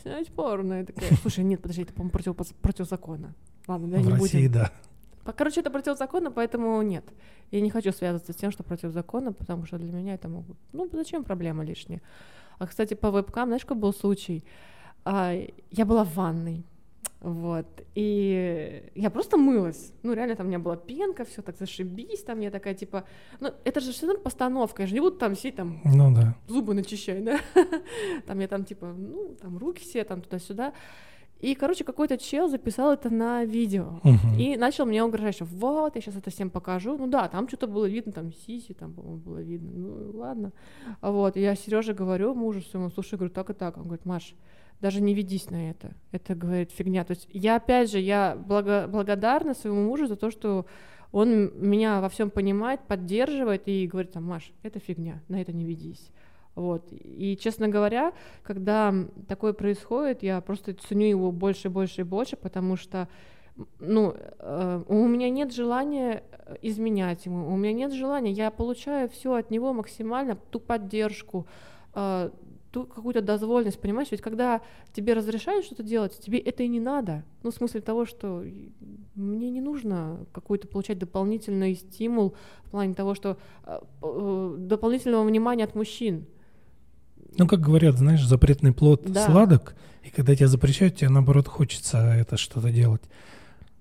снять 0.02 0.28
порно. 0.28 0.80
Я 0.80 0.86
такая, 0.86 1.10
слушай, 1.22 1.44
нет, 1.44 1.62
подожди, 1.62 1.84
это, 1.84 1.94
по-моему, 1.94 2.12
против, 2.12 2.36
противозаконно. 2.62 3.34
Ладно, 3.68 3.88
да, 3.88 3.98
в 3.98 4.06
не 4.06 4.12
России, 4.12 4.48
будем. 4.48 4.52
да. 4.52 4.72
Короче, 5.34 5.62
это 5.62 5.72
противозаконно, 5.72 6.32
поэтому 6.32 6.82
нет. 6.82 7.06
Я 7.52 7.62
не 7.62 7.70
хочу 7.70 7.92
связываться 7.92 8.34
с 8.34 8.36
тем, 8.36 8.52
что 8.52 8.64
противозаконно, 8.64 9.34
потому 9.34 9.66
что 9.66 9.78
для 9.78 9.92
меня 9.92 10.14
это 10.14 10.28
могут... 10.28 10.58
Ну, 10.74 10.90
зачем 10.92 11.24
проблема 11.24 11.64
лишняя? 11.64 12.02
А, 12.60 12.68
кстати, 12.68 12.94
по 12.94 13.12
вебкам, 13.12 13.50
знаешь, 13.50 13.64
какой 13.64 13.78
был 13.78 13.94
случай? 13.94 14.44
а, 15.08 15.34
я 15.72 15.86
была 15.86 16.04
в 16.04 16.14
ванной. 16.16 16.66
Вот. 17.22 17.66
И 17.96 18.92
я 18.94 19.10
просто 19.10 19.38
мылась. 19.38 19.94
Ну, 20.04 20.14
реально, 20.14 20.36
там 20.36 20.46
у 20.46 20.50
меня 20.50 20.60
была 20.60 20.76
пенка, 20.76 21.24
все 21.24 21.42
так 21.42 21.58
зашибись, 21.58 22.24
там 22.24 22.42
я 22.42 22.52
такая, 22.52 22.76
типа, 22.76 23.06
ну, 23.40 23.52
это 23.64 23.80
же 23.80 23.92
все 23.92 24.06
равно 24.06 24.22
постановка, 24.22 24.84
я 24.84 24.88
же 24.88 24.94
не 24.94 25.00
буду 25.00 25.18
там 25.18 25.36
сидеть, 25.36 25.56
там, 25.56 25.80
ну, 25.86 26.14
да. 26.14 26.36
зубы 26.48 26.74
начищать, 26.74 27.24
да? 27.24 27.40
Там 28.28 28.40
я 28.40 28.48
там, 28.48 28.66
типа, 28.66 28.88
ну, 28.88 29.36
там 29.42 29.58
руки 29.58 29.82
все, 29.82 30.04
там 30.04 30.22
туда-сюда. 30.22 30.74
И, 31.40 31.54
короче, 31.56 31.84
какой-то 31.84 32.18
чел 32.18 32.50
записал 32.50 32.92
это 32.94 33.10
на 33.10 33.46
видео 33.46 34.00
Мгм. 34.04 34.36
и 34.40 34.58
начал 34.58 34.86
мне 34.86 35.04
угрожать, 35.04 35.36
что 35.36 35.46
вот, 35.46 35.96
я 35.96 36.02
сейчас 36.02 36.16
это 36.16 36.32
всем 36.32 36.50
покажу. 36.50 36.98
Ну 36.98 37.08
да, 37.08 37.28
там 37.28 37.48
что-то 37.48 37.68
было 37.68 37.86
видно, 37.86 38.12
там 38.12 38.34
сиси, 38.34 38.74
там, 38.74 38.94
по-моему, 38.94 39.18
было 39.18 39.38
видно. 39.42 39.72
Ну 39.74 40.18
ладно. 40.18 40.52
Вот, 41.02 41.38
и 41.38 41.42
я 41.42 41.56
Сереже 41.56 41.94
говорю, 41.94 42.34
мужу 42.34 42.62
своему, 42.62 42.90
слушай, 42.90 43.16
говорю, 43.16 43.32
так 43.34 43.50
и 43.50 43.54
так. 43.54 43.78
Он 43.78 43.84
говорит, 43.84 44.06
Маш, 44.06 44.34
даже 44.82 45.02
не 45.02 45.14
ведись 45.14 45.50
на 45.52 45.70
это. 45.70 45.92
Это, 46.12 46.34
говорит, 46.36 46.72
фигня. 46.72 47.04
То 47.04 47.12
есть 47.12 47.28
я, 47.32 47.56
опять 47.58 47.92
же, 47.92 48.00
я 48.00 48.36
благо- 48.36 48.88
благодарна 48.88 49.54
своему 49.54 49.86
мужу 49.86 50.08
за 50.08 50.16
то, 50.16 50.32
что 50.32 50.66
он 51.12 51.52
меня 51.60 52.02
во 52.02 52.10
всем 52.10 52.30
понимает, 52.30 52.82
поддерживает 52.88 53.68
и 53.68 53.88
говорит, 53.88 54.12
там, 54.12 54.24
Маш, 54.26 54.52
это 54.64 54.80
фигня, 54.80 55.22
на 55.30 55.40
это 55.42 55.54
не 55.54 55.66
ведись. 55.66 56.10
Вот. 56.58 56.88
И, 56.92 57.38
честно 57.40 57.68
говоря, 57.68 58.14
когда 58.42 58.92
такое 59.28 59.54
происходит, 59.54 60.24
я 60.24 60.42
просто 60.42 60.74
ценю 60.74 61.06
его 61.06 61.32
больше, 61.32 61.70
больше 61.70 62.02
и 62.02 62.04
больше, 62.04 62.36
потому 62.36 62.76
что 62.76 63.08
ну, 63.80 64.16
э, 64.18 64.84
у 64.88 65.08
меня 65.08 65.30
нет 65.30 65.54
желания 65.54 66.24
э, 66.32 66.56
изменять 66.64 67.28
ему, 67.28 67.54
у 67.54 67.56
меня 67.56 67.74
нет 67.74 67.94
желания, 67.94 68.32
я 68.32 68.50
получаю 68.50 69.08
все 69.08 69.36
от 69.36 69.52
него 69.52 69.72
максимально, 69.72 70.36
ту 70.36 70.60
поддержку, 70.60 71.46
э, 71.94 72.32
ту 72.72 72.86
какую-то 72.86 73.22
дозволенность, 73.22 73.80
понимаешь? 73.80 74.10
Ведь 74.10 74.22
когда 74.22 74.62
тебе 74.94 75.14
разрешают 75.14 75.66
что-то 75.66 75.84
делать, 75.84 76.18
тебе 76.20 76.40
это 76.40 76.64
и 76.64 76.68
не 76.68 76.80
надо. 76.80 77.24
Ну, 77.44 77.52
в 77.52 77.54
смысле 77.54 77.82
того, 77.82 78.06
что 78.06 78.44
мне 79.16 79.50
не 79.50 79.62
нужно 79.62 80.26
какой-то 80.32 80.68
получать 80.68 81.00
дополнительный 81.00 81.76
стимул 81.76 82.36
в 82.64 82.72
плане 82.72 82.94
того, 82.94 83.16
что 83.16 83.38
э, 83.64 83.80
э, 84.02 84.56
дополнительного 84.60 85.24
внимания 85.24 85.64
от 85.64 85.76
мужчин. 85.76 86.26
Ну, 87.38 87.48
как 87.48 87.60
говорят, 87.62 87.98
знаешь, 87.98 88.26
запретный 88.26 88.72
плод 88.74 89.04
Да. 89.06 89.26
сладок, 89.26 89.76
и 90.04 90.10
когда 90.10 90.36
тебя 90.36 90.48
запрещают, 90.48 90.96
тебе 90.96 91.10
наоборот 91.10 91.48
хочется 91.48 91.98
это 92.00 92.38
что-то 92.38 92.72
делать. 92.72 93.02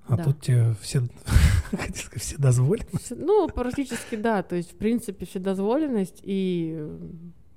А 0.09 0.17
Да. 0.17 0.25
тут 0.25 0.41
тебе 0.41 0.75
все, 0.81 1.03
все 2.17 2.37
дозволены. 2.39 2.87
Всё- 3.03 3.17
Ну, 3.17 3.49
практически 3.49 4.15
да. 4.17 4.43
То 4.43 4.55
есть, 4.57 4.73
в 4.73 4.77
принципе, 4.77 5.27
вседозволенность. 5.27 6.21
И 6.23 6.75
э, 6.79 6.99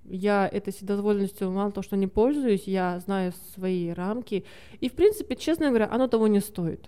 я 0.09 0.47
этой 0.47 0.73
вседозволенностью 0.73 1.51
мало 1.51 1.71
того, 1.71 1.83
что 1.83 1.95
не 1.95 2.07
пользуюсь, 2.07 2.63
я 2.65 2.99
знаю 3.01 3.33
свои 3.53 3.89
рамки. 3.89 4.45
И, 4.81 4.89
в 4.89 4.93
принципе, 4.93 5.35
честно 5.35 5.67
говоря, 5.67 5.89
оно 5.91 6.07
того 6.07 6.27
не 6.27 6.39
стоит. 6.39 6.81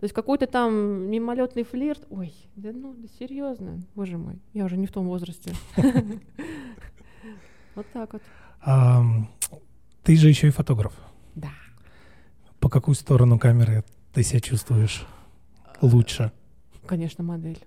То 0.00 0.04
есть 0.04 0.14
какой-то 0.14 0.46
там 0.46 1.10
мимолетный 1.10 1.64
флирт. 1.64 2.06
Ой, 2.10 2.32
да 2.56 2.70
ну, 2.72 2.94
да 2.94 3.08
серьезно, 3.18 3.80
боже 3.94 4.16
мой, 4.18 4.34
я 4.52 4.64
уже 4.66 4.76
не 4.76 4.86
в 4.86 4.92
том 4.92 5.06
возрасте. 5.06 5.52
Вот 7.74 7.86
так 7.92 8.12
вот. 8.12 8.22
А, 8.60 9.02
ты 10.02 10.16
же 10.16 10.28
еще 10.28 10.48
и 10.48 10.50
фотограф. 10.50 10.92
Да. 11.34 11.50
По 12.60 12.68
какую 12.68 12.94
сторону 12.94 13.38
камеры 13.38 13.84
ты 14.12 14.22
себя 14.22 14.40
чувствуешь 14.40 15.06
лучше? 15.80 16.32
Конечно, 16.86 17.22
модель. 17.24 17.58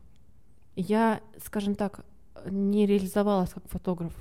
Я, 0.76 1.22
скажем 1.44 1.76
так, 1.76 2.06
не 2.50 2.86
реализовалась 2.86 3.52
как 3.52 3.68
фотограф. 3.70 4.14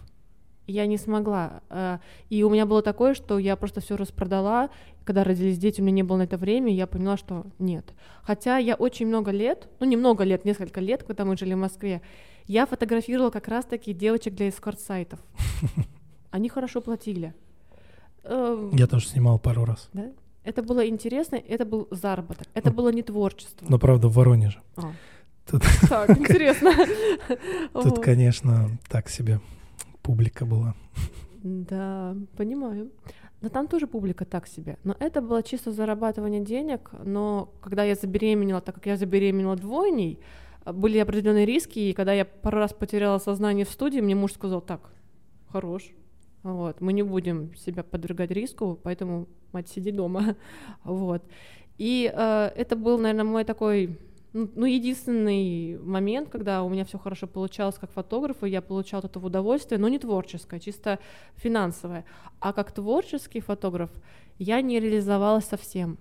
Я 0.66 0.86
не 0.86 0.98
смогла. 0.98 1.62
э, 1.70 1.98
И 2.28 2.44
у 2.44 2.50
меня 2.50 2.66
было 2.66 2.82
такое, 2.82 3.14
что 3.14 3.38
я 3.38 3.56
просто 3.56 3.80
все 3.80 3.96
распродала. 3.96 4.68
Когда 5.04 5.24
родились 5.24 5.58
дети, 5.58 5.80
у 5.80 5.84
меня 5.84 5.96
не 5.96 6.02
было 6.04 6.18
на 6.18 6.22
это 6.22 6.36
времени, 6.36 6.74
я 6.74 6.86
поняла, 6.86 7.16
что 7.16 7.46
нет. 7.58 7.92
Хотя 8.22 8.58
я 8.58 8.74
очень 8.76 9.06
много 9.08 9.32
лет, 9.32 9.68
ну 9.80 9.86
не 9.86 9.96
много 9.96 10.22
лет, 10.22 10.44
несколько 10.44 10.80
лет, 10.80 11.02
когда 11.02 11.24
мы 11.24 11.36
жили 11.36 11.54
в 11.54 11.58
Москве, 11.58 12.02
я 12.46 12.66
фотографировала 12.66 13.30
как 13.30 13.48
раз-таки 13.48 13.92
девочек 13.92 14.34
для 14.34 14.48
эскорт-сайтов. 14.48 15.18
Они 16.30 16.48
хорошо 16.48 16.80
платили. 16.80 17.34
Эм, 18.24 18.70
Я 18.76 18.86
тоже 18.86 19.06
снимал 19.08 19.38
пару 19.38 19.64
раз. 19.64 19.88
да? 19.92 20.10
Это 20.44 20.62
было 20.62 20.86
интересно, 20.88 21.36
это 21.36 21.64
был 21.64 21.88
заработок. 21.90 22.46
Это 22.54 22.70
было 22.70 22.90
не 22.92 23.02
творчество. 23.02 23.66
Но 23.68 23.78
правда 23.78 24.08
в 24.08 24.14
Воронеже. 24.14 24.60
А. 24.76 24.92
Тут- 25.50 25.62
Так, 25.88 26.10
интересно. 26.18 26.72
Тут, 27.72 27.98
конечно, 27.98 28.70
так 28.88 29.08
себе 29.08 29.40
публика 30.02 30.46
была. 30.46 30.74
Да, 31.42 32.16
понимаю. 32.36 32.90
Но 33.42 33.48
там 33.48 33.68
тоже 33.68 33.86
публика 33.86 34.24
так 34.24 34.46
себе. 34.46 34.76
Но 34.84 34.94
это 35.00 35.22
было 35.22 35.42
чисто 35.42 35.72
зарабатывание 35.72 36.40
денег. 36.44 36.90
Но 37.04 37.52
когда 37.62 37.84
я 37.84 37.94
забеременела, 37.94 38.60
так 38.60 38.74
как 38.74 38.86
я 38.86 38.96
забеременела 38.96 39.56
двойней, 39.56 40.18
были 40.66 40.98
определенные 40.98 41.46
риски. 41.46 41.78
И 41.78 41.92
когда 41.94 42.12
я 42.12 42.24
пару 42.26 42.58
раз 42.58 42.72
потеряла 42.74 43.18
сознание 43.18 43.64
в 43.64 43.70
студии, 43.70 44.00
мне 44.00 44.14
муж 44.14 44.32
сказал, 44.34 44.60
так, 44.60 44.90
хорош, 45.50 45.90
вот, 46.42 46.80
мы 46.80 46.92
не 46.92 47.02
будем 47.02 47.54
себя 47.54 47.82
подвергать 47.82 48.30
риску, 48.30 48.78
поэтому, 48.82 49.28
мать, 49.52 49.68
сиди 49.68 49.90
дома. 49.90 50.36
Вот. 50.84 51.22
И 51.78 52.12
э, 52.14 52.50
это 52.56 52.76
был, 52.76 52.98
наверное, 52.98 53.24
мой 53.24 53.44
такой 53.44 53.98
ну, 54.32 54.48
ну, 54.54 54.66
единственный 54.66 55.78
момент, 55.78 56.28
когда 56.28 56.62
у 56.62 56.68
меня 56.68 56.84
все 56.84 56.98
хорошо 56.98 57.26
получалось 57.26 57.76
как 57.80 57.90
фотограф, 57.90 58.44
и 58.44 58.48
я 58.48 58.62
получала 58.62 59.02
от 59.02 59.10
этого 59.10 59.26
удовольствие, 59.26 59.78
но 59.78 59.88
не 59.88 59.98
творческое, 59.98 60.60
чисто 60.60 60.98
финансовое. 61.36 62.04
А 62.38 62.52
как 62.52 62.72
творческий 62.72 63.40
фотограф 63.40 63.90
я 64.38 64.60
не 64.60 64.78
реализовалась 64.78 65.46
совсем. 65.46 65.98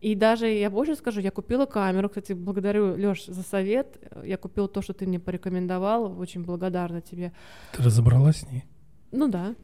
И 0.00 0.14
даже, 0.14 0.48
я 0.48 0.70
больше 0.70 0.96
скажу, 0.96 1.20
я 1.20 1.30
купила 1.30 1.66
камеру, 1.66 2.08
кстати, 2.08 2.32
благодарю, 2.32 2.96
Лёш, 2.96 3.26
за 3.26 3.42
совет, 3.42 3.98
я 4.24 4.36
купила 4.36 4.68
то, 4.68 4.82
что 4.82 4.94
ты 4.94 5.06
мне 5.06 5.20
порекомендовал, 5.20 6.18
очень 6.18 6.42
благодарна 6.42 7.00
тебе. 7.00 7.32
Ты 7.72 7.82
разобралась 7.82 8.38
с 8.38 8.50
ней? 8.50 8.64
Ну 9.12 9.28
да, 9.28 9.54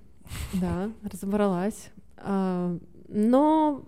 да, 0.55 0.91
разобралась. 1.03 1.91
А, 2.17 2.77
Но 3.09 3.85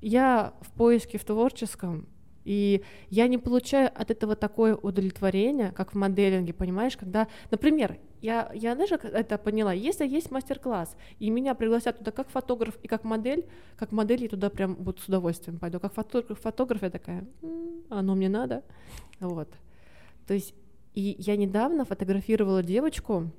я 0.00 0.54
в 0.60 0.72
поиске 0.72 1.18
в 1.18 1.24
творческом, 1.24 2.06
и 2.44 2.82
я 3.10 3.28
не 3.28 3.38
получаю 3.38 3.90
от 3.94 4.10
этого 4.10 4.34
такое 4.34 4.74
удовлетворение, 4.74 5.72
как 5.72 5.92
в 5.92 5.96
моделинге, 5.96 6.52
понимаешь, 6.52 6.96
когда, 6.96 7.28
например, 7.50 7.98
я, 8.22 8.50
я 8.54 8.76
как 8.76 9.04
это 9.04 9.38
поняла, 9.38 9.72
если 9.72 10.06
есть 10.06 10.30
мастер-класс, 10.30 10.96
и 11.18 11.30
меня 11.30 11.54
пригласят 11.54 11.98
туда 11.98 12.10
как 12.10 12.28
фотограф 12.28 12.76
и 12.82 12.88
как 12.88 13.04
модель, 13.04 13.46
как 13.76 13.92
модель 13.92 14.22
я 14.22 14.28
туда 14.28 14.50
прям 14.50 14.74
буду 14.74 15.00
с 15.00 15.08
удовольствием 15.08 15.58
пойду, 15.58 15.80
как 15.80 15.94
фотограф, 15.94 16.40
фотограф 16.40 16.82
я 16.82 16.90
такая, 16.90 17.26
«М, 17.42 17.82
оно 17.88 18.14
мне 18.14 18.28
надо, 18.28 18.62
вот. 19.20 19.48
То 20.26 20.34
есть, 20.34 20.54
и 20.94 21.16
я 21.18 21.36
недавно 21.36 21.84
фотографировала 21.84 22.62
девочку, 22.62 23.30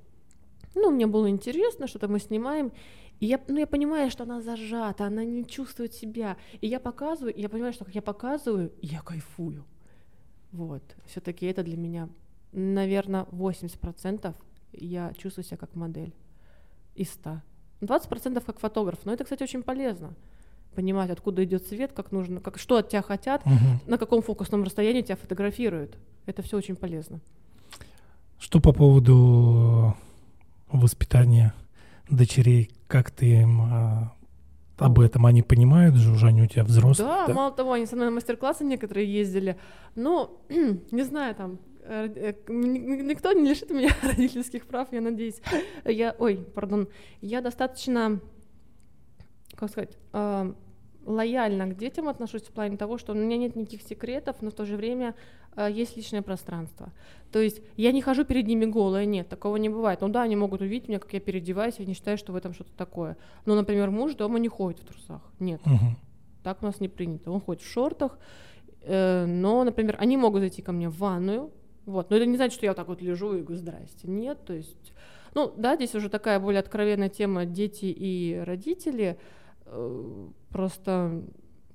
ну, 0.75 0.91
мне 0.91 1.07
было 1.07 1.29
интересно, 1.29 1.87
что-то 1.87 2.07
мы 2.07 2.19
снимаем, 2.19 2.71
и 3.19 3.25
я, 3.27 3.39
ну, 3.47 3.57
я 3.59 3.67
понимаю, 3.67 4.09
что 4.09 4.23
она 4.23 4.41
зажата, 4.41 5.05
она 5.05 5.23
не 5.23 5.45
чувствует 5.45 5.93
себя. 5.93 6.37
И 6.59 6.67
я 6.67 6.79
показываю, 6.79 7.33
и 7.33 7.41
я 7.41 7.49
понимаю, 7.49 7.73
что 7.73 7.85
как 7.85 7.93
я 7.95 8.01
показываю, 8.01 8.71
я 8.81 9.01
кайфую. 9.01 9.63
Вот. 10.51 10.81
Все-таки 11.05 11.45
это 11.45 11.63
для 11.63 11.77
меня, 11.77 12.09
наверное, 12.51 13.25
80% 13.31 14.33
я 14.73 15.13
чувствую 15.17 15.45
себя 15.45 15.57
как 15.57 15.75
модель 15.75 16.13
из 16.95 17.11
100. 17.11 17.41
20% 17.81 18.43
как 18.45 18.59
фотограф. 18.59 18.99
Но 19.05 19.13
это, 19.13 19.23
кстати, 19.23 19.43
очень 19.43 19.63
полезно. 19.63 20.13
Понимать, 20.75 21.09
откуда 21.11 21.43
идет 21.43 21.67
свет, 21.67 21.91
как 21.93 22.11
нужно, 22.11 22.39
как, 22.39 22.57
что 22.57 22.77
от 22.77 22.89
тебя 22.89 23.01
хотят, 23.01 23.45
Мгм. 23.45 23.81
на 23.87 23.97
каком 23.97 24.21
фокусном 24.21 24.63
расстоянии 24.63 25.01
тебя 25.01 25.15
фотографируют. 25.17 25.97
Это 26.25 26.41
все 26.41 26.57
очень 26.57 26.75
полезно. 26.75 27.19
Что 28.39 28.59
по 28.59 28.71
поводу 28.73 29.95
воспитания 30.79 31.53
дочерей? 32.09 32.71
Как 32.87 33.11
ты 33.11 33.41
им 33.41 33.61
а, 33.61 34.13
об 34.77 34.99
этом? 34.99 35.25
Они 35.25 35.41
понимают 35.41 35.95
же, 35.95 36.11
уже 36.11 36.27
они 36.27 36.41
у 36.41 36.47
тебя 36.47 36.63
взрослые. 36.63 37.27
Да, 37.27 37.33
мало 37.33 37.51
того, 37.51 37.73
они 37.73 37.85
со 37.85 37.95
мной 37.95 38.07
на 38.09 38.15
мастер-классы 38.15 38.63
некоторые 38.63 39.11
ездили. 39.11 39.57
Ну, 39.95 40.41
не 40.91 41.03
знаю, 41.03 41.35
там, 41.35 41.59
э, 41.83 42.33
э, 42.47 42.51
никто 42.51 43.31
не 43.33 43.49
лишит 43.49 43.69
меня 43.69 43.89
родительских 44.03 44.65
прав, 44.67 44.91
я 44.91 45.01
надеюсь. 45.01 45.41
Я, 45.85 46.15
ой, 46.19 46.37
пардон, 46.37 46.87
я 47.21 47.41
достаточно, 47.41 48.19
как 49.55 49.69
сказать, 49.69 49.97
э, 50.13 50.53
лояльно 51.05 51.67
к 51.67 51.77
детям 51.77 52.07
отношусь 52.09 52.43
в 52.43 52.51
плане 52.51 52.77
того, 52.77 52.97
что 52.97 53.13
у 53.13 53.15
меня 53.15 53.37
нет 53.37 53.55
никаких 53.55 53.81
секретов, 53.81 54.37
но 54.41 54.51
в 54.51 54.53
то 54.53 54.65
же 54.65 54.77
время 54.77 55.15
есть 55.57 55.97
личное 55.97 56.21
пространство. 56.21 56.91
То 57.31 57.39
есть 57.39 57.61
я 57.77 57.91
не 57.91 58.01
хожу 58.01 58.25
перед 58.25 58.47
ними 58.47 58.65
голая, 58.65 59.05
нет, 59.05 59.29
такого 59.29 59.57
не 59.57 59.69
бывает. 59.69 60.01
Ну 60.01 60.09
да, 60.09 60.23
они 60.23 60.35
могут 60.35 60.61
увидеть 60.61 60.87
меня, 60.87 60.99
как 60.99 61.13
я 61.13 61.19
переодеваюсь, 61.19 61.75
я 61.77 61.85
не 61.85 61.93
считаю, 61.93 62.17
что 62.17 62.33
в 62.33 62.35
этом 62.35 62.53
что-то 62.53 62.71
такое. 62.75 63.17
Но, 63.45 63.55
например, 63.55 63.89
муж 63.91 64.15
дома 64.15 64.39
не 64.39 64.47
ходит 64.47 64.81
в 64.81 64.85
трусах, 64.85 65.21
нет. 65.39 65.61
Мгм. 65.65 65.97
Так 66.43 66.61
у 66.61 66.65
нас 66.65 66.79
не 66.79 66.89
принято. 66.89 67.31
Он 67.31 67.39
ходит 67.39 67.61
в 67.61 67.71
шортах, 67.71 68.17
э, 68.81 69.25
но, 69.25 69.63
например, 69.63 69.97
они 69.99 70.17
могут 70.17 70.41
зайти 70.41 70.61
ко 70.61 70.71
мне 70.71 70.89
в 70.89 70.97
ванную, 70.97 71.51
вот. 71.85 72.09
Но 72.09 72.15
это 72.15 72.25
не 72.25 72.35
значит, 72.35 72.55
что 72.55 72.65
я 72.65 72.71
вот 72.71 72.77
так 72.77 72.87
вот 72.87 73.01
лежу 73.01 73.33
и 73.35 73.41
говорю, 73.41 73.59
здрасте. 73.59 74.07
Нет, 74.07 74.43
то 74.45 74.53
есть... 74.53 74.93
Ну, 75.33 75.53
да, 75.55 75.75
здесь 75.75 75.95
уже 75.95 76.09
такая 76.09 76.39
более 76.39 76.59
откровенная 76.59 77.07
тема 77.07 77.45
дети 77.45 77.85
и 77.85 78.41
родители. 78.45 79.17
Э, 79.65 80.27
Просто, 80.51 81.23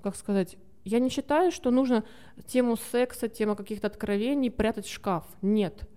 как 0.02 0.16
сказать, 0.16 0.58
я 0.86 1.00
не 1.00 1.10
считаю, 1.10 1.50
что 1.50 1.70
нужно 1.70 2.04
тему 2.46 2.76
секса, 2.76 3.28
тему 3.28 3.56
каких-то 3.56 3.88
откровений 3.88 4.50
прятать 4.50 4.86
в 4.86 4.92
шкаф. 4.92 5.24
Нет. 5.42 5.88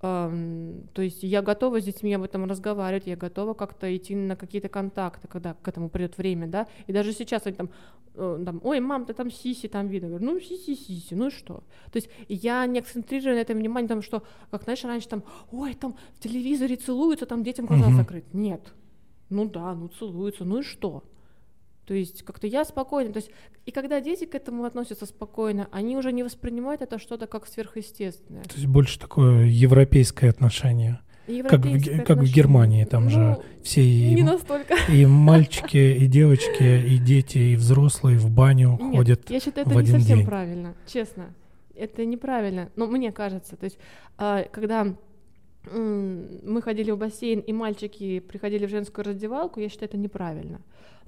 Эм, 0.00 0.88
то 0.94 1.02
есть 1.02 1.24
я 1.24 1.42
готова 1.42 1.80
с 1.80 1.84
детьми 1.84 2.14
об 2.14 2.22
этом 2.22 2.44
разговаривать, 2.44 3.06
я 3.06 3.16
готова 3.16 3.54
как-то 3.54 3.94
идти 3.96 4.14
на 4.14 4.36
какие-то 4.36 4.68
контакты, 4.68 5.26
когда 5.26 5.54
к 5.54 5.66
этому 5.66 5.88
придет 5.88 6.18
время, 6.18 6.46
да. 6.46 6.68
И 6.86 6.92
даже 6.92 7.12
сейчас 7.12 7.46
они 7.46 7.56
там, 7.56 7.70
э, 8.14 8.42
там 8.44 8.60
ой, 8.62 8.78
мам, 8.78 9.06
ты 9.06 9.12
там 9.12 9.30
сиси 9.30 9.68
там 9.68 9.88
видно. 9.88 10.08
говорю, 10.08 10.24
ну 10.24 10.40
сиси, 10.40 10.74
сиси, 10.74 11.14
ну 11.14 11.26
и 11.26 11.30
что? 11.30 11.64
То 11.90 11.96
есть 11.96 12.08
я 12.28 12.64
не 12.66 12.78
акцентрирую 12.78 13.34
на 13.34 13.40
этом 13.40 13.58
внимание, 13.58 13.88
там, 13.88 14.02
что, 14.02 14.22
как, 14.52 14.62
знаешь, 14.62 14.84
раньше 14.84 15.08
там, 15.08 15.24
ой, 15.50 15.74
там 15.74 15.96
в 16.14 16.20
телевизоре 16.20 16.76
целуются, 16.76 17.26
там 17.26 17.42
детям 17.42 17.66
глаза 17.66 17.86
угу. 17.86 17.96
закрыть. 17.96 18.32
Нет. 18.32 18.72
Ну 19.30 19.48
да, 19.48 19.74
ну 19.74 19.88
целуются, 19.88 20.44
ну 20.44 20.58
и 20.58 20.62
что? 20.62 21.02
То 21.86 21.94
есть 21.94 22.22
как-то 22.22 22.46
я 22.46 22.64
спокойно. 22.64 23.12
То 23.12 23.18
есть, 23.18 23.30
и 23.66 23.70
когда 23.70 24.00
дети 24.00 24.24
к 24.24 24.34
этому 24.34 24.64
относятся 24.64 25.06
спокойно, 25.06 25.68
они 25.72 25.96
уже 25.96 26.12
не 26.12 26.22
воспринимают 26.22 26.82
это 26.82 26.98
что-то 26.98 27.26
как 27.26 27.46
сверхъестественное. 27.46 28.44
То 28.44 28.54
есть 28.54 28.66
больше 28.66 28.98
такое 28.98 29.46
европейское 29.46 30.30
отношение. 30.30 31.00
Как 31.48 31.64
в, 31.64 32.04
как 32.04 32.18
в 32.18 32.32
Германии, 32.32 32.84
там 32.84 33.04
ну, 33.04 33.10
же 33.10 33.38
все 33.62 33.80
и, 33.80 34.12
и 34.88 35.06
мальчики, 35.06 35.76
и 35.76 36.06
девочки, 36.06 36.84
и 36.84 36.98
дети, 36.98 37.38
и 37.38 37.56
взрослые 37.56 38.18
в 38.18 38.28
баню 38.28 38.76
Нет, 38.80 38.96
ходят. 38.96 39.30
Я 39.30 39.38
считаю, 39.38 39.66
это 39.66 39.70
в 39.70 39.74
не 39.74 39.88
один 39.88 40.00
совсем 40.00 40.18
день. 40.18 40.26
правильно, 40.26 40.74
честно. 40.86 41.32
Это 41.76 42.04
неправильно. 42.04 42.70
Но 42.74 42.88
мне 42.88 43.12
кажется, 43.12 43.56
то 43.56 43.64
есть, 43.64 43.78
а, 44.18 44.44
когда 44.50 44.94
мы 45.70 46.60
ходили 46.60 46.90
в 46.90 46.98
бассейн, 46.98 47.38
и 47.40 47.52
мальчики 47.52 48.18
приходили 48.18 48.66
в 48.66 48.70
женскую 48.70 49.04
раздевалку, 49.04 49.60
я 49.60 49.68
считаю, 49.68 49.88
это 49.88 49.98
неправильно. 49.98 50.60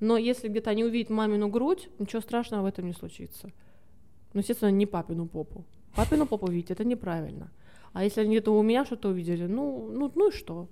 Но 0.04 0.18
если 0.18 0.48
где-то 0.48 0.68
они 0.68 0.84
увидят 0.84 1.08
мамину 1.08 1.48
грудь, 1.48 1.88
ничего 1.98 2.20
страшного 2.20 2.62
в 2.62 2.66
этом 2.66 2.86
не 2.86 2.92
случится. 2.92 3.50
Ну, 4.34 4.40
естественно, 4.40 4.68
не 4.68 4.84
папину 4.84 5.26
попу. 5.26 5.64
Папину 5.96 6.26
попу 6.26 6.46
видеть 6.50 6.70
это 6.70 6.84
неправильно. 6.84 7.50
А 7.94 8.04
если 8.04 8.20
они 8.20 8.30
где-то 8.32 8.52
у 8.52 8.62
меня 8.62 8.84
что-то 8.84 9.08
увидели, 9.08 9.46
ну, 9.46 9.88
ну, 9.90 10.12
ну 10.14 10.28
и 10.28 10.32
что? 10.32 10.68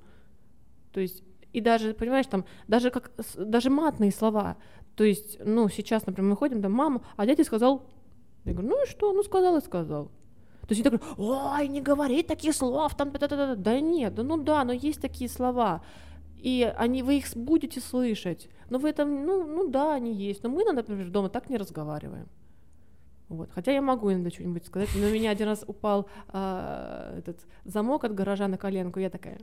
То 0.93 1.01
есть, 1.01 1.23
и 1.55 1.63
даже, 1.63 1.95
понимаешь, 1.95 2.27
там, 2.27 2.45
даже 2.69 2.91
как, 2.91 3.11
даже 3.37 3.71
матные 3.71 4.13
слова. 4.13 4.59
То 4.97 5.05
есть, 5.05 5.39
ну, 5.43 5.67
сейчас, 5.71 6.05
например, 6.05 6.33
мы 6.33 6.37
ходим, 6.37 6.61
там, 6.61 6.73
мама, 6.73 7.01
а 7.17 7.25
дядя 7.25 7.45
сказал, 7.45 7.87
я 8.45 8.53
говорю, 8.53 8.69
ну 8.69 8.85
и 8.85 8.87
что? 8.87 9.15
Ну, 9.15 9.23
сказал 9.23 9.57
и 9.57 9.63
сказал. 9.63 10.11
То 10.63 10.75
есть 10.75 10.85
они 10.85 10.91
такой, 10.91 11.09
ой, 11.17 11.69
не 11.69 11.81
говори 11.81 12.23
таких 12.23 12.55
слов, 12.55 12.95
там, 12.97 13.11
да, 13.13 13.29
да, 13.29 13.29
да, 13.29 13.57
да 13.57 13.81
нет, 13.81 14.15
да, 14.15 14.23
ну 14.23 14.37
да, 14.37 14.63
но 14.65 14.73
есть 14.73 15.01
такие 15.01 15.31
слова 15.31 15.83
и 16.43 16.73
они, 16.77 17.03
вы 17.03 17.19
их 17.19 17.27
будете 17.37 17.81
слышать. 17.81 18.49
Но 18.69 18.79
в 18.79 18.85
этом, 18.85 19.25
ну, 19.25 19.47
ну 19.47 19.69
да, 19.69 19.95
они 19.95 20.13
есть. 20.13 20.43
Но 20.43 20.49
мы, 20.49 20.65
например, 20.65 21.09
дома 21.09 21.29
так 21.29 21.49
не 21.49 21.57
разговариваем. 21.57 22.29
Вот. 23.29 23.49
Хотя 23.55 23.73
я 23.73 23.81
могу 23.81 24.13
иногда 24.13 24.31
что-нибудь 24.31 24.67
сказать. 24.67 24.89
Но 24.97 25.07
у 25.07 25.11
меня 25.11 25.31
один 25.31 25.47
раз 25.47 25.65
упал 25.67 26.09
а, 26.29 27.17
этот 27.17 27.47
замок 27.65 28.05
от 28.05 28.15
гаража 28.15 28.49
на 28.49 28.59
коленку. 28.59 28.99
Я 28.99 29.09
такая, 29.09 29.39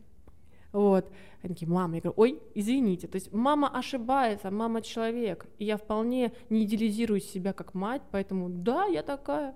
вот. 0.74 1.10
Они 1.42 1.54
такие, 1.54 1.72
мама, 1.72 1.96
я 1.96 2.02
говорю, 2.02 2.14
ой, 2.18 2.40
извините. 2.54 3.08
То 3.08 3.16
есть 3.16 3.32
мама 3.32 3.70
ошибается, 3.70 4.52
мама 4.52 4.82
человек. 4.82 5.48
И 5.58 5.66
я 5.66 5.78
вполне 5.78 6.34
не 6.50 6.66
идеализирую 6.66 7.22
себя 7.22 7.54
как 7.54 7.74
мать, 7.74 8.02
поэтому 8.12 8.50
да, 8.50 8.86
я 8.86 9.04
такая. 9.04 9.56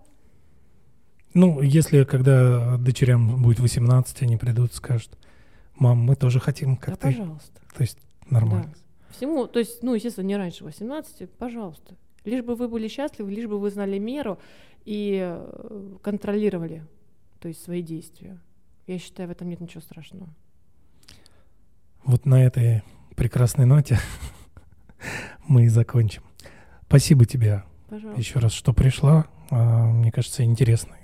Ну, 1.34 1.62
если 1.62 2.04
когда 2.04 2.78
дочерям 2.78 3.41
будет 3.41 3.60
18, 3.60 4.22
они 4.22 4.38
придут, 4.38 4.74
скажут, 4.74 5.18
мам, 5.76 5.99
мы 5.99 6.15
тоже 6.15 6.39
хотим 6.39 6.78
как 6.78 6.89
да, 6.89 6.95
ты. 6.95 7.17
пожалуйста. 7.17 7.61
То 7.76 7.82
есть 7.82 7.97
нормально. 8.30 8.74
Да. 8.74 9.15
Всему, 9.15 9.47
то 9.47 9.59
есть, 9.59 9.84
ну, 9.84 9.93
естественно, 9.93 10.26
не 10.26 10.38
раньше 10.38 10.63
18, 10.63 11.30
пожалуйста. 11.32 11.95
Лишь 12.26 12.43
бы 12.43 12.55
вы 12.55 12.67
были 12.67 12.88
счастливы, 12.88 13.32
лишь 13.32 13.47
бы 13.47 13.59
вы 13.59 13.69
знали 13.69 13.99
меру 13.99 14.39
и 14.86 15.19
э, 15.21 15.97
контролировали, 16.01 16.84
то 17.39 17.47
есть 17.47 17.63
свои 17.63 17.82
действия. 17.82 18.39
Я 18.88 18.97
считаю, 18.99 19.30
в 19.30 19.32
этом 19.32 19.49
нет 19.49 19.59
ничего 19.59 19.82
страшного. 19.82 20.30
Вот 22.03 22.26
на 22.26 22.43
этой 22.43 22.84
прекрасной 23.15 23.65
ноте 23.65 23.99
мы 25.47 25.65
и 25.65 25.67
закончим. 25.69 26.24
Спасибо 26.88 27.26
тебе 27.26 27.63
Пожалуйста. 27.89 28.19
еще 28.19 28.39
раз, 28.39 28.51
что 28.51 28.74
пришла. 28.74 29.28
А, 29.49 29.86
мне 29.86 30.11
кажется, 30.11 30.43
интересный, 30.43 30.97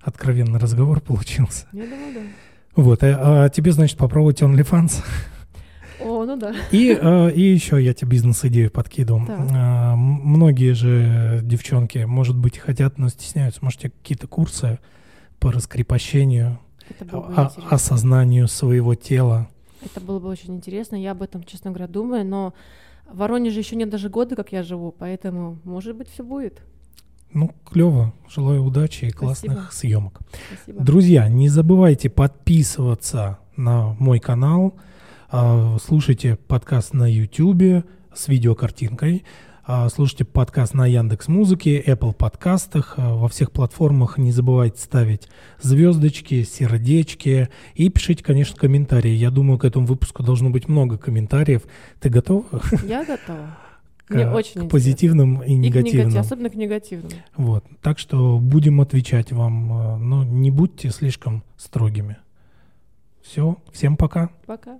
откровенный 0.00 0.58
разговор 0.58 1.00
получился. 1.02 1.66
Я 1.72 1.86
думаю, 1.86 2.14
да. 2.14 2.20
Вот, 2.78 3.02
а, 3.02 3.44
а 3.44 3.48
тебе, 3.48 3.72
значит, 3.72 3.98
попробовать 3.98 4.40
OnlyFans. 4.40 5.02
О, 6.00 6.24
ну 6.24 6.36
да. 6.36 6.54
И, 6.70 6.92
а, 6.92 7.26
и 7.26 7.40
еще 7.40 7.82
я 7.82 7.92
тебе 7.92 8.12
бизнес-идею 8.12 8.70
подкидывал. 8.70 9.22
А, 9.28 9.96
многие 9.96 10.74
же 10.74 11.40
девчонки, 11.42 11.98
может 12.06 12.36
быть, 12.36 12.56
хотят, 12.56 12.96
но 12.96 13.08
стесняются. 13.08 13.64
Может, 13.64 13.82
какие-то 13.82 14.28
курсы 14.28 14.78
по 15.40 15.50
раскрепощению, 15.50 16.60
а, 17.10 17.50
осознанию 17.68 18.46
своего 18.46 18.94
тела. 18.94 19.48
Это 19.84 20.00
было 20.00 20.20
бы 20.20 20.28
очень 20.28 20.54
интересно. 20.54 20.94
Я 20.94 21.10
об 21.10 21.22
этом, 21.22 21.42
честно 21.42 21.72
говоря, 21.72 21.88
думаю, 21.88 22.24
но 22.24 22.54
в 23.10 23.16
Воронеже 23.16 23.58
еще 23.58 23.74
нет 23.74 23.90
даже 23.90 24.08
года, 24.08 24.36
как 24.36 24.52
я 24.52 24.62
живу, 24.62 24.94
поэтому, 24.96 25.58
может 25.64 25.96
быть, 25.96 26.08
все 26.08 26.22
будет. 26.22 26.62
Ну, 27.32 27.54
клево. 27.70 28.14
Желаю 28.28 28.64
удачи 28.64 29.06
и 29.06 29.10
классных 29.10 29.52
Спасибо. 29.52 29.72
съемок. 29.72 30.20
Спасибо. 30.62 30.84
Друзья, 30.84 31.28
не 31.28 31.48
забывайте 31.48 32.08
подписываться 32.08 33.38
на 33.56 33.94
мой 33.98 34.18
канал. 34.18 34.74
А, 35.30 35.76
слушайте 35.82 36.36
подкаст 36.36 36.94
на 36.94 37.10
YouTube 37.10 37.84
с 38.14 38.28
видеокартинкой. 38.28 39.24
А, 39.66 39.90
слушайте 39.90 40.24
подкаст 40.24 40.72
на 40.72 40.86
Яндекс 40.86 41.28
Музыке, 41.28 41.82
Apple 41.82 42.14
подкастах, 42.14 42.94
а, 42.96 43.14
во 43.14 43.28
всех 43.28 43.52
платформах. 43.52 44.16
Не 44.16 44.32
забывайте 44.32 44.80
ставить 44.80 45.28
звездочки, 45.60 46.44
сердечки 46.44 47.50
и 47.74 47.90
пишите, 47.90 48.24
конечно, 48.24 48.56
комментарии. 48.56 49.10
Я 49.10 49.30
думаю, 49.30 49.58
к 49.58 49.66
этому 49.66 49.84
выпуску 49.84 50.22
должно 50.22 50.48
быть 50.48 50.66
много 50.66 50.96
комментариев. 50.96 51.64
Ты 52.00 52.08
готова? 52.08 52.46
Я 52.86 53.04
готова 53.04 53.67
к, 54.08 54.14
Мне 54.14 54.28
очень 54.28 54.66
к 54.66 54.70
позитивным 54.70 55.42
и, 55.42 55.52
и 55.52 55.54
негативным. 55.54 56.08
Негатив, 56.08 56.20
особенно 56.20 56.50
к 56.50 56.54
негативным. 56.54 57.12
Вот. 57.36 57.64
Так 57.82 57.98
что 57.98 58.38
будем 58.38 58.80
отвечать 58.80 59.32
вам, 59.32 59.72
э, 59.72 59.96
но 59.98 60.24
не 60.24 60.50
будьте 60.50 60.90
слишком 60.90 61.44
строгими. 61.56 62.16
Все, 63.22 63.58
всем 63.72 63.96
пока. 63.96 64.30
Пока. 64.46 64.78